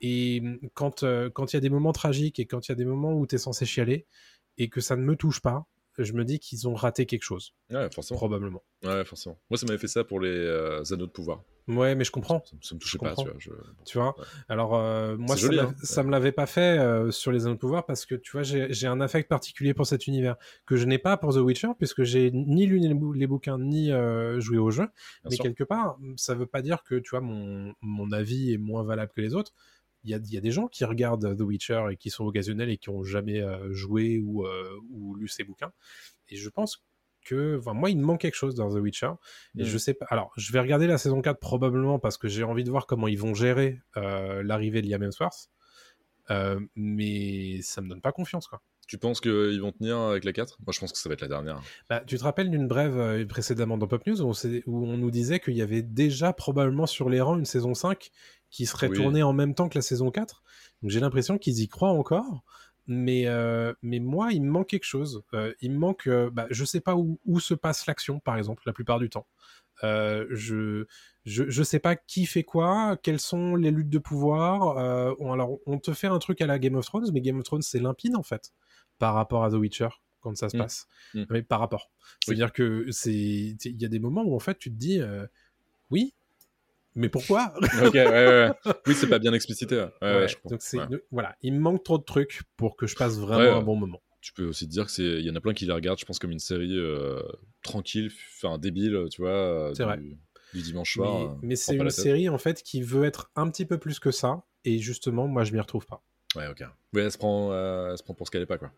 Et 0.00 0.42
quand 0.74 1.02
euh, 1.02 1.30
quand 1.30 1.52
il 1.52 1.56
y 1.56 1.58
a 1.58 1.60
des 1.60 1.70
moments 1.70 1.92
tragiques 1.92 2.38
et 2.38 2.46
quand 2.46 2.68
il 2.68 2.72
y 2.72 2.74
a 2.74 2.76
des 2.76 2.84
moments 2.84 3.12
où 3.14 3.26
tu 3.26 3.36
es 3.36 3.38
censé 3.38 3.64
chialer 3.64 4.06
et 4.58 4.68
que 4.68 4.80
ça 4.80 4.96
ne 4.96 5.02
me 5.02 5.16
touche 5.16 5.40
pas, 5.40 5.66
je 6.02 6.12
me 6.14 6.24
dis 6.24 6.38
qu'ils 6.38 6.66
ont 6.68 6.74
raté 6.74 7.06
quelque 7.06 7.22
chose, 7.22 7.54
Ouais, 7.70 7.88
forcément. 7.94 8.18
probablement. 8.18 8.62
Ouais, 8.82 9.04
forcément. 9.04 9.38
Moi, 9.50 9.58
ça 9.58 9.66
m'avait 9.66 9.78
fait 9.78 9.86
ça 9.88 10.02
pour 10.04 10.20
les 10.20 10.28
euh, 10.28 10.82
anneaux 10.92 11.06
de 11.06 11.10
pouvoir. 11.12 11.42
Ouais, 11.66 11.94
mais 11.94 12.04
je 12.04 12.10
comprends. 12.10 12.42
Ça, 12.44 12.56
ça 12.60 12.74
me 12.74 12.80
touchait 12.80 12.98
pas, 12.98 13.14
tu 13.14 13.24
vois. 13.24 13.32
je- 13.38 13.50
Tu 13.86 13.96
vois 13.96 14.14
Ouais. 14.18 14.24
Alors, 14.50 14.74
euh, 14.76 15.16
moi, 15.16 15.34
ça, 15.34 15.46
hein. 15.62 15.74
ça 15.82 16.02
me 16.02 16.10
l'avait 16.10 16.32
pas 16.32 16.44
fait 16.44 16.78
euh, 16.78 17.10
sur 17.10 17.32
les 17.32 17.46
Anneaux 17.46 17.54
de 17.54 17.58
Pouvoir 17.60 17.86
parce 17.86 18.04
que, 18.04 18.14
tu 18.14 18.32
vois, 18.32 18.42
j'ai 18.42 18.86
un 18.86 19.00
affect 19.00 19.30
particulier 19.30 19.72
pour 19.72 19.86
cet 19.86 20.06
univers 20.06 20.36
que 20.66 20.76
je 20.76 20.84
n'ai 20.84 20.98
pas 20.98 21.16
pour 21.16 21.32
The 21.32 21.38
Witcher 21.38 21.68
puisque 21.78 22.02
j'ai 22.02 22.30
ni 22.32 22.66
lu 22.66 22.78
les, 22.80 22.92
bou- 22.92 23.14
les 23.14 23.26
bouquins 23.26 23.58
ni 23.58 23.90
joué 24.40 24.58
au 24.58 24.70
jeu. 24.70 24.82
Bien 24.84 24.90
mais 25.30 25.36
sûr. 25.36 25.42
quelque 25.44 25.64
part, 25.64 25.96
ça 26.16 26.34
veut 26.34 26.44
pas 26.46 26.60
dire 26.60 26.82
que, 26.82 26.96
tu 26.96 27.10
vois, 27.10 27.22
mon, 27.22 27.72
mon 27.80 28.12
avis 28.12 28.52
est 28.52 28.58
moins 28.58 28.82
valable 28.82 29.12
que 29.16 29.22
les 29.22 29.34
autres. 29.34 29.52
Il 30.04 30.10
y 30.10 30.14
a, 30.14 30.18
il 30.18 30.32
y 30.32 30.36
a 30.36 30.40
des 30.40 30.50
gens 30.50 30.68
qui 30.68 30.84
regardent 30.84 31.36
The 31.36 31.40
Witcher 31.40 31.86
et 31.90 31.96
qui 31.96 32.10
sont 32.10 32.24
occasionnels 32.24 32.70
et 32.70 32.76
qui 32.76 32.90
ont 32.90 33.02
jamais 33.02 33.40
euh, 33.40 33.72
joué 33.72 34.18
ou, 34.18 34.46
euh, 34.46 34.78
ou 34.90 35.14
lu 35.16 35.28
ces 35.28 35.44
bouquins. 35.44 35.72
Et 36.28 36.36
je 36.36 36.48
pense 36.50 36.84
que, 37.24 37.58
enfin, 37.58 37.72
moi, 37.72 37.90
il 37.90 37.96
me 37.98 38.04
manque 38.04 38.20
quelque 38.20 38.34
chose 38.36 38.54
dans 38.54 38.68
The 38.70 38.78
Witcher. 38.78 39.10
Et 39.58 39.62
Mm. 39.62 39.64
je 39.64 39.78
sais 39.78 39.94
pas. 39.94 40.06
Alors, 40.10 40.32
je 40.36 40.52
vais 40.52 40.60
regarder 40.60 40.86
la 40.86 40.98
saison 40.98 41.22
4 41.22 41.38
probablement 41.38 41.98
parce 41.98 42.18
que 42.18 42.28
j'ai 42.28 42.44
envie 42.44 42.64
de 42.64 42.70
voir 42.70 42.86
comment 42.86 43.08
ils 43.08 43.18
vont 43.18 43.34
gérer 43.34 43.80
euh, 43.96 44.42
l'arrivée 44.42 44.82
de 44.82 44.88
Liam 44.88 45.02
Hemsworth. 45.02 45.48
Euh, 46.30 46.60
mais 46.74 47.60
ça 47.62 47.80
me 47.82 47.88
donne 47.88 48.00
pas 48.00 48.12
confiance, 48.12 48.46
quoi. 48.46 48.60
Tu 48.86 48.98
penses 48.98 49.22
qu'ils 49.22 49.60
vont 49.62 49.72
tenir 49.72 49.96
avec 49.98 50.24
la 50.24 50.34
4 50.34 50.58
Moi, 50.66 50.72
je 50.74 50.80
pense 50.80 50.92
que 50.92 50.98
ça 50.98 51.08
va 51.08 51.14
être 51.14 51.22
la 51.22 51.28
dernière. 51.28 51.62
Bah, 51.88 52.02
tu 52.06 52.18
te 52.18 52.22
rappelles 52.22 52.50
d'une 52.50 52.68
brève 52.68 52.98
euh, 52.98 53.24
précédemment 53.24 53.78
dans 53.78 53.86
Pop 53.86 54.06
News 54.06 54.20
où 54.20 54.26
on, 54.28 54.32
où 54.66 54.86
on 54.86 54.98
nous 54.98 55.10
disait 55.10 55.40
qu'il 55.40 55.54
y 55.54 55.62
avait 55.62 55.80
déjà 55.80 56.34
probablement 56.34 56.84
sur 56.84 57.08
les 57.08 57.22
rangs 57.22 57.38
une 57.38 57.46
saison 57.46 57.72
5 57.72 58.10
qui 58.54 58.66
serait 58.66 58.88
Oui. 58.88 58.96
tournée 58.96 59.22
en 59.22 59.32
même 59.32 59.54
temps 59.54 59.68
que 59.68 59.76
la 59.76 59.82
saison 59.82 60.10
4. 60.10 60.42
Donc 60.82 60.90
j'ai 60.90 61.00
l'impression 61.00 61.38
qu'ils 61.38 61.60
y 61.60 61.68
croient 61.68 61.90
encore. 61.90 62.42
Mais, 62.86 63.26
euh, 63.26 63.72
mais 63.82 63.98
moi, 63.98 64.32
il 64.32 64.42
me 64.42 64.50
manque 64.50 64.68
quelque 64.68 64.84
chose. 64.84 65.22
Euh, 65.32 65.54
il 65.62 65.72
me 65.72 65.78
manque. 65.78 66.06
euh, 66.06 66.28
bah, 66.30 66.46
je 66.50 66.64
sais 66.66 66.80
pas 66.80 66.94
où, 66.96 67.18
où 67.24 67.40
se 67.40 67.54
passe 67.54 67.86
l'action, 67.86 68.20
par 68.20 68.36
exemple, 68.36 68.62
la 68.66 68.72
plupart 68.74 68.98
du 68.98 69.08
temps. 69.08 69.26
Euh, 69.82 70.26
je, 70.30 70.84
je 71.24 71.48
je 71.48 71.62
sais 71.64 71.78
pas 71.80 71.96
qui 71.96 72.26
fait 72.26 72.44
quoi, 72.44 72.96
quelles 73.02 73.18
sont 73.20 73.56
les 73.56 73.70
luttes 73.72 73.88
de 73.90 73.98
pouvoir. 73.98 74.76
Euh, 74.78 75.14
on, 75.18 75.32
alors 75.32 75.58
on 75.66 75.78
te 75.78 75.92
fait 75.94 76.06
un 76.06 76.18
truc 76.20 76.40
à 76.42 76.46
la 76.46 76.58
Game 76.60 76.76
of 76.76 76.84
Thrones, 76.84 77.10
mais 77.12 77.20
Game 77.22 77.38
of 77.38 77.44
Thrones 77.44 77.62
c'est 77.62 77.80
limpide 77.80 78.14
en 78.16 78.22
fait 78.22 78.52
par 78.98 79.14
rapport 79.14 79.42
à 79.44 79.50
The 79.50 79.54
Witcher 79.54 79.88
quand 80.20 80.36
ça 80.36 80.48
se 80.48 80.56
Mm. 80.56 80.60
passe. 80.60 80.86
Mm. 81.14 81.24
Mais 81.30 81.42
par 81.42 81.58
rapport. 81.60 81.90
C'est-à-dire 82.24 82.52
que 82.52 82.86
c'est 82.92 83.12
il 83.12 83.80
y 83.82 83.84
a 83.84 83.88
des 83.88 83.98
moments 83.98 84.22
où 84.24 84.36
en 84.36 84.38
fait 84.38 84.58
tu 84.58 84.70
te 84.70 84.76
dis 84.76 85.00
euh, 85.00 85.26
oui, 85.90 86.14
mais 86.94 87.08
pourquoi? 87.08 87.52
Ok, 87.82 87.94
ouais, 87.94 88.06
ouais, 88.06 88.26
ouais. 88.66 88.72
Oui, 88.86 88.94
c'est 88.94 89.08
pas 89.08 89.18
bien 89.18 89.32
explicité. 89.32 89.86
Je. 90.02 90.34
Donc 90.48 91.00
voilà, 91.10 91.36
il 91.42 91.52
me 91.54 91.58
manque 91.60 91.82
trop 91.84 91.98
de 91.98 92.04
trucs 92.04 92.42
pour 92.56 92.76
que 92.76 92.86
je 92.86 92.94
passe 92.96 93.18
vraiment 93.18 93.58
un 93.58 93.62
bon 93.62 93.76
moment. 93.76 94.00
Tu 94.20 94.32
peux 94.32 94.46
aussi 94.46 94.66
te 94.66 94.70
dire 94.70 94.86
que 94.86 94.90
c'est, 94.90 95.02
il 95.02 95.20
y 95.26 95.30
en 95.30 95.36
a 95.36 95.40
plein 95.40 95.52
qui 95.52 95.66
les 95.66 95.72
regardent, 95.72 95.98
je 95.98 96.06
pense, 96.06 96.18
comme 96.18 96.30
une 96.30 96.38
série 96.38 96.78
euh, 96.78 97.20
tranquille, 97.62 98.10
enfin 98.42 98.56
débile, 98.56 98.98
tu 99.10 99.20
vois, 99.20 99.30
euh, 99.30 99.74
C'est 99.74 99.82
du, 99.82 99.86
vrai. 99.86 99.98
du 100.54 100.62
dimanche 100.62 100.94
soir. 100.94 101.18
mais 101.18 101.24
euh, 101.26 101.34
mais 101.42 101.56
c'est 101.56 101.74
une 101.74 101.82
la 101.84 101.90
série 101.90 102.28
en 102.30 102.38
fait 102.38 102.62
qui 102.62 102.80
veut 102.80 103.04
être 103.04 103.30
un 103.36 103.50
petit 103.50 103.66
peu 103.66 103.76
plus 103.76 103.98
que 103.98 104.10
ça 104.10 104.42
et 104.64 104.78
justement 104.78 105.28
moi 105.28 105.44
je 105.44 105.52
m'y 105.52 105.60
retrouve 105.60 105.84
pas. 105.84 106.02
Ouais, 106.36 106.46
ok. 106.48 106.62
Ouais, 106.94 107.02
elle 107.02 107.12
se 107.12 107.18
prend, 107.18 107.52
euh, 107.52 107.90
elle 107.90 107.98
se 107.98 108.02
prend 108.02 108.14
pour 108.14 108.26
ce 108.26 108.30
qu'elle 108.30 108.40
est 108.42 108.46
pas, 108.46 108.56
quoi. 108.56 108.72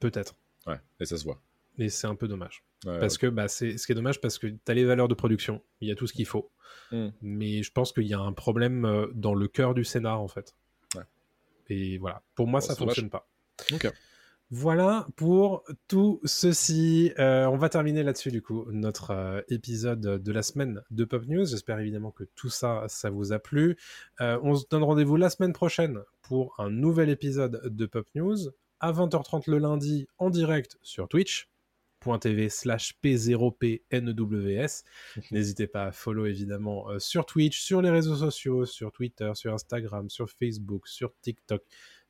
Peut-être. 0.00 0.34
Ouais, 0.66 0.80
et 0.98 1.04
ça 1.04 1.18
se 1.18 1.24
voit. 1.24 1.40
Et 1.78 1.88
c'est 1.88 2.06
un 2.06 2.14
peu 2.14 2.28
dommage. 2.28 2.64
Ouais, 2.84 2.98
Parce 2.98 3.18
que 3.18 3.26
bah, 3.26 3.48
c'est 3.48 3.78
ce 3.78 3.86
qui 3.86 3.92
est 3.92 3.94
dommage 3.94 4.20
parce 4.20 4.38
que 4.38 4.46
tu 4.46 4.58
as 4.68 4.74
les 4.74 4.84
valeurs 4.84 5.08
de 5.08 5.14
production, 5.14 5.62
il 5.80 5.88
y 5.88 5.92
a 5.92 5.94
tout 5.94 6.06
ce 6.06 6.12
qu'il 6.12 6.26
faut. 6.26 6.50
Mm. 6.92 7.08
Mais 7.22 7.62
je 7.62 7.72
pense 7.72 7.92
qu'il 7.92 8.06
y 8.06 8.14
a 8.14 8.20
un 8.20 8.32
problème 8.32 8.84
euh, 8.84 9.06
dans 9.14 9.34
le 9.34 9.48
cœur 9.48 9.74
du 9.74 9.84
scénar 9.84 10.20
en 10.20 10.28
fait. 10.28 10.54
Ouais. 10.94 11.02
Et 11.68 11.98
voilà, 11.98 12.22
pour 12.34 12.46
moi 12.46 12.60
Bon, 12.60 12.66
ça 12.66 12.74
dommage. 12.74 12.96
fonctionne 12.96 13.10
pas. 13.10 13.28
Voilà 14.50 15.08
pour 15.16 15.64
tout 15.88 16.20
ceci. 16.24 17.12
Euh, 17.18 17.46
on 17.46 17.56
va 17.56 17.68
terminer 17.68 18.04
là-dessus 18.04 18.30
du 18.30 18.42
coup 18.42 18.64
notre 18.70 19.10
euh, 19.10 19.40
épisode 19.48 20.00
de 20.00 20.32
la 20.32 20.42
semaine 20.42 20.82
de 20.92 21.04
Pop 21.04 21.26
News. 21.26 21.46
J'espère 21.46 21.80
évidemment 21.80 22.12
que 22.12 22.22
tout 22.36 22.48
ça, 22.48 22.84
ça 22.86 23.10
vous 23.10 23.32
a 23.32 23.40
plu. 23.40 23.76
Euh, 24.20 24.38
on 24.44 24.54
se 24.54 24.64
donne 24.70 24.84
rendez-vous 24.84 25.16
la 25.16 25.30
semaine 25.30 25.52
prochaine 25.52 25.98
pour 26.22 26.54
un 26.58 26.70
nouvel 26.70 27.08
épisode 27.08 27.60
de 27.64 27.86
Pop 27.86 28.06
News 28.14 28.36
à 28.78 28.92
20h30 28.92 29.50
le 29.50 29.58
lundi 29.58 30.06
en 30.18 30.30
direct 30.30 30.78
sur 30.80 31.08
twitch.tv 32.06 32.48
slash 32.48 32.94
p0pnws. 33.02 34.84
N'hésitez 35.30 35.66
pas 35.66 35.86
à 35.86 35.92
follow 35.92 36.26
évidemment 36.26 36.88
euh, 36.90 36.98
sur 36.98 37.26
Twitch, 37.26 37.60
sur 37.60 37.82
les 37.82 37.90
réseaux 37.90 38.16
sociaux, 38.16 38.64
sur 38.64 38.92
Twitter, 38.92 39.30
sur 39.34 39.52
Instagram, 39.52 40.08
sur 40.08 40.30
Facebook, 40.30 40.86
sur 40.86 41.12
TikTok, 41.20 41.62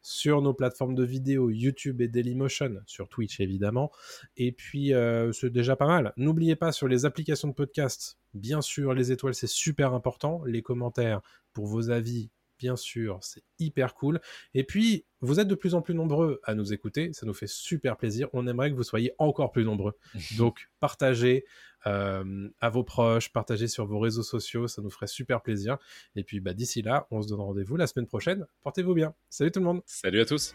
sur 0.02 0.42
nos 0.42 0.54
plateformes 0.54 0.94
de 0.94 1.04
vidéo 1.04 1.50
YouTube 1.50 2.00
et 2.00 2.08
Dailymotion, 2.08 2.76
sur 2.86 3.08
Twitch 3.08 3.40
évidemment. 3.40 3.90
Et 4.36 4.52
puis 4.52 4.92
euh, 4.92 5.32
c'est 5.32 5.50
déjà 5.50 5.76
pas 5.76 5.86
mal. 5.86 6.12
N'oubliez 6.16 6.56
pas 6.56 6.72
sur 6.72 6.88
les 6.88 7.04
applications 7.04 7.48
de 7.48 7.54
podcast, 7.54 8.18
bien 8.34 8.60
sûr 8.60 8.94
les 8.94 9.12
étoiles 9.12 9.34
c'est 9.34 9.48
super 9.48 9.94
important, 9.94 10.44
les 10.44 10.62
commentaires 10.62 11.22
pour 11.52 11.66
vos 11.66 11.90
avis. 11.90 12.30
Bien 12.58 12.76
sûr, 12.76 13.18
c'est 13.22 13.42
hyper 13.58 13.94
cool. 13.94 14.20
Et 14.54 14.64
puis, 14.64 15.04
vous 15.20 15.40
êtes 15.40 15.48
de 15.48 15.54
plus 15.54 15.74
en 15.74 15.82
plus 15.82 15.94
nombreux 15.94 16.40
à 16.44 16.54
nous 16.54 16.72
écouter. 16.72 17.12
Ça 17.12 17.26
nous 17.26 17.34
fait 17.34 17.48
super 17.48 17.96
plaisir. 17.96 18.28
On 18.32 18.46
aimerait 18.46 18.70
que 18.70 18.76
vous 18.76 18.82
soyez 18.82 19.12
encore 19.18 19.52
plus 19.52 19.64
nombreux. 19.64 19.94
Donc, 20.38 20.68
partagez 20.80 21.44
euh, 21.86 22.48
à 22.60 22.68
vos 22.70 22.84
proches, 22.84 23.32
partagez 23.32 23.68
sur 23.68 23.86
vos 23.86 23.98
réseaux 23.98 24.22
sociaux. 24.22 24.68
Ça 24.68 24.82
nous 24.82 24.90
ferait 24.90 25.06
super 25.06 25.42
plaisir. 25.42 25.76
Et 26.14 26.24
puis, 26.24 26.40
bah, 26.40 26.54
d'ici 26.54 26.82
là, 26.82 27.06
on 27.10 27.22
se 27.22 27.28
donne 27.28 27.40
rendez-vous 27.40 27.76
la 27.76 27.86
semaine 27.86 28.06
prochaine. 28.06 28.46
Portez-vous 28.62 28.94
bien. 28.94 29.14
Salut 29.28 29.50
tout 29.50 29.60
le 29.60 29.66
monde. 29.66 29.82
Salut 29.86 30.20
à 30.20 30.24
tous. 30.24 30.54